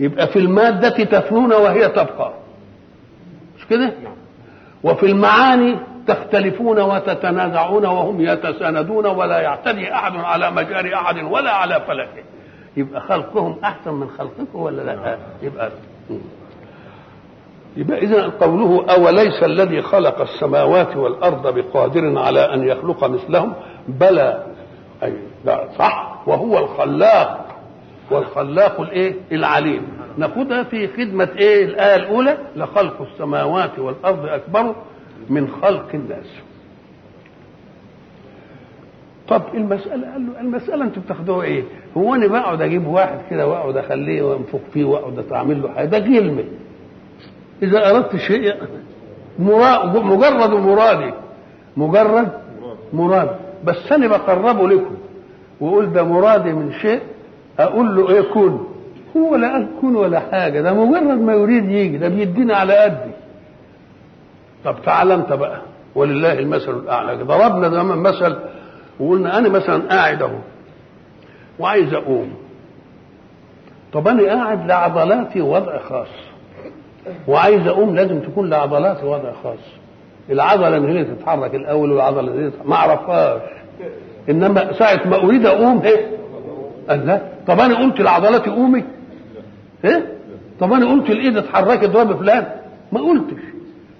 يبقى 0.00 0.26
في 0.26 0.38
المادة 0.38 1.04
تفنون 1.04 1.52
وهي 1.52 1.88
تبقى. 1.88 2.32
مش 3.58 3.66
كده؟ 3.66 3.92
وفي 4.84 5.06
المعاني 5.06 5.76
تختلفون 6.06 6.80
وتتنازعون 6.80 7.86
وهم 7.86 8.20
يتساندون 8.20 9.06
ولا 9.06 9.40
يعتدي 9.40 9.94
أحد 9.94 10.12
على 10.16 10.50
مجاري 10.50 10.94
أحد 10.94 11.16
ولا 11.18 11.50
على 11.50 11.80
فلكه. 11.80 12.24
يبقى 12.76 13.00
خلقهم 13.00 13.56
أحسن 13.64 13.94
من 13.94 14.08
خلقكم 14.18 14.58
ولا 14.58 14.82
لا؟ 14.82 15.18
يبقى 15.42 15.70
يبقى 17.76 17.98
اذا 17.98 18.28
قوله 18.40 18.84
أوليس 18.94 19.42
الذي 19.42 19.82
خلق 19.82 20.20
السماوات 20.20 20.96
والأرض 20.96 21.54
بقادر 21.54 22.18
على 22.18 22.54
أن 22.54 22.68
يخلق 22.68 23.04
مثلهم؟ 23.04 23.52
بلى. 23.88 24.42
لا 25.44 25.68
صح. 25.78 26.22
وهو 26.26 26.58
الخلاق. 26.58 27.53
والخلاق 28.10 28.80
الايه؟ 28.80 29.14
العليم. 29.32 29.82
ناخدها 30.18 30.62
في 30.62 30.88
خدمة 30.88 31.28
إيه؟ 31.38 31.64
الآية 31.64 31.96
الأولى 31.96 32.38
لخلق 32.56 33.02
السماوات 33.02 33.78
والأرض 33.78 34.26
أكبر 34.26 34.74
من 35.30 35.48
خلق 35.62 35.86
الناس. 35.94 36.26
طب 39.28 39.42
المسألة 39.54 40.12
قال 40.12 40.26
له 40.26 40.40
المسألة 40.40 40.84
أنتوا 40.84 41.02
بتاخدوها 41.02 41.44
إيه؟ 41.44 41.62
هو 41.96 42.14
أنا 42.14 42.26
بقعد 42.26 42.62
أجيب 42.62 42.86
واحد 42.86 43.18
كده 43.30 43.46
وأقعد 43.48 43.76
أخليه 43.76 44.22
وأنفخ 44.22 44.58
فيه 44.72 44.84
وأقعد 44.84 45.24
أعمل 45.32 45.62
له 45.62 45.68
حاجة؟ 45.68 45.86
ده 45.86 45.98
كلمة 45.98 46.44
إذا 47.62 47.90
أردت 47.90 48.16
شيء 48.16 48.54
مراد 49.38 49.96
مجرد 49.96 50.50
مرادي. 50.50 51.12
مجرد 51.76 52.28
مراد 52.92 53.36
بس 53.64 53.92
أنا 53.92 54.06
بقربه 54.08 54.68
لكم. 54.68 54.94
وأقول 55.60 55.92
ده 55.92 56.02
مرادي 56.02 56.52
من 56.52 56.72
شيء 56.72 57.00
أقول 57.58 57.96
له 57.96 58.10
إيه 58.10 58.20
كن 58.20 58.58
هو 59.16 59.36
لا 59.36 59.66
كن 59.80 59.96
ولا 59.96 60.20
حاجة 60.20 60.60
ده 60.60 60.72
مجرد 60.72 61.20
ما 61.20 61.32
يريد 61.32 61.70
يجي 61.70 61.98
ده 61.98 62.08
بيدينا 62.08 62.56
على 62.56 62.76
قدي. 62.76 63.10
طب 64.64 64.76
تعال 64.84 65.12
أنت 65.12 65.32
بقى 65.32 65.60
ولله 65.94 66.38
المثل 66.38 66.70
الأعلى. 66.78 67.22
ضربنا 67.24 67.68
زمان 67.68 67.98
مثل 67.98 68.36
وقلنا 69.00 69.38
أنا 69.38 69.48
مثلا 69.48 69.82
قاعد 69.88 70.22
أهو 70.22 70.38
وعايز 71.58 71.94
أقوم. 71.94 72.32
طب 73.92 74.08
أنا 74.08 74.22
قاعد 74.34 74.66
لعضلاتي 74.68 75.40
وضع 75.40 75.78
خاص. 75.78 76.08
وعايز 77.28 77.66
أقوم 77.66 77.94
لازم 77.96 78.20
تكون 78.20 78.50
لعضلاتي 78.50 79.06
وضع 79.06 79.32
خاص. 79.44 79.58
العضلة 80.30 80.76
اللي 80.76 81.00
هي 81.00 81.04
تتحرك 81.04 81.54
الأول 81.54 81.92
والعضلة 81.92 82.20
اللي 82.32 82.52
ما 82.64 82.74
أعرفهاش. 82.76 83.42
إنما 84.30 84.72
ساعة 84.72 85.08
ما 85.08 85.16
أريد 85.16 85.46
أقوم 85.46 85.82
إيه؟ 85.82 86.06
قال 86.88 87.06
لا. 87.06 87.20
طب 87.46 87.60
أنا 87.60 87.74
قلت 87.74 88.00
لعضلاتي 88.00 88.50
قومي. 88.50 88.84
إيه؟ 89.84 90.12
طب 90.60 90.72
أنا 90.72 90.90
قلت 90.92 91.10
الايد 91.10 91.36
اتحركي 91.36 91.86
اضربي 91.86 92.14
فلان 92.14 92.46
ما 92.92 93.00
قلتش. 93.00 93.42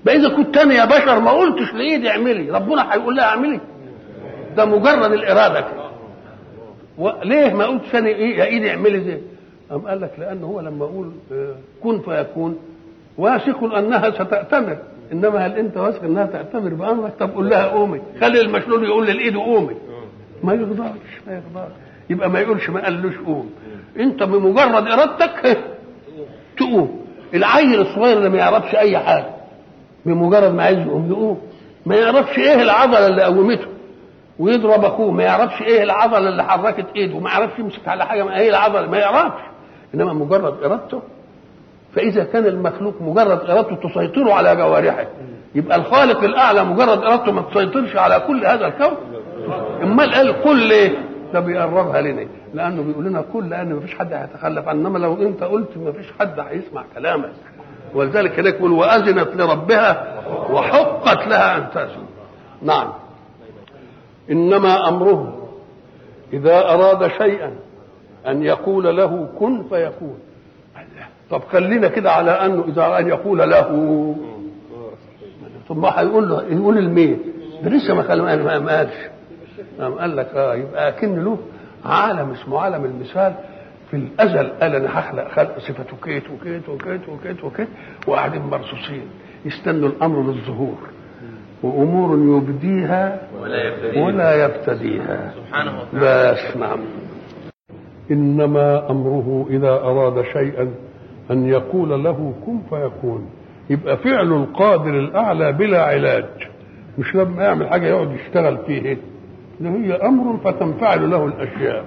بقى 0.04 0.16
إذا 0.16 0.28
كنت 0.28 0.56
أنا 0.56 0.74
يا 0.74 0.84
بشر 0.84 1.20
ما 1.20 1.30
قلتش 1.30 1.74
لإيدي 1.74 2.10
اعملي. 2.10 2.50
ربنا 2.50 2.94
هيقول 2.94 3.16
لها 3.16 3.24
اعملي. 3.24 3.60
ده 4.56 4.64
مجرد 4.64 5.12
الإرادة 5.12 5.60
كده. 5.60 5.84
وليه 6.98 7.54
ما 7.54 7.66
قلتش 7.66 7.94
أنا 7.94 8.08
إيه 8.08 8.38
يا 8.38 8.44
إيدي 8.44 8.70
اعملي 8.70 9.00
زي؟ 9.00 9.18
قام 9.70 9.80
قال 9.80 10.00
لك 10.00 10.10
لأن 10.18 10.42
هو 10.44 10.60
لما 10.60 10.84
أقول 10.84 11.10
كن 11.82 12.00
فيكون 12.00 12.58
واثق 13.18 13.74
أنها 13.74 14.10
ستأتمر. 14.10 14.76
إنما 15.12 15.46
هل 15.46 15.52
أنت 15.52 15.76
واثق 15.76 16.02
أنها 16.04 16.26
تأتمر 16.26 16.74
بأمرك؟ 16.74 17.12
طب 17.20 17.30
قول 17.34 17.50
لها 17.50 17.64
قومي. 17.66 18.00
خلي 18.20 18.40
المشلول 18.40 18.84
يقول 18.84 19.06
للإيد 19.06 19.36
قومي. 19.36 19.74
ما 20.42 20.54
يقدرش 20.54 20.88
ما 21.26 21.32
يقدرش. 21.32 21.72
يبقى 22.10 22.30
ما 22.30 22.40
يقولش 22.40 22.70
ما 22.70 22.84
قالوش 22.84 23.14
قوم. 23.26 23.50
انت 24.00 24.22
بمجرد 24.22 24.88
إرادتك 24.88 25.58
تقوم. 26.56 27.04
العيل 27.34 27.80
الصغير 27.80 28.18
اللي 28.18 28.28
ما 28.28 28.38
يعرفش 28.38 28.74
أي 28.74 28.98
حاجة 28.98 29.26
بمجرد 30.06 30.54
ما 30.54 30.62
عايز 30.62 30.78
يقوم 30.78 31.10
يقوم. 31.10 31.40
ما 31.86 31.96
يعرفش 31.96 32.38
إيه 32.38 32.62
العضلة 32.62 33.06
اللي 33.06 33.22
قومته. 33.22 33.66
ويضرب 34.38 34.84
أخوه 34.84 35.10
ما 35.10 35.22
يعرفش 35.22 35.62
إيه 35.62 35.82
العضلة 35.82 36.28
اللي 36.28 36.44
حركت 36.44 36.86
إيده 36.96 37.14
وما 37.16 37.30
يعرفش 37.30 37.58
يمسك 37.58 37.88
على 37.88 38.06
حاجة 38.06 38.22
ما 38.24 38.38
إيه 38.38 38.50
العضلة 38.50 38.90
ما 38.90 38.98
يعرفش. 38.98 39.40
إنما 39.94 40.12
مجرد 40.12 40.64
إرادته 40.64 41.02
فإذا 41.94 42.24
كان 42.24 42.46
المخلوق 42.46 42.94
مجرد 43.02 43.50
إرادته 43.50 43.76
تسيطر 43.88 44.30
على 44.30 44.56
جوارحه. 44.56 45.06
يبقى 45.54 45.76
الخالق 45.76 46.24
الأعلى 46.24 46.64
مجرد 46.64 46.98
إرادته 47.04 47.32
ما 47.32 47.42
تسيطرش 47.42 47.96
على 47.96 48.20
كل 48.26 48.46
هذا 48.46 48.66
الكون. 48.66 48.96
أمال 49.82 50.14
قال 50.14 50.42
كل 50.44 50.70
إيه؟ 50.72 50.92
ده 51.34 51.40
بيقربها 51.40 52.00
لنا. 52.00 52.26
لأنه 52.54 52.82
بيقول 52.82 53.04
لنا 53.04 53.24
كل 53.32 53.50
لأن 53.50 53.80
فيش 53.80 53.94
حد 53.94 54.12
هيتخلف 54.12 54.68
إنما 54.68 54.98
لو 54.98 55.14
أنت 55.22 55.42
قلت 55.42 55.78
ما 55.78 55.92
فيش 55.92 56.06
حد 56.20 56.40
هيسمع 56.40 56.84
كلامك. 56.94 57.32
ولذلك 57.94 58.38
هناك 58.38 58.54
يقول 58.54 58.72
وأذنت 58.72 59.28
لربها 59.36 60.20
وحقت 60.50 61.26
لها 61.28 61.56
أن 61.56 61.70
تأذن. 61.74 62.06
نعم. 62.62 62.92
إنما 64.30 64.88
أمره 64.88 65.48
إذا 66.32 66.58
أراد 66.58 67.10
شيئا 67.22 67.52
أن 68.26 68.42
يقول 68.42 68.96
له 68.96 69.28
كن 69.38 69.62
فيكون. 69.62 70.18
طب 71.30 71.42
خلينا 71.52 71.88
كده 71.88 72.12
على 72.12 72.30
أنه 72.30 72.64
إذا 72.68 72.98
أن 72.98 73.08
يقول 73.08 73.38
له. 73.38 74.16
ثم 75.68 75.84
هيقول 75.84 76.28
له 76.28 76.42
يقول 76.42 76.78
المين 76.78 77.18
ده 77.62 77.70
لسه 77.70 77.94
ما 77.94 78.76
قالش. 78.76 78.94
قال 79.80 80.16
لك 80.16 80.26
آه 80.34 80.54
يبقى 80.54 80.88
أكن 80.88 81.24
له 81.24 81.38
عالم 81.84 82.30
اسمه 82.30 82.60
عالم 82.60 82.84
المثال 82.84 83.34
في 83.90 83.96
الأزل. 83.96 84.48
قال 84.60 84.74
أنا 84.76 84.98
هخلق 84.98 85.28
خلق 85.28 85.58
صفته 85.58 85.96
كيت 86.04 86.24
وكيت 86.30 86.68
وكيت 86.68 87.08
وكيت 87.08 87.44
وكيت 87.44 87.68
وقاعدين 88.06 88.42
مرصوصين 88.42 89.02
يستنوا 89.44 89.88
الأمر 89.88 90.22
للظهور 90.22 90.78
وأمور 91.62 92.36
يبديها 92.36 93.20
ولا 93.42 93.64
يبتديها. 93.68 94.04
ولا 94.04 94.44
يبتديها. 94.44 95.32
سبحانه 95.36 95.80
وتعالى. 95.80 96.32
بس 96.32 96.56
نعم. 96.56 96.78
إنما 98.10 98.90
أمره 98.90 99.46
إذا 99.50 99.70
أراد 99.70 100.22
شيئا 100.32 100.74
أن 101.30 101.48
يقول 101.48 102.04
له 102.04 102.34
كن 102.46 102.58
فيكون. 102.70 103.30
يبقى 103.70 103.96
فعل 103.96 104.32
القادر 104.32 104.90
الأعلى 104.90 105.52
بلا 105.52 105.82
علاج. 105.84 106.24
مش 106.98 107.14
لما 107.14 107.42
يعمل 107.44 107.68
حاجة 107.68 107.86
يقعد 107.86 108.10
يشتغل 108.12 108.58
فيه. 108.66 108.96
ده 109.60 109.70
هي 109.70 109.92
أمر 109.94 110.36
فتنفعل 110.36 111.10
له 111.10 111.24
الأشياء. 111.26 111.84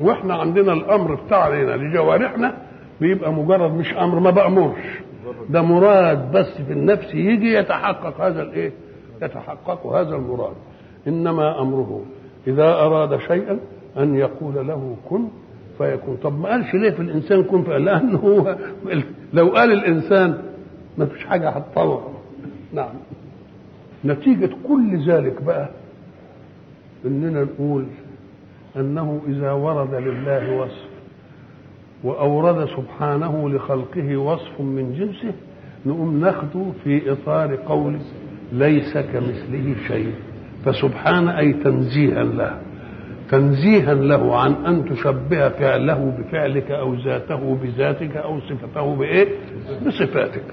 وإحنا 0.00 0.34
عندنا 0.34 0.72
الأمر 0.72 1.14
بتاعنا 1.14 1.76
لجوارحنا 1.76 2.54
بيبقى 3.00 3.32
مجرد 3.32 3.74
مش 3.74 3.94
أمر 3.94 4.20
ما 4.20 4.30
بأمرش. 4.30 5.00
ده 5.50 5.62
مراد 5.62 6.32
بس 6.32 6.60
في 6.66 6.72
النفس 6.72 7.14
يجي 7.14 7.54
يتحقق 7.54 8.20
هذا 8.20 8.42
الإيه؟ 8.42 8.72
يتحقق 9.22 9.86
هذا 9.86 10.16
المراد. 10.16 10.54
إنما 11.08 11.62
أمره 11.62 12.02
إذا 12.46 12.64
أراد 12.64 13.18
شيئا 13.18 13.58
أن 13.98 14.14
يقول 14.14 14.66
له 14.66 14.96
كن 15.10 15.28
فيكون. 15.78 16.16
طب 16.22 16.40
ما 16.40 16.48
قالش 16.48 16.74
ليه 16.74 16.90
في 16.90 17.00
الإنسان 17.02 17.42
كن؟ 17.42 17.62
فقال 17.62 17.84
لأنه 17.84 18.18
هو 18.18 18.56
لو 19.32 19.48
قال 19.48 19.72
الإنسان 19.72 20.38
ما 20.98 21.06
فيش 21.06 21.24
حاجة 21.24 21.48
هتطور 21.50 22.10
نعم. 22.72 22.94
نتيجة 24.04 24.50
كل 24.68 25.10
ذلك 25.10 25.42
بقى 25.42 25.68
إننا 27.06 27.44
نقول 27.44 27.84
أنه 28.76 29.20
إذا 29.28 29.52
ورد 29.52 29.94
لله 29.94 30.56
وصف 30.56 30.88
وأورد 32.04 32.68
سبحانه 32.68 33.48
لخلقه 33.50 34.16
وصف 34.16 34.60
من 34.60 34.94
جنسه 34.98 35.34
نقوم 35.86 36.20
ناخده 36.20 36.64
في 36.84 37.12
إطار 37.12 37.56
قول 37.56 37.98
ليس 38.52 38.98
كمثله 38.98 39.74
شيء. 39.88 40.12
فسبحان 40.64 41.28
أي 41.28 41.52
تنزيها 41.52 42.22
له. 42.24 42.58
تنزيها 43.30 43.94
له 43.94 44.36
عن 44.36 44.52
أن 44.52 44.84
تشبه 44.84 45.48
فعله 45.48 46.14
بفعلك 46.18 46.70
أو 46.70 46.94
ذاته 46.94 47.58
بذاتك 47.62 48.16
أو 48.16 48.40
صفته 48.40 48.96
بإيه؟ 48.96 49.28
بصفاتك. 49.86 50.44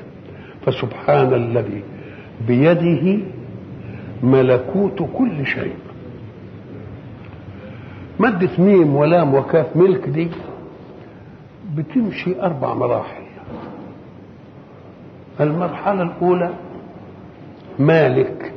فسبحان 0.66 1.34
الذي 1.34 1.84
بيده 2.48 3.20
ملكوت 4.24 5.10
كل 5.18 5.46
شيء. 5.46 5.76
مادة 8.20 8.50
ميم 8.60 8.96
ولام 8.96 9.34
وكاف 9.36 9.76
ملك 9.76 10.10
دي 10.10 10.28
بتمشي 11.76 12.42
أربع 12.42 12.74
مراحل. 12.74 13.24
المرحلة 15.42 16.02
الأولى 16.02 16.50
مالك 17.80 18.54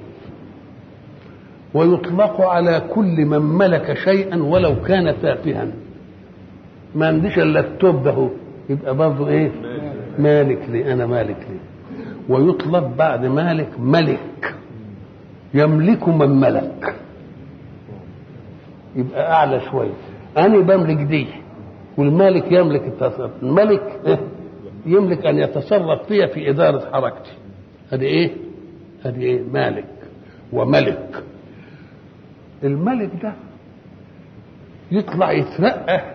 ويطلق 1.74 2.40
على 2.40 2.82
كل 2.94 3.24
من 3.26 3.38
ملك 3.42 3.92
شيئا 4.04 4.42
ولو 4.42 4.82
كان 4.82 5.14
تافها. 5.22 5.66
ما 6.94 7.06
عنديش 7.06 7.38
إلا 7.38 7.60
التوب 7.60 8.02
ده 8.02 8.28
يبقى 8.70 8.96
برضه 8.96 9.28
إيه؟ 9.28 9.50
مالك 10.18 10.58
لي 10.68 10.92
أنا 10.92 11.06
مالك 11.06 11.36
لي. 11.50 11.58
ويطلق 12.28 12.86
بعد 12.98 13.26
مالك 13.26 13.68
ملك 13.80 14.54
يملك 15.54 16.08
من 16.08 16.28
ملك. 16.40 16.94
يبقى 18.96 19.32
أعلى 19.32 19.60
شوية. 19.70 19.92
أنا 20.38 20.58
بملك 20.58 20.96
دي 21.06 21.26
والمالك 21.96 22.52
يملك 22.52 22.82
التصرف. 22.82 23.30
الملك؟ 23.42 24.18
يملك 24.86 25.26
أن 25.26 25.38
يتصرف 25.38 26.06
فيها 26.08 26.26
في 26.26 26.50
إدارة 26.50 26.90
حركتي. 26.92 27.30
هذه 27.92 28.02
إيه؟ 28.04 28.30
هذه 29.04 29.20
إيه؟ 29.22 29.42
مالك 29.52 29.84
وملك. 30.52 31.22
الملك 32.64 33.10
ده 33.22 33.32
يطلع 34.92 35.32
يترقى 35.32 36.14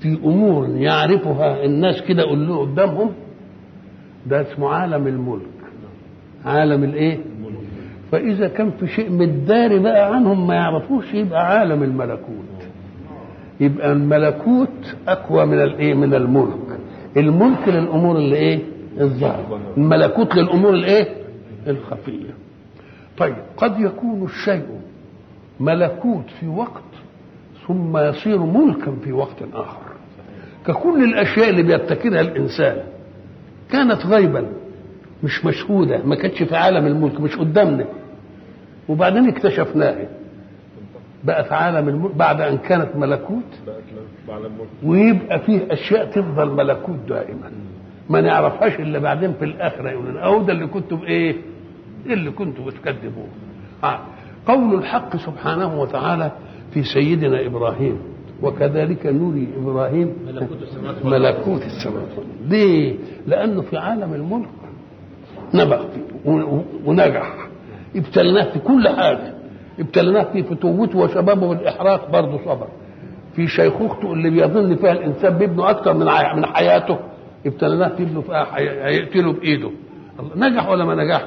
في 0.00 0.18
أمور 0.24 0.68
يعرفها 0.68 1.64
الناس 1.64 2.02
كده 2.02 2.22
قدامهم. 2.60 3.12
ده 4.26 4.40
اسمه 4.40 4.68
عالم 4.70 5.06
الملك. 5.06 5.42
عالم 6.44 6.84
الإيه؟ 6.84 7.18
فإذا 8.12 8.48
كان 8.48 8.70
في 8.70 8.86
شيء 8.86 9.10
متداري 9.12 9.78
بقى 9.78 10.14
عنهم 10.14 10.46
ما 10.46 10.54
يعرفوش 10.54 11.14
يبقى 11.14 11.46
عالم 11.58 11.82
الملكوت. 11.82 12.68
يبقى 13.60 13.92
الملكوت 13.92 14.96
أقوى 15.08 15.46
من 15.46 15.62
الايه 15.62 15.94
من 15.94 16.14
الملك. 16.14 16.78
الملك 17.16 17.68
للأمور 17.68 18.16
اللي 18.16 18.36
إيه؟ 18.36 18.58
الظاهرة. 19.00 19.60
الملكوت 19.76 20.34
للأمور 20.34 20.74
الايه 20.74 21.08
الخفية. 21.66 22.30
طيب 23.18 23.34
قد 23.56 23.80
يكون 23.80 24.24
الشيء 24.24 24.66
ملكوت 25.60 26.24
في 26.40 26.46
وقت 26.48 26.82
ثم 27.68 27.96
يصير 27.98 28.38
ملكا 28.38 28.96
في 29.04 29.12
وقت 29.12 29.42
آخر. 29.54 29.82
ككل 30.66 31.04
الأشياء 31.04 31.50
اللي 31.50 31.62
بيبتكرها 31.62 32.20
الإنسان 32.20 32.76
كانت 33.70 34.06
غيبا. 34.06 34.46
مش 35.24 35.44
مشهودة 35.44 36.02
ما 36.04 36.14
كانتش 36.14 36.42
في 36.42 36.56
عالم 36.56 36.86
الملك 36.86 37.20
مش 37.20 37.36
قدامنا. 37.36 37.84
وبعدين 38.88 39.28
اكتشفناها 39.28 40.08
بقت 41.24 41.52
عالم 41.52 41.88
الملك 41.88 42.14
بعد 42.14 42.40
أن 42.40 42.58
كانت 42.58 42.96
ملكوت 42.96 43.42
ويبقى 44.84 45.40
فيه 45.40 45.60
أشياء 45.70 46.06
تفضل 46.10 46.50
ملكوت 46.50 46.96
دائما. 47.08 47.50
ما 48.10 48.20
نعرفهاش 48.20 48.80
إلا 48.80 48.98
بعدين 48.98 49.32
في 49.32 49.44
الآخرة 49.44 49.90
يقولون 49.90 50.16
أو 50.16 50.42
ده 50.42 50.52
اللي 50.52 50.66
كنتم 50.66 51.00
إيه 51.06 51.36
اللي 52.06 52.30
كنتم 52.30 52.64
بتكذبوه؟ 52.64 53.26
آه. 53.84 53.98
قول 54.46 54.74
الحق 54.74 55.16
سبحانه 55.16 55.80
وتعالى 55.80 56.32
في 56.74 56.82
سيدنا 56.82 57.46
إبراهيم 57.46 57.98
وكذلك 58.42 59.06
نري 59.06 59.48
إبراهيم 59.62 60.12
ملكوت 60.26 60.58
السماوات 60.62 61.04
ملكوت 61.04 61.62
السماوات 61.62 62.08
ليه؟ 62.48 62.94
لأنه 63.26 63.62
في 63.62 63.76
عالم 63.76 64.14
الملك 64.14 64.48
نبغ 65.54 65.84
ونجح 66.86 67.32
ابتلناه 67.96 68.44
في 68.52 68.58
كل 68.58 68.88
حاجة. 68.88 69.34
ابتلناه 69.80 70.22
في 70.22 70.42
فتوته 70.42 70.98
وشبابه 70.98 71.46
والإحراق 71.46 72.10
برضه 72.10 72.38
صبر. 72.44 72.66
في 73.36 73.46
شيخوخته 73.48 74.12
اللي 74.12 74.30
بيظن 74.30 74.76
فيها 74.76 74.92
الإنسان 74.92 75.38
بابنه 75.38 75.70
أكثر 75.70 75.94
من 75.94 76.06
من 76.36 76.46
حياته 76.46 76.98
ابتلناه 77.46 77.88
في 77.88 78.02
ابنه 78.02 78.20
فيها 78.20 78.46
هيقتله 78.88 79.32
بإيده. 79.32 79.70
نجح 80.36 80.68
ولا 80.68 80.84
ما 80.84 80.94
نجحش؟ 81.04 81.24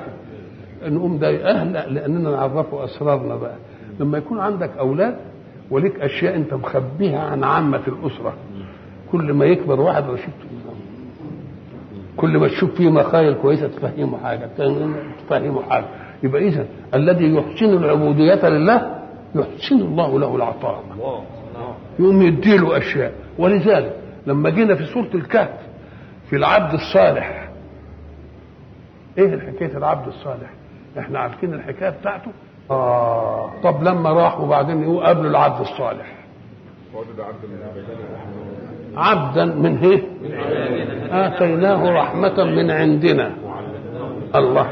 نقوم 0.85 1.17
ده 1.19 1.51
أهل 1.51 1.93
لأننا 1.95 2.29
نعرفه 2.31 2.83
أسرارنا 2.85 3.35
بقى. 3.35 3.55
لما 3.99 4.17
يكون 4.17 4.39
عندك 4.39 4.77
أولاد 4.79 5.15
وليك 5.71 5.99
أشياء 5.99 6.35
أنت 6.35 6.53
مخبيها 6.53 7.19
عن 7.19 7.43
عامة 7.43 7.81
الأسرة 7.87 8.33
كل 9.11 9.33
ما 9.33 9.45
يكبر 9.45 9.81
واحد 9.81 10.03
رشيد. 10.09 10.33
كل 12.21 12.37
ما 12.37 12.47
تشوف 12.47 12.75
فيه 12.75 12.89
مخايل 12.89 13.33
كويسة 13.33 13.67
تفهمه 13.67 14.17
حاجة 14.23 14.49
تفهمه 15.27 15.61
حاجة. 15.69 15.85
يبقى 16.23 16.41
اذا 16.47 16.65
الذي 16.93 17.35
يحسن 17.35 17.65
العبودية 17.83 18.49
لله 18.49 18.99
يحسن 19.35 19.75
الله 19.75 20.19
له 20.19 20.35
العطاء. 20.35 20.83
يقوم 21.99 22.21
يديله 22.21 22.77
أشياء. 22.77 23.13
ولذلك 23.37 23.95
لما 24.27 24.49
جينا 24.49 24.75
في 24.75 24.85
سورة 24.85 25.09
الكهف 25.15 25.59
في 26.29 26.35
العبد 26.35 26.73
الصالح. 26.73 27.49
إيه 29.17 29.33
الحكاية 29.33 29.77
العبد 29.77 30.07
الصالح؟ 30.07 30.49
إحنا 30.99 31.19
عارفين 31.19 31.53
الحكاية 31.53 31.89
بتاعته؟ 31.89 32.31
آه. 32.71 33.51
طب 33.63 33.83
لما 33.83 34.09
راح 34.13 34.39
وبعدين 34.39 34.83
يقول 34.83 35.03
قابلوا 35.05 35.29
العبد 35.29 35.59
الصالح. 35.59 36.15
عبدا 38.97 39.45
من 39.45 39.77
إيه؟ 39.77 40.03
آتيناه 41.11 41.91
رحمة 41.91 42.43
من 42.43 42.71
عندنا. 42.71 43.31
الله. 44.35 44.67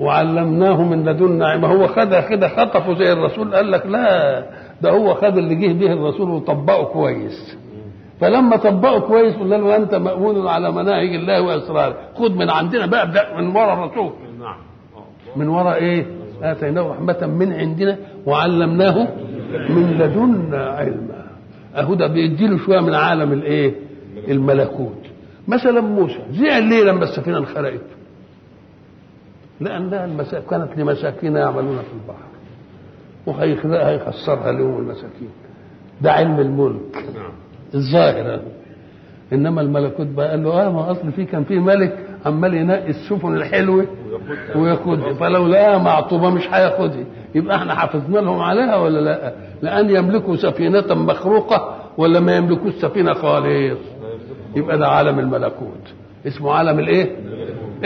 وعلمناه 0.00 0.82
من 0.82 1.04
لدنا. 1.08 1.56
ما 1.56 1.68
هو 1.68 1.86
خدها 1.86 2.20
كده 2.20 2.48
خطفه 2.48 2.94
زي 2.94 3.12
الرسول. 3.12 3.54
قال 3.54 3.70
لك 3.70 3.86
لا 3.86 4.42
ده 4.82 4.90
هو 4.90 5.14
خد 5.14 5.38
اللي 5.38 5.54
جه 5.54 5.72
به 5.72 5.92
الرسول 5.92 6.30
وطبقه 6.30 6.84
كويس. 6.84 7.58
فلما 8.20 8.56
طبقه 8.56 8.98
كويس 9.00 9.36
قلنا 9.36 9.54
له 9.54 9.76
أنت 9.76 9.94
مأمون 9.94 10.46
على 10.48 10.72
مناهج 10.72 11.14
الله 11.14 11.42
وأسراره. 11.42 11.94
خد 12.14 12.36
من 12.36 12.50
عندنا 12.50 12.86
بقى 12.86 13.02
ابدا 13.02 13.36
من 13.36 13.56
ورا 13.56 13.72
الرسول. 13.74 14.12
من 15.36 15.48
وراء 15.48 15.76
إيه؟ 15.76 16.06
آتيناه 16.42 16.82
رحمة 16.82 17.26
من 17.26 17.52
عندنا. 17.52 17.96
وعلمناه 18.26 19.08
من 19.68 19.96
لدنا 19.98 20.64
علما. 20.66 21.15
اهو 21.76 21.94
ده 21.94 22.06
بيديله 22.06 22.58
شوية 22.58 22.80
من 22.80 22.94
عالم 22.94 23.32
الإيه؟ 23.32 23.74
الملكوت. 24.28 25.02
مثلا 25.48 25.80
موسى. 25.80 26.18
زعل 26.30 26.62
ليه 26.62 26.84
لما 26.84 27.04
السفينة 27.04 27.38
انخرقت؟ 27.38 27.80
لأنها 29.60 30.04
المسا... 30.04 30.40
كانت 30.40 30.68
لمساكين 30.78 31.36
يعملون 31.36 31.76
في 31.78 31.92
البحر. 31.92 32.26
هيخسرها 33.88 34.52
لهم 34.52 34.78
المساكين. 34.78 35.28
ده 36.00 36.12
علم 36.12 36.40
الملك. 36.40 36.96
نعم. 37.14 37.32
الظاهر. 37.74 38.40
إنما 39.32 39.60
الملكوت 39.60 40.06
بقى 40.06 40.30
قال 40.30 40.44
له 40.44 40.66
آه 40.66 40.70
ما 40.72 40.90
أصل 40.90 41.12
في 41.12 41.24
كان 41.24 41.44
في 41.44 41.58
ملك 41.58 41.98
عمال 42.26 42.54
ينقي 42.54 42.88
السفن 42.90 43.36
الحلوة 43.36 43.86
وياخدها 44.56 45.12
فلو 45.14 45.46
لقاها 45.46 45.78
معطوبه 45.78 46.30
مش 46.30 46.48
هياخدها 46.50 47.04
يبقى 47.34 47.56
إحنا 47.56 47.74
حافظنا 47.74 48.18
لهم 48.18 48.40
عليها 48.40 48.76
ولا 48.76 49.00
لا؟ 49.00 49.32
لأن 49.62 49.90
يملكوا 49.90 50.36
سفينة 50.36 50.94
مخروقة 50.94 51.76
ولا 51.98 52.20
ما 52.20 52.36
يملكوش 52.36 52.72
سفينة 52.74 53.14
خالص 53.14 53.78
يبقى 54.56 54.78
ده 54.78 54.88
عالم 54.88 55.18
الملكوت 55.18 55.94
اسمه 56.26 56.52
عالم 56.52 56.78
الايه؟ 56.78 57.16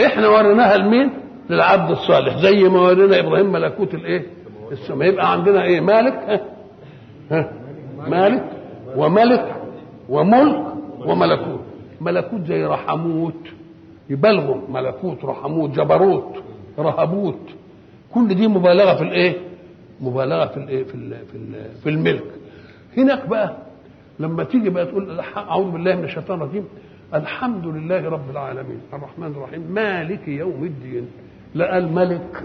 إحنا 0.05 0.27
وريناها 0.27 0.77
لمين؟ 0.77 1.11
للعبد 1.49 1.91
الصالح 1.91 2.37
زي 2.37 2.69
ما 2.69 2.81
ورينا 2.81 3.19
إبراهيم 3.19 3.51
ملكوت 3.51 3.93
الايه؟ 3.93 4.23
السماء 4.71 5.07
يبقى 5.07 5.31
عندنا 5.31 5.63
إيه؟ 5.63 5.81
مالك 5.81 6.13
ها؟ 6.27 6.41
ها؟ 7.31 7.51
مالك 8.07 8.43
وملك 8.95 9.55
وملك 10.09 10.63
وملكوت 11.05 11.59
ملكوت 12.01 12.41
زي 12.45 12.65
رحموت 12.65 13.33
يبالغوا 14.11 14.61
ملكوت 14.69 15.25
رحموت 15.25 15.69
جبروت 15.69 16.35
رهبوت. 16.79 17.39
كل 18.13 18.35
دي 18.35 18.47
مبالغة 18.47 18.95
في 18.95 19.01
الإيه؟ 19.03 19.35
مبالغة 20.01 20.45
في 20.45 20.57
الإيه؟ 20.57 20.83
في 20.83 20.95
ال 20.95 21.09
في, 21.31 21.35
ال 21.37 21.65
في 21.83 21.89
الملك. 21.89 22.23
هناك 22.97 23.27
بقى 23.27 23.57
لما 24.19 24.43
تيجي 24.43 24.69
بقى 24.69 24.85
تقول 24.85 25.19
أعوذ 25.37 25.71
بالله 25.71 25.95
من 25.95 26.03
الشيطان 26.03 26.41
الرجيم. 26.41 26.65
الحمد 27.13 27.65
لله 27.67 28.09
رب 28.09 28.29
العالمين. 28.29 28.79
الرحمن 28.93 29.27
الرحيم. 29.27 29.61
مالك 29.61 30.27
يوم 30.27 30.63
الدين. 30.63 31.07
لا 31.55 31.73
قال 31.73 31.93
ملك 31.93 32.43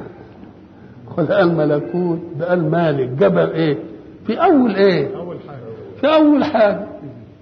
ولا 1.18 1.36
قال 1.36 1.54
ملكوت 1.56 2.18
ده 2.38 2.48
قال 2.48 2.70
مالك 2.70 3.08
جبل 3.08 3.50
إيه؟ 3.50 3.78
في 4.26 4.34
أول 4.44 4.74
إيه؟ 4.76 5.16
أول 5.16 5.36
حاجة. 5.48 5.60
في 6.00 6.06
أول 6.14 6.44
حاجة. 6.44 6.86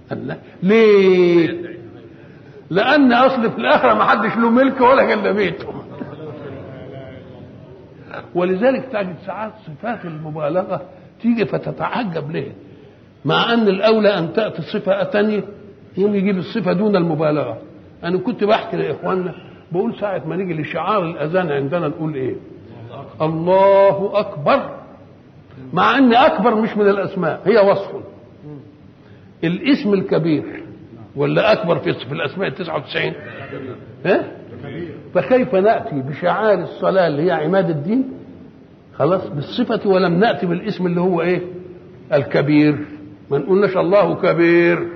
قال 0.09 0.27
لا 0.27 0.37
ليه؟ 0.63 1.64
لأن 2.69 3.13
أصل 3.13 3.51
في 3.51 3.57
الآخرة 3.57 3.93
ما 3.93 4.03
حدش 4.03 4.37
له 4.37 4.49
ملك 4.49 4.81
ولا 4.81 5.13
إلا 5.13 5.31
بيته. 5.31 5.73
ولذلك 8.35 8.85
تجد 8.85 9.15
ساعات 9.25 9.51
صفات 9.67 10.05
المبالغة 10.05 10.81
تيجي 11.21 11.45
فتتعجب 11.45 12.31
ليه؟ 12.31 12.51
مع 13.25 13.53
أن 13.53 13.67
الأولى 13.67 14.17
أن 14.17 14.33
تأتي 14.33 14.61
صفة 14.61 15.03
ثانية 15.03 15.43
يوم 15.97 16.15
يجيب 16.15 16.37
الصفة 16.37 16.73
دون 16.73 16.95
المبالغة. 16.95 17.57
أنا 18.03 18.17
كنت 18.17 18.43
بحكي 18.43 18.77
لإخواننا 18.77 19.35
بقول 19.71 19.95
ساعة 19.99 20.21
ما 20.27 20.35
نيجي 20.35 20.53
لشعار 20.61 21.03
الأذان 21.03 21.51
عندنا 21.51 21.87
نقول 21.87 22.15
إيه؟ 22.15 22.35
الله 23.21 24.19
أكبر. 24.19 24.69
مع 25.73 25.97
ان 25.97 26.13
أكبر 26.13 26.55
مش 26.55 26.77
من 26.77 26.89
الأسماء 26.89 27.41
هي 27.45 27.57
وصف. 27.71 27.91
الاسم 29.43 29.93
الكبير. 29.93 30.64
ولا 31.15 31.51
أكبر 31.53 31.77
في 31.79 31.93
في 31.93 32.11
الأسماء 32.11 32.47
ال 32.47 32.55
99 32.55 33.13
ها؟ 34.05 34.23
فكيف 35.13 35.55
نأتي 35.55 35.95
بشعار 36.01 36.53
الصلاة 36.61 37.07
اللي 37.07 37.23
هي 37.23 37.31
عماد 37.31 37.69
الدين؟ 37.69 38.11
خلاص 38.93 39.27
بالصفة 39.27 39.89
ولم 39.89 40.13
نأتي 40.19 40.45
بالاسم 40.45 40.85
اللي 40.87 41.01
هو 41.01 41.21
إيه؟ 41.21 41.41
الكبير. 42.13 42.77
ما 43.31 43.37
نقولناش 43.37 43.77
الله 43.77 44.15
كبير. 44.15 44.87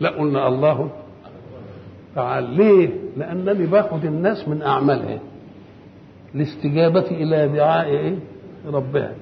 لا 0.00 0.08
قلنا 0.10 0.48
الله. 0.48 0.90
تعال 2.14 2.44
ليه؟ 2.44 2.90
لأنني 3.16 3.66
باخذ 3.66 4.04
الناس 4.06 4.48
من 4.48 4.62
أعمالها. 4.62 5.18
الاستجابه 6.34 7.04
إلى 7.10 7.48
دعاء 7.48 7.86
إيه؟ 7.88 8.14
ربها. 8.66 9.12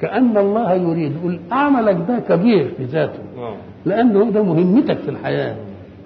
كأن 0.00 0.38
الله 0.38 0.74
يريد. 0.74 1.16
يقول 1.16 1.40
عملك 1.50 1.96
ده 2.08 2.18
كبير 2.18 2.74
في 2.76 2.84
ذاته. 2.84 3.22
لأنه 3.84 4.30
ده 4.30 4.42
مهمتك 4.42 4.98
في 4.98 5.08
الحياة. 5.10 5.56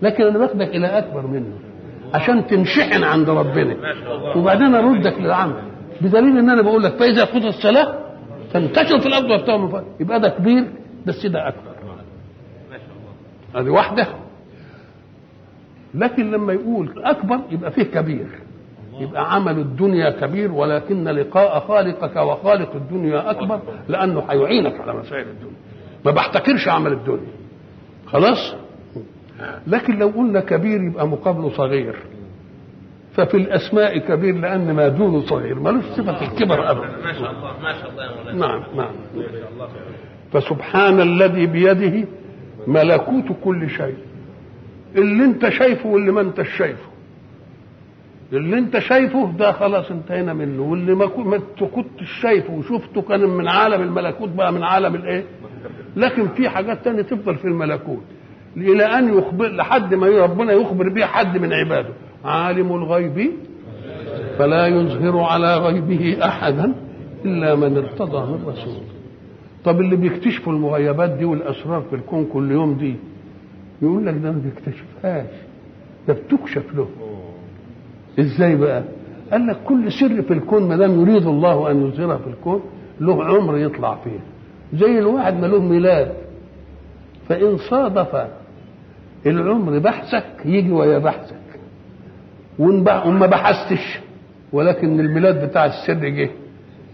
لكن 0.03 0.25
أنا 0.25 0.39
باخدك 0.39 0.68
إلى 0.77 0.87
أكبر 0.87 1.27
منه. 1.27 1.53
عشان 2.14 2.47
تنشحن 2.47 3.05
عند 3.05 3.31
ربنا. 3.31 3.77
وبعدين 4.37 4.75
اردك 4.75 5.18
للعمل. 5.20 5.62
بدليل 6.01 6.39
إن 6.39 6.51
أنا 6.51 6.62
بقول 6.62 6.83
لك 6.83 6.93
فإذا 6.97 7.25
قضت 7.25 7.45
الصلاة 7.45 7.95
تنتشر 8.53 9.01
في 9.01 9.07
الأرض 9.07 9.31
وابتغوا 9.31 9.81
يبقى 10.01 10.20
ده 10.20 10.29
كبير 10.29 10.64
بس 11.07 11.27
ده 11.27 11.49
أكبر. 11.49 11.75
هذه 13.57 13.68
واحدة. 13.70 14.07
لكن 15.95 16.31
لما 16.31 16.53
يقول 16.53 16.93
أكبر 17.05 17.41
يبقى 17.51 17.70
فيه 17.70 17.83
كبير. 17.83 18.27
يبقى 19.01 19.35
عمل 19.35 19.59
الدنيا 19.59 20.11
كبير 20.11 20.53
ولكن 20.53 21.05
لقاء 21.05 21.61
خالقك 21.61 22.16
وخالق 22.16 22.75
الدنيا 22.75 23.31
أكبر 23.31 23.61
لأنه 23.89 24.22
هيعينك 24.29 24.81
على 24.81 24.93
مسائل 24.95 25.27
الدنيا. 25.29 25.57
ما 26.05 26.11
بحتكرش 26.11 26.68
عمل 26.68 26.93
الدنيا. 26.93 27.33
خلاص؟ 28.15 28.55
لكن 29.67 29.99
لو 29.99 30.09
قلنا 30.09 30.41
كبير 30.41 30.83
يبقى 30.83 31.09
مقابله 31.09 31.51
صغير. 31.51 31.97
ففي 33.15 33.37
الأسماء 33.37 33.99
كبير 33.99 34.35
لأن 34.35 34.73
ما 34.75 34.89
دونه 34.89 35.21
صغير 35.27 35.59
ملوش 35.59 35.85
صفة 35.85 36.23
الكبر 36.23 36.71
ابدا. 36.71 36.89
ما 37.05 37.12
شاء 37.12 37.31
الله 37.31 37.61
ما 37.62 37.73
شاء 37.73 37.91
الله 37.91 38.05
يا 38.05 38.11
مولانا. 38.17 38.47
نعم 38.47 38.62
نعم. 38.77 38.93
فسبحان 40.33 41.01
الذي 41.01 41.47
بيده 41.47 42.09
ملكوت 42.67 43.25
كل 43.45 43.71
شيء. 43.71 43.97
اللي 44.97 45.25
انت 45.25 45.49
شايفه 45.49 45.89
واللي 45.89 46.12
ما 46.12 46.21
انت 46.21 46.43
شايفه. 46.43 46.89
اللي 48.37 48.59
انت 48.59 48.78
شايفه 48.78 49.32
ده 49.39 49.53
خلاص 49.53 49.91
انتهينا 49.91 50.32
منه 50.35 50.62
واللي 50.62 50.95
ما 50.95 51.07
كنتش 51.74 52.11
شايفه 52.22 52.53
وشفته 52.55 53.03
كان 53.03 53.20
من 53.20 53.49
عالم 53.49 53.82
الملكوت 53.82 54.28
بقى 54.28 54.53
من 54.53 54.62
عالم 54.62 54.95
الايه؟ 54.95 55.24
لكن 55.97 56.28
في 56.28 56.49
حاجات 56.49 56.85
تانية 56.85 57.03
تفضل 57.03 57.37
في 57.37 57.45
الملكوت 57.45 58.03
إلى 58.57 58.85
أن 58.85 59.18
يخبر 59.18 59.49
لحد 59.49 59.95
ما 59.95 60.07
ربنا 60.09 60.53
يخبر 60.53 60.89
بها 60.89 61.07
حد 61.07 61.39
من 61.39 61.53
عباده. 61.53 61.89
عالم 62.24 62.72
الغيب 62.72 63.30
فلا 64.39 64.66
يظهر 64.66 65.18
على 65.20 65.57
غيبه 65.57 66.18
أحدا 66.24 66.72
إلا 67.24 67.55
من 67.55 67.76
ارتضى 67.76 68.32
من 68.32 68.45
رسول. 68.49 68.82
طب 69.64 69.80
اللي 69.80 69.97
بيكتشفوا 69.97 70.53
المغيبات 70.53 71.11
دي 71.11 71.24
والأسرار 71.24 71.82
في 71.91 71.97
الكون 71.97 72.24
كل 72.32 72.51
يوم 72.51 72.74
دي 72.74 72.95
يقول 73.82 74.07
لك 74.07 74.14
ده 74.14 74.32
ما 74.32 74.39
بيكتشفهاش 74.45 75.26
ده 76.09 76.14
بتكشف 76.14 76.74
له. 76.74 76.89
إزاي 78.21 78.57
بقى؟ 78.57 78.83
قال 79.33 79.47
لك 79.47 79.57
كل 79.65 79.93
سر 79.93 80.23
في 80.23 80.33
الكون 80.33 80.69
ما 80.69 80.77
دام 80.77 81.01
يريد 81.01 81.27
الله 81.27 81.71
أن 81.71 81.87
يظهره 81.87 82.17
في 82.17 82.27
الكون 82.27 82.61
له 83.01 83.25
عمر 83.25 83.59
يطلع 83.59 83.95
فيه. 84.05 84.21
زي 84.79 84.99
الواحد 84.99 85.35
ما 85.41 85.47
له 85.47 85.62
ميلاد. 85.62 86.12
فإن 87.29 87.57
صادف 87.57 88.27
العمر 89.27 89.79
بحثك 89.79 90.27
يجي 90.45 90.73
ويا 90.73 90.99
بحثك. 90.99 91.37
وما 92.59 93.27
بحثتش 93.27 93.99
ولكن 94.53 95.01
الميلاد 95.01 95.49
بتاع 95.49 95.65
السر 95.67 96.09
جه. 96.09 96.31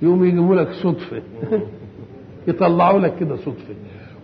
يقوم 0.02 0.24
يجيبوا 0.24 0.56
لك 0.56 0.72
صدفة. 0.72 1.22
يطلعوا 2.48 3.00
لك 3.00 3.14
كده 3.20 3.36
صدفة. 3.36 3.74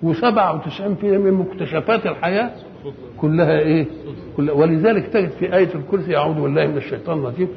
و97% 0.02 1.04
من 1.04 1.32
مكتشفات 1.32 2.06
الحياة 2.06 2.50
كلها 3.20 3.58
إيه؟ 3.58 3.86
كلها. 4.36 4.54
ولذلك 4.54 5.06
تجد 5.06 5.30
في 5.30 5.56
آية 5.56 5.68
الكرسي 5.74 6.16
أعوذ 6.16 6.40
بالله 6.40 6.66
من 6.66 6.76
الشيطان 6.76 7.18
الرجيم 7.18 7.48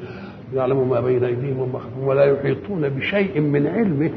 يعلم 0.54 0.88
ما 0.88 1.00
بين 1.00 1.24
أيديهم 1.24 1.58
وما 1.58 1.78
خلفهم 1.78 2.04
ولا 2.04 2.24
يحيطون 2.24 2.88
بشيء 2.88 3.40
من 3.40 3.66
علمه. 3.66 4.10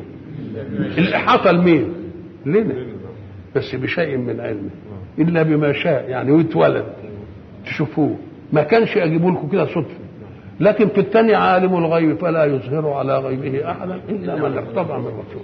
الإحاطة 0.97 1.51
لمين؟ 1.51 1.93
لنا. 2.45 2.73
بس 3.55 3.75
بشيء 3.75 4.17
من 4.17 4.39
علمه. 4.39 4.69
إلا 5.19 5.43
بما 5.43 5.73
شاء 5.73 6.09
يعني 6.09 6.31
ويتولد 6.31 6.85
تشوفوه. 7.65 8.15
ما 8.53 8.63
كانش 8.63 8.97
أجيبوا 8.97 9.31
لكم 9.31 9.49
كده 9.49 9.65
صدفة. 9.65 10.03
لكن 10.59 10.87
في 10.87 10.99
الثاني 10.99 11.35
عالم 11.35 11.77
الغيب 11.77 12.17
فلا 12.17 12.45
يظهر 12.45 12.89
على 12.89 13.17
غيبه 13.19 13.71
أحدا 13.71 13.99
إلا 14.09 14.35
من 14.35 14.57
ارتضى 14.57 14.93
من 14.97 15.07
رسول. 15.07 15.43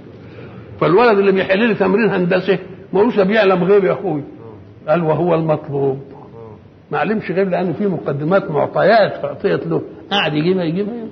فالولد 0.80 1.20
اللي 1.20 1.32
بيحل 1.32 1.68
لي 1.68 1.74
تمرين 1.74 2.10
هندسة 2.10 2.60
ما 2.94 3.02
هوش 3.02 3.20
بيعلم 3.20 3.64
غيب 3.64 3.84
يا 3.84 3.92
أخوي. 3.94 4.24
قال 4.90 5.04
وهو 5.04 5.36
المطلوب. 5.36 6.00
ما 6.92 6.98
علمش 6.98 7.32
غير 7.32 7.50
لأن 7.50 7.74
في 7.74 7.88
مقدمات 7.88 8.52
معطيات 8.52 9.22
فأعطيت 9.22 9.68
له. 9.68 9.82
قاعد 10.12 10.34
يجيبها 10.34 10.64
يجيبها 10.64 11.08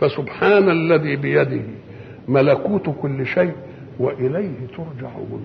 فسبحان 0.00 0.70
الذي 0.70 1.16
بيده 1.16 1.62
ملكوت 2.28 2.90
كل 3.02 3.26
شيء 3.26 3.52
وإليه 3.98 4.66
ترجعون. 4.76 5.42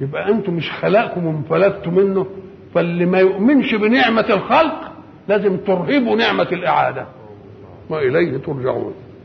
يبقى 0.00 0.28
أنتم 0.28 0.54
مش 0.54 0.70
خلقكم 0.70 1.26
وانفلتوا 1.26 1.92
منه 1.92 2.26
فاللي 2.74 3.06
ما 3.06 3.18
يؤمنش 3.18 3.74
بنعمة 3.74 4.26
الخلق 4.30 4.92
لازم 5.28 5.56
ترهبوا 5.56 6.16
نعمة 6.16 6.48
الإعادة. 6.52 7.06
وإليه 7.90 8.36
ترجعون. 8.38 8.94